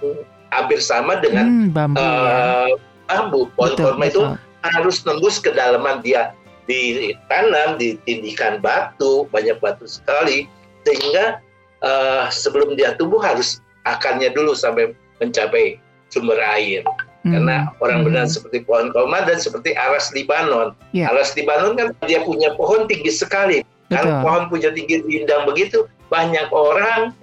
hampir 0.54 0.78
sama 0.78 1.18
dengan 1.18 1.46
hmm, 1.50 1.68
bambu. 1.74 1.98
Uh, 1.98 2.70
bambu. 3.10 3.40
Pohon 3.58 3.72
betul, 3.74 3.84
korma 3.84 4.04
betul. 4.06 4.10
itu 4.10 4.22
harus 4.64 4.96
nembus 5.02 5.36
kedalaman 5.42 6.00
dia 6.00 6.32
ditanam, 6.64 7.76
ditindikan 7.76 8.60
batu, 8.60 9.28
banyak 9.28 9.56
batu 9.60 9.84
sekali, 9.84 10.48
sehingga 10.88 11.40
uh, 11.84 12.32
sebelum 12.32 12.72
dia 12.76 12.96
tumbuh 12.96 13.20
harus 13.20 13.60
akarnya 13.84 14.32
dulu 14.32 14.56
sampai 14.56 14.96
mencapai 15.20 15.76
sumber 16.08 16.40
air. 16.40 16.80
Hmm. 17.24 17.32
Karena 17.32 17.56
orang 17.80 18.04
hmm. 18.04 18.06
benar 18.12 18.24
seperti 18.28 18.68
pohon 18.68 18.92
kolma 18.92 19.24
dan 19.24 19.40
seperti 19.40 19.72
aras 19.72 20.12
Libanon. 20.12 20.76
Yeah. 20.92 21.08
Aras 21.08 21.32
Libanon 21.32 21.74
kan 21.74 21.96
dia 22.04 22.20
punya 22.20 22.52
pohon 22.54 22.84
tinggi 22.84 23.08
sekali. 23.08 23.64
Kalau 23.88 24.24
pohon 24.24 24.48
punya 24.52 24.72
tinggi 24.72 25.04
rindang 25.04 25.44
begitu, 25.48 25.88
banyak 26.08 26.50
orang, 26.50 27.14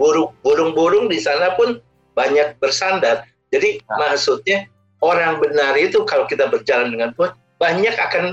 burung-burung 0.42 1.10
di 1.10 1.20
sana 1.20 1.54
pun 1.58 1.82
banyak 2.18 2.58
bersandar. 2.64 3.28
Jadi 3.52 3.82
nah. 3.90 4.10
maksudnya 4.10 4.66
orang 5.04 5.42
benar 5.42 5.76
itu 5.76 6.06
kalau 6.08 6.26
kita 6.30 6.48
berjalan 6.48 6.94
dengan 6.94 7.12
Tuhan, 7.18 7.34
banyak 7.60 7.96
akan 7.98 8.24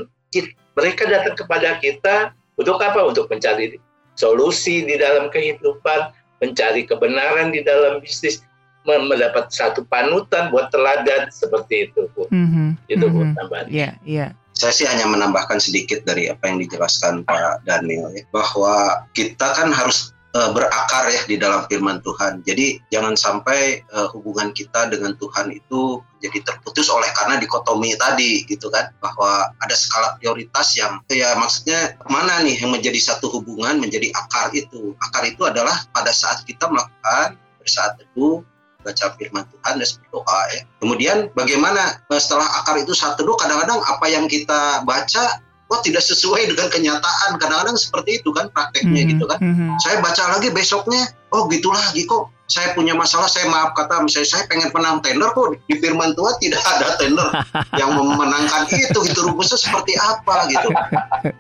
mereka 0.78 1.02
datang 1.10 1.34
kepada 1.34 1.76
kita 1.82 2.30
untuk 2.54 2.78
apa? 2.78 3.02
Untuk 3.02 3.26
mencari 3.26 3.76
solusi 4.14 4.86
di 4.86 4.94
dalam 4.98 5.30
kehidupan, 5.30 6.14
mencari 6.38 6.86
kebenaran 6.86 7.50
di 7.50 7.66
dalam 7.66 7.98
bisnis, 7.98 8.42
mendapat 8.86 9.50
satu 9.50 9.84
panutan 9.88 10.48
buat 10.52 10.70
teladan 10.70 11.28
seperti 11.32 11.90
itu, 11.90 12.06
Bu. 12.14 12.28
Mm-hmm. 12.30 12.68
Itu 12.88 13.04
Bu 13.10 13.20
mm-hmm. 13.24 13.36
tambahan. 13.36 13.66
Iya, 13.68 13.80
yeah, 13.80 13.92
iya. 14.04 14.18
Yeah. 14.18 14.30
Saya 14.58 14.74
sih 14.74 14.86
hanya 14.90 15.06
menambahkan 15.06 15.62
sedikit 15.62 16.02
dari 16.02 16.26
apa 16.26 16.50
yang 16.50 16.58
dijelaskan 16.58 17.22
Pak 17.22 17.62
Daniel 17.62 18.10
ya, 18.10 18.26
bahwa 18.34 19.06
kita 19.14 19.54
kan 19.54 19.70
harus 19.70 20.10
uh, 20.34 20.50
berakar 20.52 21.08
ya 21.08 21.22
di 21.30 21.36
dalam 21.38 21.64
firman 21.70 22.02
Tuhan. 22.02 22.42
Jadi 22.42 22.82
jangan 22.90 23.14
sampai 23.14 23.86
uh, 23.94 24.10
hubungan 24.12 24.50
kita 24.52 24.90
dengan 24.90 25.14
Tuhan 25.16 25.54
itu 25.54 26.02
jadi 26.18 26.42
terputus 26.42 26.90
oleh 26.90 27.06
karena 27.14 27.38
dikotomi 27.38 27.94
tadi 27.94 28.42
gitu 28.50 28.66
kan 28.68 28.90
bahwa 28.98 29.46
ada 29.62 29.74
skala 29.78 30.18
prioritas 30.18 30.74
yang 30.74 30.98
ya 31.06 31.38
maksudnya 31.38 31.94
mana 32.10 32.42
nih 32.42 32.58
yang 32.58 32.74
menjadi 32.74 32.98
satu 32.98 33.30
hubungan 33.30 33.78
menjadi 33.78 34.10
akar 34.14 34.50
itu. 34.52 34.98
Akar 34.98 35.22
itu 35.24 35.46
adalah 35.46 35.86
pada 35.94 36.10
saat 36.10 36.42
kita 36.44 36.66
melakukan 36.66 37.38
bersaat 37.62 38.00
teduh 38.00 38.42
baca 38.88 39.04
firman 39.20 39.44
Tuhan 39.44 39.74
dan 39.76 39.88
berdoa 40.00 40.40
ya. 40.56 40.60
Kemudian 40.80 41.16
bagaimana 41.36 42.00
eh, 42.08 42.20
setelah 42.20 42.48
akar 42.64 42.80
itu 42.80 42.96
satu 42.96 43.20
teduh 43.20 43.36
kadang-kadang 43.36 43.84
apa 43.84 44.06
yang 44.08 44.24
kita 44.24 44.80
baca 44.88 45.24
kok 45.68 45.84
tidak 45.84 46.00
sesuai 46.00 46.48
dengan 46.48 46.72
kenyataan 46.72 47.36
kadang-kadang 47.36 47.76
seperti 47.76 48.24
itu 48.24 48.32
kan 48.32 48.48
prakteknya 48.48 49.04
mm-hmm. 49.04 49.12
gitu 49.12 49.24
kan 49.28 49.38
mm-hmm. 49.44 49.76
saya 49.84 50.00
baca 50.00 50.22
lagi 50.32 50.48
besoknya 50.48 51.12
oh 51.36 51.44
gitu 51.52 51.68
lagi 51.68 52.08
kok 52.08 52.32
saya 52.48 52.72
punya 52.72 52.96
masalah 52.96 53.28
saya 53.28 53.44
maaf 53.52 53.76
kata 53.76 54.00
misalnya 54.00 54.28
saya 54.32 54.42
pengen 54.48 54.72
menang 54.72 55.04
tender 55.04 55.28
kok 55.36 55.52
di 55.68 55.76
firman 55.76 56.16
Tuhan 56.16 56.34
tidak 56.40 56.62
ada 56.64 56.88
tender 56.96 57.28
yang 57.76 57.92
memenangkan 57.92 58.64
itu 58.72 58.98
gitu 59.04 59.20
rumusnya 59.28 59.60
seperti 59.60 59.92
apa 60.00 60.48
gitu 60.48 60.68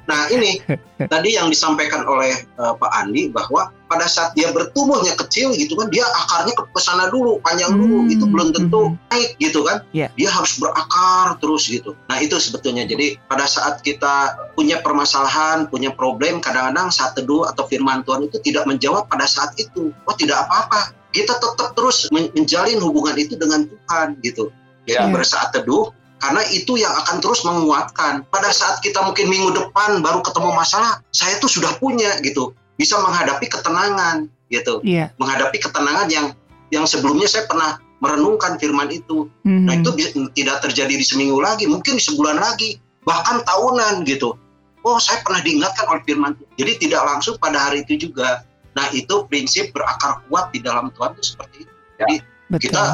nah 0.04 0.28
ini 0.28 0.60
tadi 1.08 1.40
yang 1.40 1.48
disampaikan 1.48 2.04
oleh 2.04 2.36
uh, 2.60 2.76
Pak 2.76 2.92
Andi 2.92 3.32
bahwa 3.32 3.72
pada 3.88 4.04
saat 4.04 4.36
dia 4.36 4.52
bertumbuhnya 4.52 5.16
kecil 5.16 5.56
gitu 5.56 5.72
kan 5.80 5.88
dia 5.88 6.04
akarnya 6.04 6.52
ke 6.52 6.80
sana 6.80 7.08
dulu 7.08 7.40
panjang 7.40 7.72
dulu 7.72 8.04
hmm. 8.04 8.12
itu 8.12 8.24
belum 8.28 8.48
tentu 8.52 8.92
hmm. 8.92 9.08
naik 9.08 9.30
gitu 9.40 9.64
kan 9.64 9.80
yeah. 9.96 10.12
dia 10.20 10.28
harus 10.28 10.60
berakar 10.60 11.40
terus 11.40 11.72
gitu 11.72 11.96
nah 12.12 12.20
itu 12.20 12.36
sebetulnya 12.36 12.84
jadi 12.84 13.16
pada 13.32 13.48
saat 13.48 13.80
kita 13.80 14.36
punya 14.52 14.84
permasalahan 14.84 15.64
punya 15.72 15.88
problem 15.96 16.44
kadang-kadang 16.44 16.92
saat 16.92 17.16
teduh 17.16 17.48
atau 17.48 17.64
firman 17.64 18.04
Tuhan 18.04 18.28
itu 18.28 18.36
tidak 18.44 18.68
menjawab 18.68 19.08
pada 19.08 19.24
saat 19.24 19.56
itu 19.56 19.88
oh 20.04 20.14
tidak 20.20 20.44
apa-apa 20.44 20.97
kita 21.12 21.36
tetap 21.40 21.72
terus 21.72 22.08
menjalin 22.12 22.78
hubungan 22.80 23.16
itu 23.16 23.34
dengan 23.36 23.64
Tuhan 23.64 24.20
gitu 24.20 24.52
jadi 24.84 25.08
yeah. 25.08 25.12
bersaat 25.12 25.52
teduh 25.56 25.92
karena 26.18 26.42
itu 26.50 26.74
yang 26.74 26.90
akan 26.90 27.22
terus 27.22 27.46
menguatkan. 27.46 28.26
Pada 28.26 28.50
saat 28.50 28.82
kita 28.82 29.06
mungkin 29.06 29.30
minggu 29.30 29.54
depan 29.54 30.02
baru 30.02 30.18
ketemu 30.18 30.50
masalah, 30.50 30.98
saya 31.14 31.38
tuh 31.38 31.46
sudah 31.46 31.78
punya 31.78 32.18
gitu 32.26 32.58
bisa 32.78 32.94
menghadapi 33.02 33.50
ketenangan 33.50 34.30
gitu 34.48 34.80
yeah. 34.86 35.10
menghadapi 35.18 35.58
ketenangan 35.58 36.08
yang 36.08 36.26
yang 36.70 36.86
sebelumnya 36.86 37.26
saya 37.26 37.44
pernah 37.50 37.82
merenungkan 37.98 38.56
firman 38.56 38.88
itu 38.94 39.26
mm-hmm. 39.42 39.66
nah 39.66 39.74
itu 39.74 39.90
tidak 40.38 40.62
terjadi 40.62 40.94
di 40.94 41.04
seminggu 41.04 41.42
lagi 41.42 41.66
mungkin 41.66 41.98
di 41.98 42.02
sebulan 42.02 42.38
lagi 42.38 42.78
bahkan 43.02 43.42
tahunan 43.42 44.06
gitu 44.06 44.38
oh 44.86 44.98
saya 45.02 45.20
pernah 45.26 45.42
diingatkan 45.42 45.84
oleh 45.90 46.02
firman 46.06 46.38
itu 46.38 46.44
jadi 46.54 46.72
tidak 46.86 47.02
langsung 47.02 47.34
pada 47.42 47.58
hari 47.58 47.82
itu 47.82 48.08
juga 48.08 48.46
nah 48.78 48.86
itu 48.94 49.26
prinsip 49.26 49.74
berakar 49.74 50.22
kuat 50.30 50.54
di 50.54 50.62
dalam 50.62 50.94
Tuhan 50.94 51.18
itu 51.18 51.34
seperti 51.34 51.66
itu 51.66 51.74
jadi 51.98 52.14
ya, 52.22 52.58
kita 52.62 52.84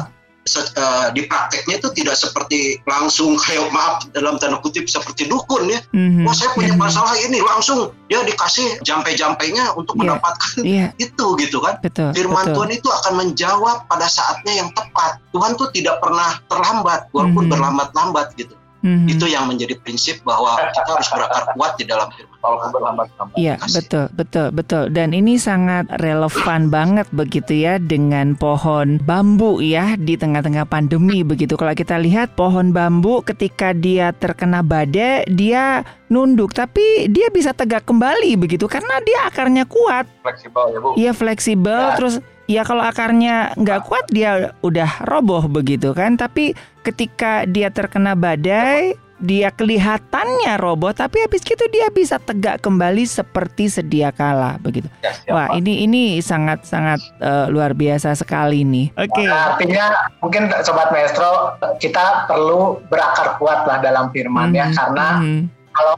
uh, 0.53 1.07
di 1.11 1.25
prakteknya 1.25 1.81
itu 1.81 1.89
tidak 1.97 2.15
seperti 2.15 2.79
langsung 2.85 3.35
kayak 3.43 3.65
maaf 3.73 4.05
dalam 4.13 4.37
tanda 4.37 4.61
kutip 4.61 4.85
seperti 4.85 5.25
dukun 5.25 5.69
ya. 5.69 5.81
Mm-hmm. 5.91 6.25
Wah 6.25 6.35
saya 6.37 6.53
punya 6.53 6.73
mm-hmm. 6.73 6.85
masalah 6.85 7.15
ini 7.17 7.39
langsung 7.41 7.91
ya 8.07 8.21
dikasih 8.21 8.81
jampe-jampenya 8.85 9.73
untuk 9.73 9.97
yeah. 9.97 10.01
mendapatkan 10.05 10.53
yeah. 10.61 10.89
itu 11.05 11.25
gitu 11.41 11.57
kan. 11.61 11.81
Betul, 11.81 12.13
Firman 12.13 12.45
betul. 12.45 12.55
Tuhan 12.61 12.71
itu 12.77 12.89
akan 12.89 13.13
menjawab 13.25 13.77
pada 13.89 14.07
saatnya 14.07 14.53
yang 14.65 14.69
tepat. 14.77 15.17
Tuhan 15.33 15.57
tuh 15.57 15.69
tidak 15.73 15.97
pernah 15.99 16.37
terlambat 16.47 17.09
walaupun 17.11 17.49
mm-hmm. 17.49 17.53
berlambat-lambat 17.53 18.27
gitu. 18.37 18.53
Mm-hmm. 18.85 19.13
Itu 19.17 19.25
yang 19.25 19.49
menjadi 19.49 19.81
prinsip 19.81 20.21
bahwa 20.21 20.61
kita 20.69 20.85
harus 20.85 21.09
berakar 21.09 21.43
kuat 21.57 21.73
di 21.81 21.89
dalam 21.89 22.05
firman. 22.13 22.35
Iya, 23.33 23.57
betul, 23.57 24.05
betul, 24.13 24.47
betul. 24.53 24.83
Dan 24.93 25.17
ini 25.17 25.41
sangat 25.41 25.89
relevan 25.97 26.69
banget 26.69 27.09
begitu 27.09 27.65
ya 27.65 27.81
dengan 27.81 28.37
pohon 28.37 29.01
bambu 29.01 29.57
ya 29.65 29.97
di 29.97 30.13
tengah-tengah 30.13 30.69
pandemi 30.69 31.25
begitu. 31.25 31.57
Kalau 31.57 31.73
kita 31.73 31.97
lihat 31.97 32.37
pohon 32.37 32.69
bambu 32.69 33.25
ketika 33.25 33.73
dia 33.73 34.13
terkena 34.13 34.61
badai, 34.61 35.25
dia 35.33 35.81
nunduk 36.13 36.53
tapi 36.53 37.09
dia 37.09 37.33
bisa 37.33 37.49
tegak 37.57 37.89
kembali 37.89 38.37
begitu 38.37 38.69
karena 38.69 39.01
dia 39.01 39.25
akarnya 39.25 39.65
kuat. 39.65 40.05
Fleksibel 40.21 40.63
ya, 40.69 40.77
Bu. 40.77 40.89
Iya, 40.93 41.11
fleksibel 41.17 41.81
ya. 41.81 41.97
terus 41.97 42.21
Ya 42.45 42.61
kalau 42.61 42.85
akarnya 42.85 43.57
nggak 43.57 43.89
kuat 43.89 44.05
dia 44.13 44.53
udah 44.61 45.05
roboh 45.09 45.45
begitu 45.49 45.91
kan. 45.97 46.17
Tapi 46.17 46.53
ketika 46.85 47.49
dia 47.49 47.73
terkena 47.73 48.13
badai, 48.13 48.93
dia 49.17 49.47
kelihatannya 49.47 50.59
roboh 50.59 50.91
tapi 50.91 51.23
habis 51.23 51.39
itu 51.41 51.65
dia 51.71 51.87
bisa 51.87 52.19
tegak 52.19 52.59
kembali 52.59 53.07
seperti 53.07 53.71
sedia 53.71 54.11
kala 54.11 54.59
begitu. 54.59 54.91
Ya, 55.01 55.31
Wah, 55.31 55.47
ini 55.55 55.87
ini 55.87 56.19
sangat 56.19 56.67
sangat 56.67 56.99
uh, 57.23 57.47
luar 57.47 57.71
biasa 57.71 58.11
sekali 58.13 58.67
nih. 58.67 58.91
Oke. 58.99 59.23
Okay. 59.23 59.25
Nah, 59.25 59.55
artinya 59.55 59.85
mungkin 60.19 60.51
sobat 60.61 60.91
maestro 60.91 61.55
kita 61.79 62.27
perlu 62.27 62.83
berakar 62.91 63.39
kuat 63.39 63.63
lah 63.65 63.79
dalam 63.79 64.11
firman 64.11 64.51
mm 64.51 64.53
-hmm. 64.53 64.59
ya 64.59 64.65
mhm, 64.67 64.75
karena 64.75 65.07
mm 65.17 65.23
-hmm 65.25 65.54
kalau 65.75 65.93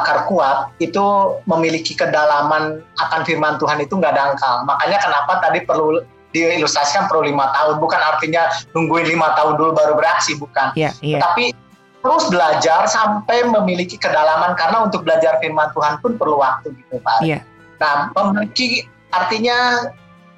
akar 0.00 0.24
kuat 0.26 0.72
itu 0.80 1.04
memiliki 1.44 1.92
kedalaman 1.92 2.80
akan 2.96 3.20
firman 3.28 3.60
Tuhan 3.60 3.84
itu 3.84 3.94
nggak 4.00 4.16
dangkal. 4.16 4.64
Makanya 4.64 4.98
kenapa 4.98 5.44
tadi 5.44 5.60
perlu 5.62 6.00
diilustrasikan 6.30 7.10
perlu 7.10 7.28
lima 7.28 7.50
tahun, 7.52 7.82
bukan 7.82 8.00
artinya 8.00 8.48
nungguin 8.72 9.12
lima 9.12 9.34
tahun 9.34 9.58
dulu 9.58 9.70
baru 9.76 9.94
beraksi, 9.98 10.38
bukan. 10.38 10.72
Yeah, 10.78 10.94
yeah. 11.02 11.20
Tapi 11.20 11.52
terus 12.00 12.32
belajar 12.32 12.88
sampai 12.88 13.44
memiliki 13.44 14.00
kedalaman 14.00 14.56
karena 14.56 14.88
untuk 14.88 15.04
belajar 15.04 15.36
firman 15.42 15.68
Tuhan 15.76 16.00
pun 16.00 16.16
perlu 16.16 16.40
waktu 16.40 16.72
gitu 16.72 16.96
Pak. 17.02 17.20
Yeah. 17.20 17.44
Nah, 17.82 18.08
memiliki 18.16 18.88
artinya 19.12 19.90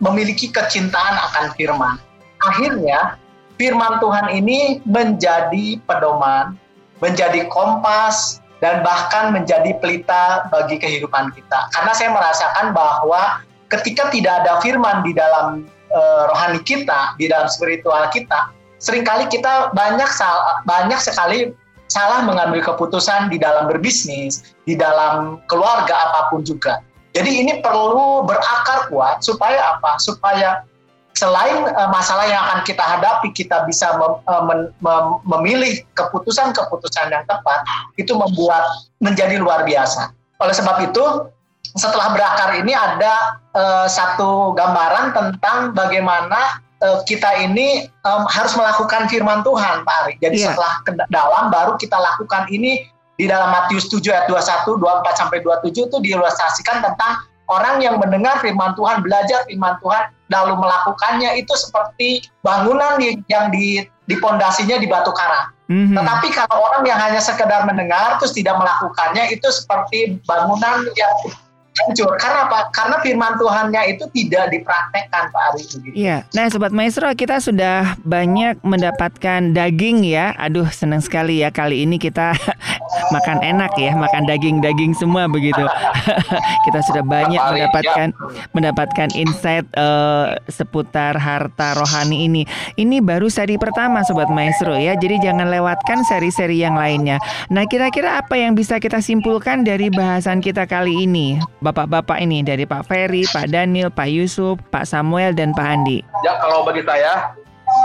memiliki 0.02 0.50
kecintaan 0.50 1.14
akan 1.30 1.54
firman. 1.54 1.94
Akhirnya 2.42 3.14
firman 3.60 4.02
Tuhan 4.02 4.34
ini 4.34 4.82
menjadi 4.82 5.78
pedoman, 5.86 6.58
menjadi 6.98 7.46
kompas, 7.46 8.41
dan 8.62 8.86
bahkan 8.86 9.34
menjadi 9.34 9.74
pelita 9.82 10.46
bagi 10.48 10.78
kehidupan 10.78 11.34
kita. 11.34 11.68
Karena 11.74 11.92
saya 11.92 12.14
merasakan 12.14 12.70
bahwa 12.70 13.42
ketika 13.74 14.06
tidak 14.14 14.46
ada 14.46 14.62
firman 14.62 15.02
di 15.02 15.12
dalam 15.12 15.66
uh, 15.90 16.30
rohani 16.30 16.62
kita, 16.62 17.18
di 17.18 17.26
dalam 17.26 17.50
spiritual 17.50 18.06
kita, 18.14 18.54
sering 18.78 19.02
kali 19.02 19.26
kita 19.26 19.74
banyak 19.74 20.06
banyak 20.62 21.00
sekali 21.02 21.50
salah 21.90 22.24
mengambil 22.24 22.62
keputusan 22.62 23.28
di 23.28 23.36
dalam 23.36 23.66
berbisnis, 23.68 24.54
di 24.64 24.78
dalam 24.78 25.42
keluarga 25.50 25.92
apa 25.92 26.30
pun 26.30 26.46
juga. 26.46 26.80
Jadi 27.12 27.44
ini 27.44 27.60
perlu 27.60 28.24
berakar 28.24 28.88
kuat 28.88 29.20
supaya 29.20 29.76
apa? 29.76 30.00
Supaya 30.00 30.64
selain 31.12 31.68
uh, 31.68 31.90
masalah 31.92 32.24
yang 32.24 32.40
akan 32.48 32.60
kita 32.64 32.82
hadapi, 32.82 33.32
kita 33.36 33.64
bisa 33.68 33.96
mem, 34.00 34.12
uh, 34.24 34.42
mem, 34.48 34.60
mem, 34.80 35.04
memilih 35.28 35.72
keputusan-keputusan 35.96 37.12
yang 37.12 37.24
tepat, 37.28 37.60
itu 38.00 38.12
membuat 38.16 38.64
menjadi 39.00 39.36
luar 39.36 39.64
biasa. 39.68 40.12
Oleh 40.40 40.54
sebab 40.56 40.82
itu, 40.82 41.04
setelah 41.76 42.12
berakar 42.12 42.56
ini 42.58 42.72
ada 42.76 43.38
uh, 43.56 43.86
satu 43.88 44.52
gambaran 44.56 45.14
tentang 45.16 45.72
bagaimana 45.72 46.60
uh, 46.84 47.00
kita 47.06 47.28
ini 47.40 47.88
um, 48.04 48.26
harus 48.28 48.52
melakukan 48.58 49.08
firman 49.08 49.40
Tuhan, 49.46 49.86
Pak 49.86 49.96
Ari. 50.04 50.14
Jadi 50.20 50.36
yeah. 50.42 50.52
setelah 50.52 50.72
ke 50.84 50.90
dalam 51.08 51.44
baru 51.48 51.78
kita 51.78 51.96
lakukan 51.96 52.50
ini 52.52 52.84
di 53.16 53.30
dalam 53.30 53.54
Matius 53.54 53.86
7 53.92 54.02
ayat 54.10 54.26
21, 54.26 54.82
24 54.82 55.20
sampai 55.20 55.38
27 55.44 55.88
itu 55.88 55.96
diilustrasikan 56.02 56.82
tentang 56.82 57.22
orang 57.52 57.84
yang 57.84 58.00
mendengar 58.00 58.40
firman 58.40 58.72
Tuhan, 58.72 59.04
belajar 59.04 59.44
firman 59.44 59.76
Tuhan, 59.84 60.08
lalu 60.32 60.54
melakukannya 60.56 61.36
itu 61.36 61.52
seperti 61.52 62.24
bangunan 62.40 62.96
yang 63.28 63.52
di 63.52 63.84
di 64.08 64.14
pondasinya 64.18 64.80
di 64.80 64.88
batu 64.88 65.12
karang. 65.12 65.52
Mm-hmm. 65.70 65.96
Tetapi 65.96 66.28
kalau 66.36 66.56
orang 66.68 66.82
yang 66.84 67.00
hanya 67.00 67.20
sekedar 67.22 67.64
mendengar 67.64 68.18
terus 68.20 68.34
tidak 68.34 68.58
melakukannya 68.58 69.30
itu 69.32 69.48
seperti 69.48 70.20
bangunan 70.26 70.84
yang 70.98 71.14
hancur. 71.72 72.10
Karena 72.20 72.48
apa? 72.48 72.68
Karena 72.70 72.96
firman 73.00 73.32
Tuhannya 73.40 73.82
itu 73.96 74.04
tidak 74.12 74.52
dipraktekkan 74.52 75.32
Pak 75.32 75.42
Ari. 75.52 75.62
Iya. 75.96 76.16
Nah, 76.36 76.46
sobat 76.52 76.72
maestro, 76.74 77.08
kita 77.16 77.40
sudah 77.40 77.96
banyak 78.04 78.60
mendapatkan 78.60 79.56
daging 79.56 80.04
ya. 80.04 80.36
Aduh, 80.36 80.68
senang 80.68 81.00
sekali 81.00 81.40
ya 81.40 81.48
kali 81.48 81.84
ini 81.84 81.96
kita 81.96 82.36
makan 83.14 83.40
enak 83.40 83.72
ya, 83.80 83.96
makan 83.96 84.28
daging-daging 84.28 84.92
semua 84.96 85.26
begitu. 85.28 85.64
kita 86.68 86.80
sudah 86.84 87.04
banyak 87.04 87.40
mendapatkan 87.40 88.08
mendapatkan 88.52 89.08
insight 89.16 89.64
uh, 89.74 90.36
seputar 90.52 91.16
harta 91.16 91.72
rohani 91.76 92.28
ini. 92.28 92.42
Ini 92.76 93.00
baru 93.00 93.32
seri 93.32 93.56
pertama 93.56 94.04
sobat 94.04 94.28
maestro 94.28 94.76
ya. 94.76 94.92
Jadi 94.92 95.24
jangan 95.24 95.48
lewatkan 95.48 96.04
seri-seri 96.04 96.60
yang 96.60 96.76
lainnya. 96.76 97.16
Nah, 97.48 97.64
kira-kira 97.64 98.20
apa 98.20 98.36
yang 98.36 98.52
bisa 98.52 98.76
kita 98.76 99.00
simpulkan 99.00 99.64
dari 99.64 99.88
bahasan 99.88 100.44
kita 100.44 100.68
kali 100.68 101.08
ini? 101.08 101.40
Bapak-bapak 101.62 102.18
ini 102.18 102.42
dari 102.42 102.66
Pak 102.66 102.90
Ferry, 102.90 103.22
Pak 103.30 103.48
Daniel, 103.54 103.88
Pak 103.88 104.10
Yusuf, 104.10 104.58
Pak 104.74 104.84
Samuel, 104.84 105.32
dan 105.32 105.54
Pak 105.54 105.62
Andi? 105.62 106.02
Ya 106.26 106.36
kalau 106.42 106.66
bagi 106.66 106.82
saya, 106.82 107.32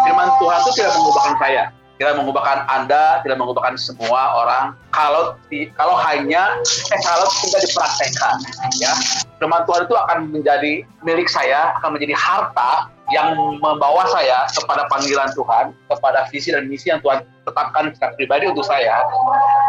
firman 0.04 0.34
Tuhan 0.42 0.58
itu 0.66 0.72
tidak 0.82 0.94
mengubahkan 0.98 1.36
saya, 1.38 1.64
tidak 2.02 2.14
mengubahkan 2.18 2.58
Anda, 2.66 3.04
tidak 3.22 3.38
mengubahkan 3.38 3.76
semua 3.78 4.22
orang. 4.42 4.66
Kalau 4.90 5.38
kalau 5.78 5.96
hanya 6.10 6.58
eh 6.66 7.02
kalau 7.06 7.30
tidak 7.46 7.62
dipraktekkan, 7.70 8.36
ya 8.82 8.92
firman 9.38 9.62
Tuhan 9.70 9.86
itu 9.86 9.96
akan 9.96 10.18
menjadi 10.34 10.74
milik 11.06 11.30
saya, 11.30 11.78
akan 11.78 11.94
menjadi 11.96 12.18
harta 12.18 12.90
yang 13.14 13.40
membawa 13.64 14.04
saya 14.12 14.44
kepada 14.52 14.84
panggilan 14.92 15.32
Tuhan, 15.32 15.72
kepada 15.88 16.28
visi 16.28 16.52
dan 16.52 16.68
misi 16.68 16.92
yang 16.92 17.00
Tuhan 17.00 17.24
tetapkan 17.48 17.94
secara 17.96 18.12
pribadi 18.20 18.52
untuk 18.52 18.68
saya. 18.68 19.00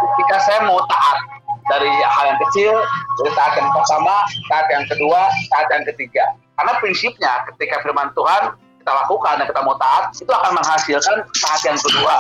Ketika 0.03 0.37
saya 0.43 0.67
mau 0.67 0.83
taat 0.91 1.39
dari 1.69 1.91
hal 1.93 2.25
yang 2.35 2.39
kecil, 2.49 2.73
dari 3.23 3.31
saat 3.37 3.53
yang 3.61 3.69
pertama, 3.73 4.15
saat 4.49 4.67
yang 4.73 4.85
kedua, 4.89 5.21
saat 5.53 5.67
yang 5.73 5.85
ketiga. 5.89 6.25
Karena 6.59 6.73
prinsipnya 6.83 7.33
ketika 7.55 7.85
firman 7.87 8.11
Tuhan 8.19 8.57
kita 8.83 8.93
lakukan 9.05 9.35
dan 9.39 9.47
kita 9.47 9.61
mau 9.63 9.77
taat, 9.77 10.11
itu 10.17 10.33
akan 10.33 10.53
menghasilkan 10.57 11.17
saat 11.37 11.61
yang 11.63 11.79
kedua, 11.79 12.17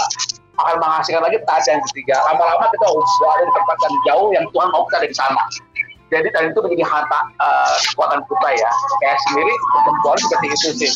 akan 0.61 0.76
menghasilkan 0.78 1.22
lagi 1.24 1.38
saat 1.49 1.64
yang 1.66 1.80
ketiga. 1.90 2.16
Lama-lama 2.28 2.68
kita 2.70 2.84
harus 2.86 3.12
berada 3.18 3.42
di 3.42 3.53
tempat 3.57 3.76
yang 3.82 3.94
jauh 4.07 4.28
yang 4.36 4.44
Tuhan 4.53 4.68
mau 4.70 4.82
kita 4.86 4.96
ada 5.01 5.09
di 5.09 5.16
sana. 5.16 5.44
Jadi 6.09 6.28
tadi 6.32 6.49
itu 6.49 6.61
menjadi 6.64 6.84
harta 6.88 7.20
uh, 7.36 7.76
kekuatan 7.92 8.24
kita 8.24 8.49
ya. 8.57 8.70
Kayak 9.05 9.18
sendiri 9.28 9.53
Tuhan 10.01 10.16
seperti 10.16 10.46
itu 10.49 10.68
sih. 10.80 10.92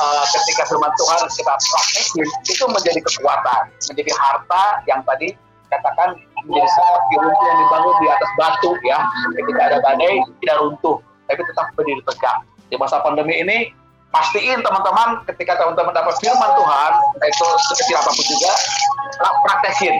Uh, 0.00 0.24
ketika 0.24 0.62
firman 0.72 0.92
Tuhan 0.96 1.20
kita 1.28 1.52
praktekin, 1.52 2.28
itu 2.48 2.64
menjadi 2.64 3.00
kekuatan, 3.04 3.60
menjadi 3.92 4.12
harta 4.16 4.62
yang 4.88 5.00
tadi 5.04 5.36
katakan 5.68 6.16
menjadi 6.46 6.68
seperti 6.70 7.14
runtuh 7.18 7.46
yang 7.46 7.58
dibangun 7.64 7.94
di 7.98 8.06
atas 8.12 8.30
batu 8.38 8.70
ya. 8.86 8.98
Ketika 9.34 9.60
ada 9.72 9.78
badai 9.82 10.14
tidak 10.44 10.56
runtuh 10.62 10.96
tapi 11.28 11.40
tetap 11.44 11.66
berdiri 11.76 12.02
tegak. 12.08 12.36
Di 12.68 12.76
masa 12.76 13.00
pandemi 13.00 13.40
ini 13.40 13.58
pastiin 14.08 14.64
teman-teman 14.64 15.20
ketika 15.28 15.60
teman-teman 15.60 15.92
dapat 15.92 16.16
firman 16.20 16.50
Tuhan 16.56 16.92
itu 17.20 17.46
sekecil 17.68 17.96
apa 18.00 18.10
pun 18.12 18.24
juga 18.24 18.52
praktekin. 19.44 19.94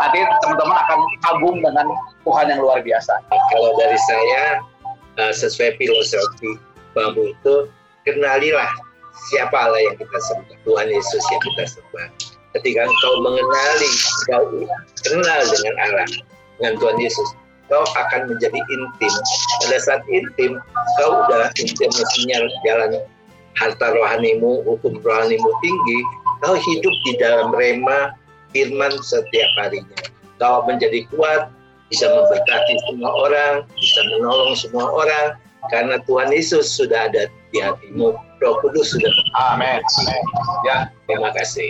Nanti 0.00 0.18
teman-teman 0.44 0.76
akan 0.76 0.98
kagum 1.24 1.56
dengan 1.64 1.86
Tuhan 2.24 2.46
yang 2.52 2.60
luar 2.60 2.78
biasa. 2.84 3.14
Kalau 3.32 3.70
dari 3.80 3.98
saya 4.04 4.42
eh, 5.20 5.32
sesuai 5.32 5.80
filosofi 5.80 6.60
bambu 6.92 7.32
itu 7.32 7.54
kenalilah 8.04 8.68
siapa 9.32 9.56
Allah 9.56 9.80
yang 9.82 9.96
kita 9.98 10.18
sembah 10.30 10.58
Tuhan 10.64 10.86
Yesus 10.88 11.22
yang 11.28 11.42
kita 11.52 11.64
sembah 11.76 12.06
ketika 12.56 12.88
engkau 12.88 13.14
mengenali, 13.20 13.90
kau 14.30 14.44
kenal 15.04 15.40
dengan 15.44 15.74
Allah, 15.84 16.06
dengan 16.56 16.72
Tuhan 16.80 16.98
Yesus, 17.02 17.28
kau 17.68 17.84
akan 17.84 18.32
menjadi 18.32 18.56
intim. 18.56 19.12
Pada 19.64 19.78
saat 19.82 20.02
intim, 20.08 20.56
kau 21.00 21.10
udah 21.28 21.52
intim 21.60 21.90
mestinya 21.92 22.38
jalan 22.64 22.90
harta 23.58 23.86
rohanimu, 23.92 24.64
hukum 24.64 25.02
rohanimu 25.02 25.50
tinggi, 25.60 25.98
kau 26.40 26.54
hidup 26.56 26.94
di 27.04 27.12
dalam 27.20 27.52
rema 27.52 28.14
firman 28.54 28.94
setiap 29.02 29.50
harinya. 29.60 29.98
Kau 30.38 30.62
menjadi 30.64 31.04
kuat, 31.10 31.50
bisa 31.90 32.06
memberkati 32.06 32.74
semua 32.88 33.10
orang, 33.10 33.54
bisa 33.74 34.00
menolong 34.14 34.54
semua 34.54 34.86
orang, 34.86 35.26
karena 35.68 35.98
Tuhan 36.06 36.30
Yesus 36.30 36.70
sudah 36.70 37.10
ada 37.10 37.26
di 37.50 37.58
hatimu. 37.58 38.14
Roh 38.38 38.54
Kudus 38.62 38.94
sudah. 38.94 39.10
Amin. 39.50 39.82
Ya, 40.62 40.94
terima 41.10 41.34
kasih. 41.34 41.66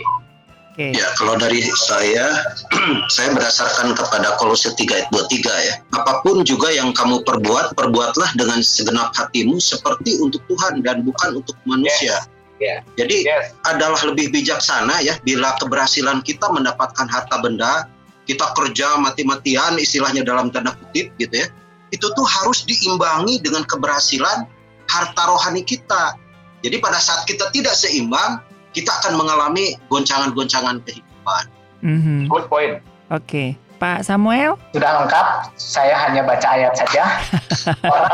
Okay. 0.78 0.94
Ya, 0.94 1.10
kalau 1.18 1.34
dari 1.34 1.58
saya, 1.74 2.54
saya 3.18 3.34
berdasarkan 3.34 3.98
kepada 3.98 4.38
Kolose 4.38 4.70
3 4.78 4.86
ayat 4.94 5.08
23 5.10 5.66
ya. 5.66 5.74
Apa 5.90 6.22
pun 6.22 6.46
juga 6.46 6.70
yang 6.70 6.94
kamu 6.94 7.26
perbuat, 7.26 7.74
perbuatlah 7.74 8.38
dengan 8.38 8.62
segenap 8.62 9.10
hatimu 9.10 9.58
seperti 9.58 10.22
untuk 10.22 10.38
Tuhan 10.46 10.86
dan 10.86 11.02
bukan 11.02 11.42
untuk 11.42 11.58
manusia. 11.66 12.22
Yes. 12.22 12.30
Yeah. 12.62 12.78
Jadi 12.94 13.26
yes. 13.26 13.58
adalah 13.66 13.98
lebih 14.06 14.30
bijaksana 14.30 15.02
ya 15.02 15.18
bila 15.26 15.58
keberhasilan 15.58 16.22
kita 16.22 16.46
mendapatkan 16.46 17.10
harta 17.10 17.42
benda, 17.42 17.90
kita 18.30 18.46
kerja 18.54 19.02
mati-matian 19.02 19.82
istilahnya 19.82 20.22
dalam 20.22 20.54
tanda 20.54 20.78
kutip 20.78 21.10
gitu 21.18 21.42
ya. 21.42 21.50
Itu 21.90 22.06
tuh 22.14 22.22
harus 22.22 22.62
diimbangi 22.62 23.42
dengan 23.42 23.66
keberhasilan 23.66 24.46
harta 24.86 25.22
rohani 25.26 25.66
kita. 25.66 26.14
Jadi 26.62 26.78
pada 26.78 27.02
saat 27.02 27.26
kita 27.26 27.50
tidak 27.50 27.74
seimbang, 27.74 28.46
kita 28.78 28.94
akan 29.02 29.18
mengalami 29.18 29.74
goncangan-goncangan 29.90 30.78
kehidupan. 30.86 31.44
Mm-hmm. 31.82 32.18
Good 32.30 32.46
point. 32.46 32.74
Oke. 33.10 33.26
Okay. 33.26 33.48
Pak 33.78 34.02
Samuel? 34.02 34.58
Sudah 34.74 34.90
lengkap, 35.02 35.54
saya 35.54 35.94
hanya 36.02 36.26
baca 36.26 36.42
ayat 36.50 36.74
saja. 36.74 37.22
Orang 37.86 38.10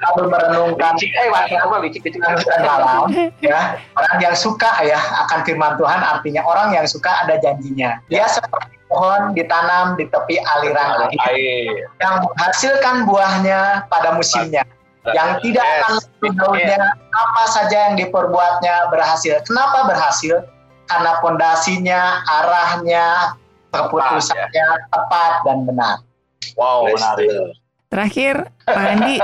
kalau 0.00 0.24
merenungkan 0.32 0.96
eh 1.04 1.28
apa 1.28 1.76
licik 1.84 2.00
licik 2.00 2.48
malam 2.64 3.12
ya. 3.44 3.76
Orang 3.92 4.16
yang 4.24 4.32
suka 4.32 4.72
ya 4.80 4.96
akan 5.28 5.44
firman 5.44 5.76
Tuhan 5.76 6.00
artinya 6.00 6.40
orang 6.48 6.72
yang 6.72 6.88
suka 6.88 7.12
ada 7.28 7.36
janjinya. 7.44 8.00
Dia 8.08 8.24
ya. 8.24 8.40
seperti 8.40 8.80
pohon 8.88 9.36
ditanam 9.36 10.00
di 10.00 10.08
tepi 10.08 10.40
aliran 10.40 11.12
air 11.28 11.88
yang 12.00 12.24
menghasilkan 12.24 13.04
buahnya 13.04 13.84
pada 13.92 14.16
musimnya 14.16 14.64
yang 15.10 15.42
tidak 15.42 15.66
akan 15.82 15.98
daunnya 16.38 16.78
apa 17.10 17.44
saja 17.50 17.90
yang 17.90 17.94
diperbuatnya 17.98 18.86
berhasil. 18.94 19.42
Kenapa 19.42 19.90
berhasil? 19.90 20.46
Karena 20.86 21.18
pondasinya, 21.18 22.22
arahnya, 22.26 23.34
keputusannya 23.74 24.46
tepat, 24.46 24.54
ya. 24.54 24.68
tepat 24.94 25.32
dan 25.42 25.58
benar. 25.66 25.94
Wow, 26.54 26.86
menarik. 26.86 27.58
Terakhir, 27.90 28.34
Pak 28.64 28.86
Andi. 28.94 29.16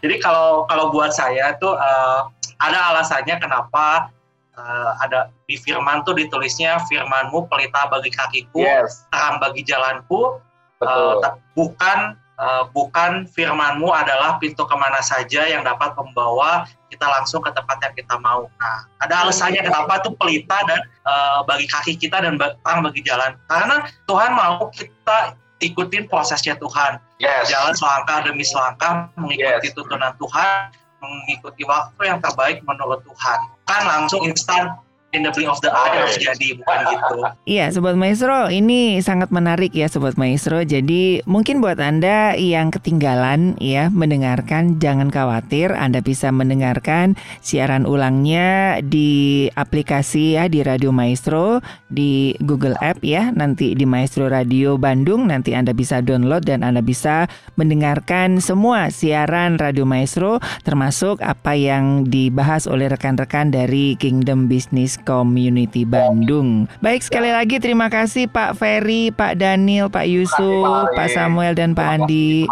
Jadi 0.00 0.16
kalau 0.22 0.64
kalau 0.70 0.94
buat 0.94 1.10
saya 1.10 1.58
tuh 1.58 1.74
uh, 1.74 2.30
ada 2.62 2.94
alasannya 2.94 3.36
kenapa 3.42 4.08
uh, 4.54 4.90
ada 5.02 5.28
di 5.50 5.58
firman 5.58 6.06
tuh 6.06 6.14
ditulisnya 6.14 6.78
firmanmu 6.86 7.50
pelita 7.50 7.90
bagi 7.90 8.14
kakiku, 8.14 8.62
yes. 8.62 9.04
terang 9.10 9.42
bagi 9.42 9.66
jalanku, 9.66 10.38
Uh, 10.82 11.16
bukan 11.56 12.18
uh, 12.38 12.64
bukan 12.70 13.26
firmanmu 13.30 13.88
adalah 13.90 14.38
pintu 14.38 14.64
ke 14.66 14.76
mana 14.76 15.00
saja 15.04 15.46
yang 15.46 15.62
dapat 15.62 15.94
membawa 15.94 16.66
kita 16.90 17.06
langsung 17.10 17.42
ke 17.42 17.50
tempat 17.50 17.78
yang 17.82 17.94
kita 17.98 18.14
mau. 18.22 18.46
Nah, 18.62 18.86
ada 19.02 19.26
alasannya 19.26 19.66
kenapa 19.66 19.98
tuh 20.06 20.14
pelita 20.14 20.62
dan 20.70 20.80
uh, 21.02 21.42
bagi 21.42 21.66
kaki 21.66 21.98
kita 21.98 22.22
dan 22.22 22.38
terang 22.38 22.80
bagi 22.86 23.02
jalan. 23.02 23.34
Karena 23.50 23.82
Tuhan 24.06 24.30
mau 24.34 24.70
kita 24.70 25.34
ikutin 25.58 26.06
prosesnya 26.06 26.54
Tuhan. 26.58 27.02
Yes. 27.18 27.50
Jalan 27.50 27.74
selangkah 27.74 28.22
demi 28.26 28.46
selangkah 28.46 29.10
mengikuti 29.18 29.70
yes. 29.70 29.74
tuntunan 29.74 30.14
Tuhan, 30.18 30.70
mengikuti 31.02 31.62
waktu 31.66 32.02
yang 32.06 32.18
terbaik 32.22 32.62
menurut 32.62 33.02
Tuhan. 33.02 33.38
Kan 33.66 33.82
langsung 33.88 34.22
instan 34.22 34.78
in 35.14 35.22
the 35.22 35.30
blink 35.30 35.46
of 35.46 35.62
the 35.62 35.70
eye 35.70 35.94
harus 35.94 36.18
jadi 36.18 36.58
bukan 36.58 36.78
gitu. 36.90 37.14
Iya, 37.46 37.70
sobat 37.70 37.94
maestro, 37.94 38.50
ini 38.50 38.98
sangat 38.98 39.30
menarik 39.30 39.70
ya 39.70 39.86
sobat 39.86 40.18
maestro. 40.18 40.60
Jadi 40.66 41.22
mungkin 41.24 41.62
buat 41.62 41.78
Anda 41.78 42.34
yang 42.34 42.74
ketinggalan 42.74 43.56
ya 43.62 43.88
mendengarkan 43.94 44.82
jangan 44.82 45.08
khawatir, 45.14 45.70
Anda 45.70 46.02
bisa 46.02 46.34
mendengarkan 46.34 47.14
siaran 47.38 47.86
ulangnya 47.86 48.82
di 48.82 49.46
aplikasi 49.54 50.34
ya 50.34 50.50
di 50.50 50.66
Radio 50.66 50.90
Maestro 50.90 51.62
di 51.86 52.34
Google 52.42 52.74
App 52.82 53.00
ya, 53.06 53.30
nanti 53.30 53.78
di 53.78 53.86
Maestro 53.86 54.26
Radio 54.26 54.74
Bandung 54.74 55.30
nanti 55.30 55.54
Anda 55.54 55.70
bisa 55.70 56.02
download 56.02 56.42
dan 56.50 56.66
Anda 56.66 56.82
bisa 56.82 57.30
mendengarkan 57.54 58.42
semua 58.42 58.90
siaran 58.90 59.62
Radio 59.62 59.86
Maestro 59.86 60.42
termasuk 60.66 61.22
apa 61.22 61.54
yang 61.54 62.08
dibahas 62.08 62.66
oleh 62.66 62.90
rekan-rekan 62.90 63.54
dari 63.54 63.94
Kingdom 63.94 64.50
Business 64.50 64.98
Community 65.04 65.84
Bandung. 65.84 66.66
Baik 66.80 67.04
sekali 67.04 67.30
lagi 67.30 67.60
terima 67.60 67.92
kasih 67.92 68.26
Pak 68.26 68.56
Ferry, 68.56 69.12
Pak 69.12 69.38
Daniel, 69.38 69.92
Pak 69.92 70.08
Yusuf, 70.08 70.88
Pak 70.96 71.08
Samuel 71.12 71.52
dan 71.52 71.76
Pak 71.76 72.00
Andi. 72.00 72.48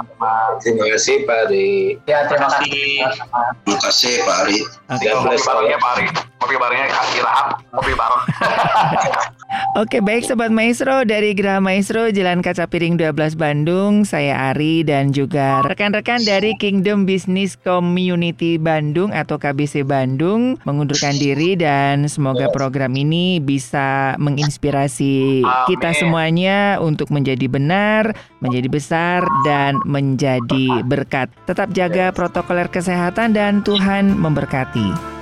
Terima 0.61 0.84
kasih 0.92 1.24
Pak 1.24 1.38
Ari. 1.48 1.96
Ya 2.07 2.28
terima 2.28 2.48
kasih. 2.53 3.09
Terima 3.64 3.80
kasih 3.80 4.14
Pak 4.22 4.36
Ari. 4.46 4.59
Okay. 4.92 5.11
Ngopi 5.16 5.36
barengnya 5.40 5.78
Pak 5.80 5.92
Ari. 5.96 6.32
Ngopi 6.43 6.59
barengnya 6.59 6.90
istirahat, 6.90 7.55
ngopi 7.70 7.95
bareng. 7.95 8.22
Oke 9.78 10.03
baik 10.03 10.26
Sobat 10.26 10.51
Maestro 10.51 11.07
dari 11.07 11.38
Geraha 11.38 11.62
Maestro 11.62 12.11
Jalan 12.11 12.43
Kaca 12.43 12.66
Piring 12.66 12.99
12 12.99 13.38
Bandung 13.38 14.03
Saya 14.03 14.53
Ari 14.53 14.84
dan 14.84 15.14
juga 15.14 15.62
rekan-rekan 15.64 16.20
dari 16.26 16.57
Kingdom 16.59 17.07
Business 17.07 17.55
Community 17.57 18.59
Bandung 18.59 19.14
atau 19.14 19.40
KBC 19.40 19.86
Bandung 19.86 20.61
Mengundurkan 20.66 21.14
diri 21.16 21.55
dan 21.55 22.11
semoga 22.11 22.51
program 22.51 22.93
ini 22.99 23.38
bisa 23.38 24.18
menginspirasi 24.18 25.47
Amin. 25.47 25.66
kita 25.70 25.95
semuanya 25.95 26.82
Untuk 26.82 27.09
menjadi 27.14 27.47
benar, 27.47 28.12
menjadi 28.43 28.66
besar 28.66 29.20
dan 29.47 29.78
menjadi 29.86 30.82
berkat 30.84 31.30
Tetap 31.47 31.70
jaga 31.70 32.11
protokoler 32.11 32.66
kesehatan 32.66 33.32
dan 33.32 33.64
Tuhan 33.64 34.16
memberkati 34.18 35.22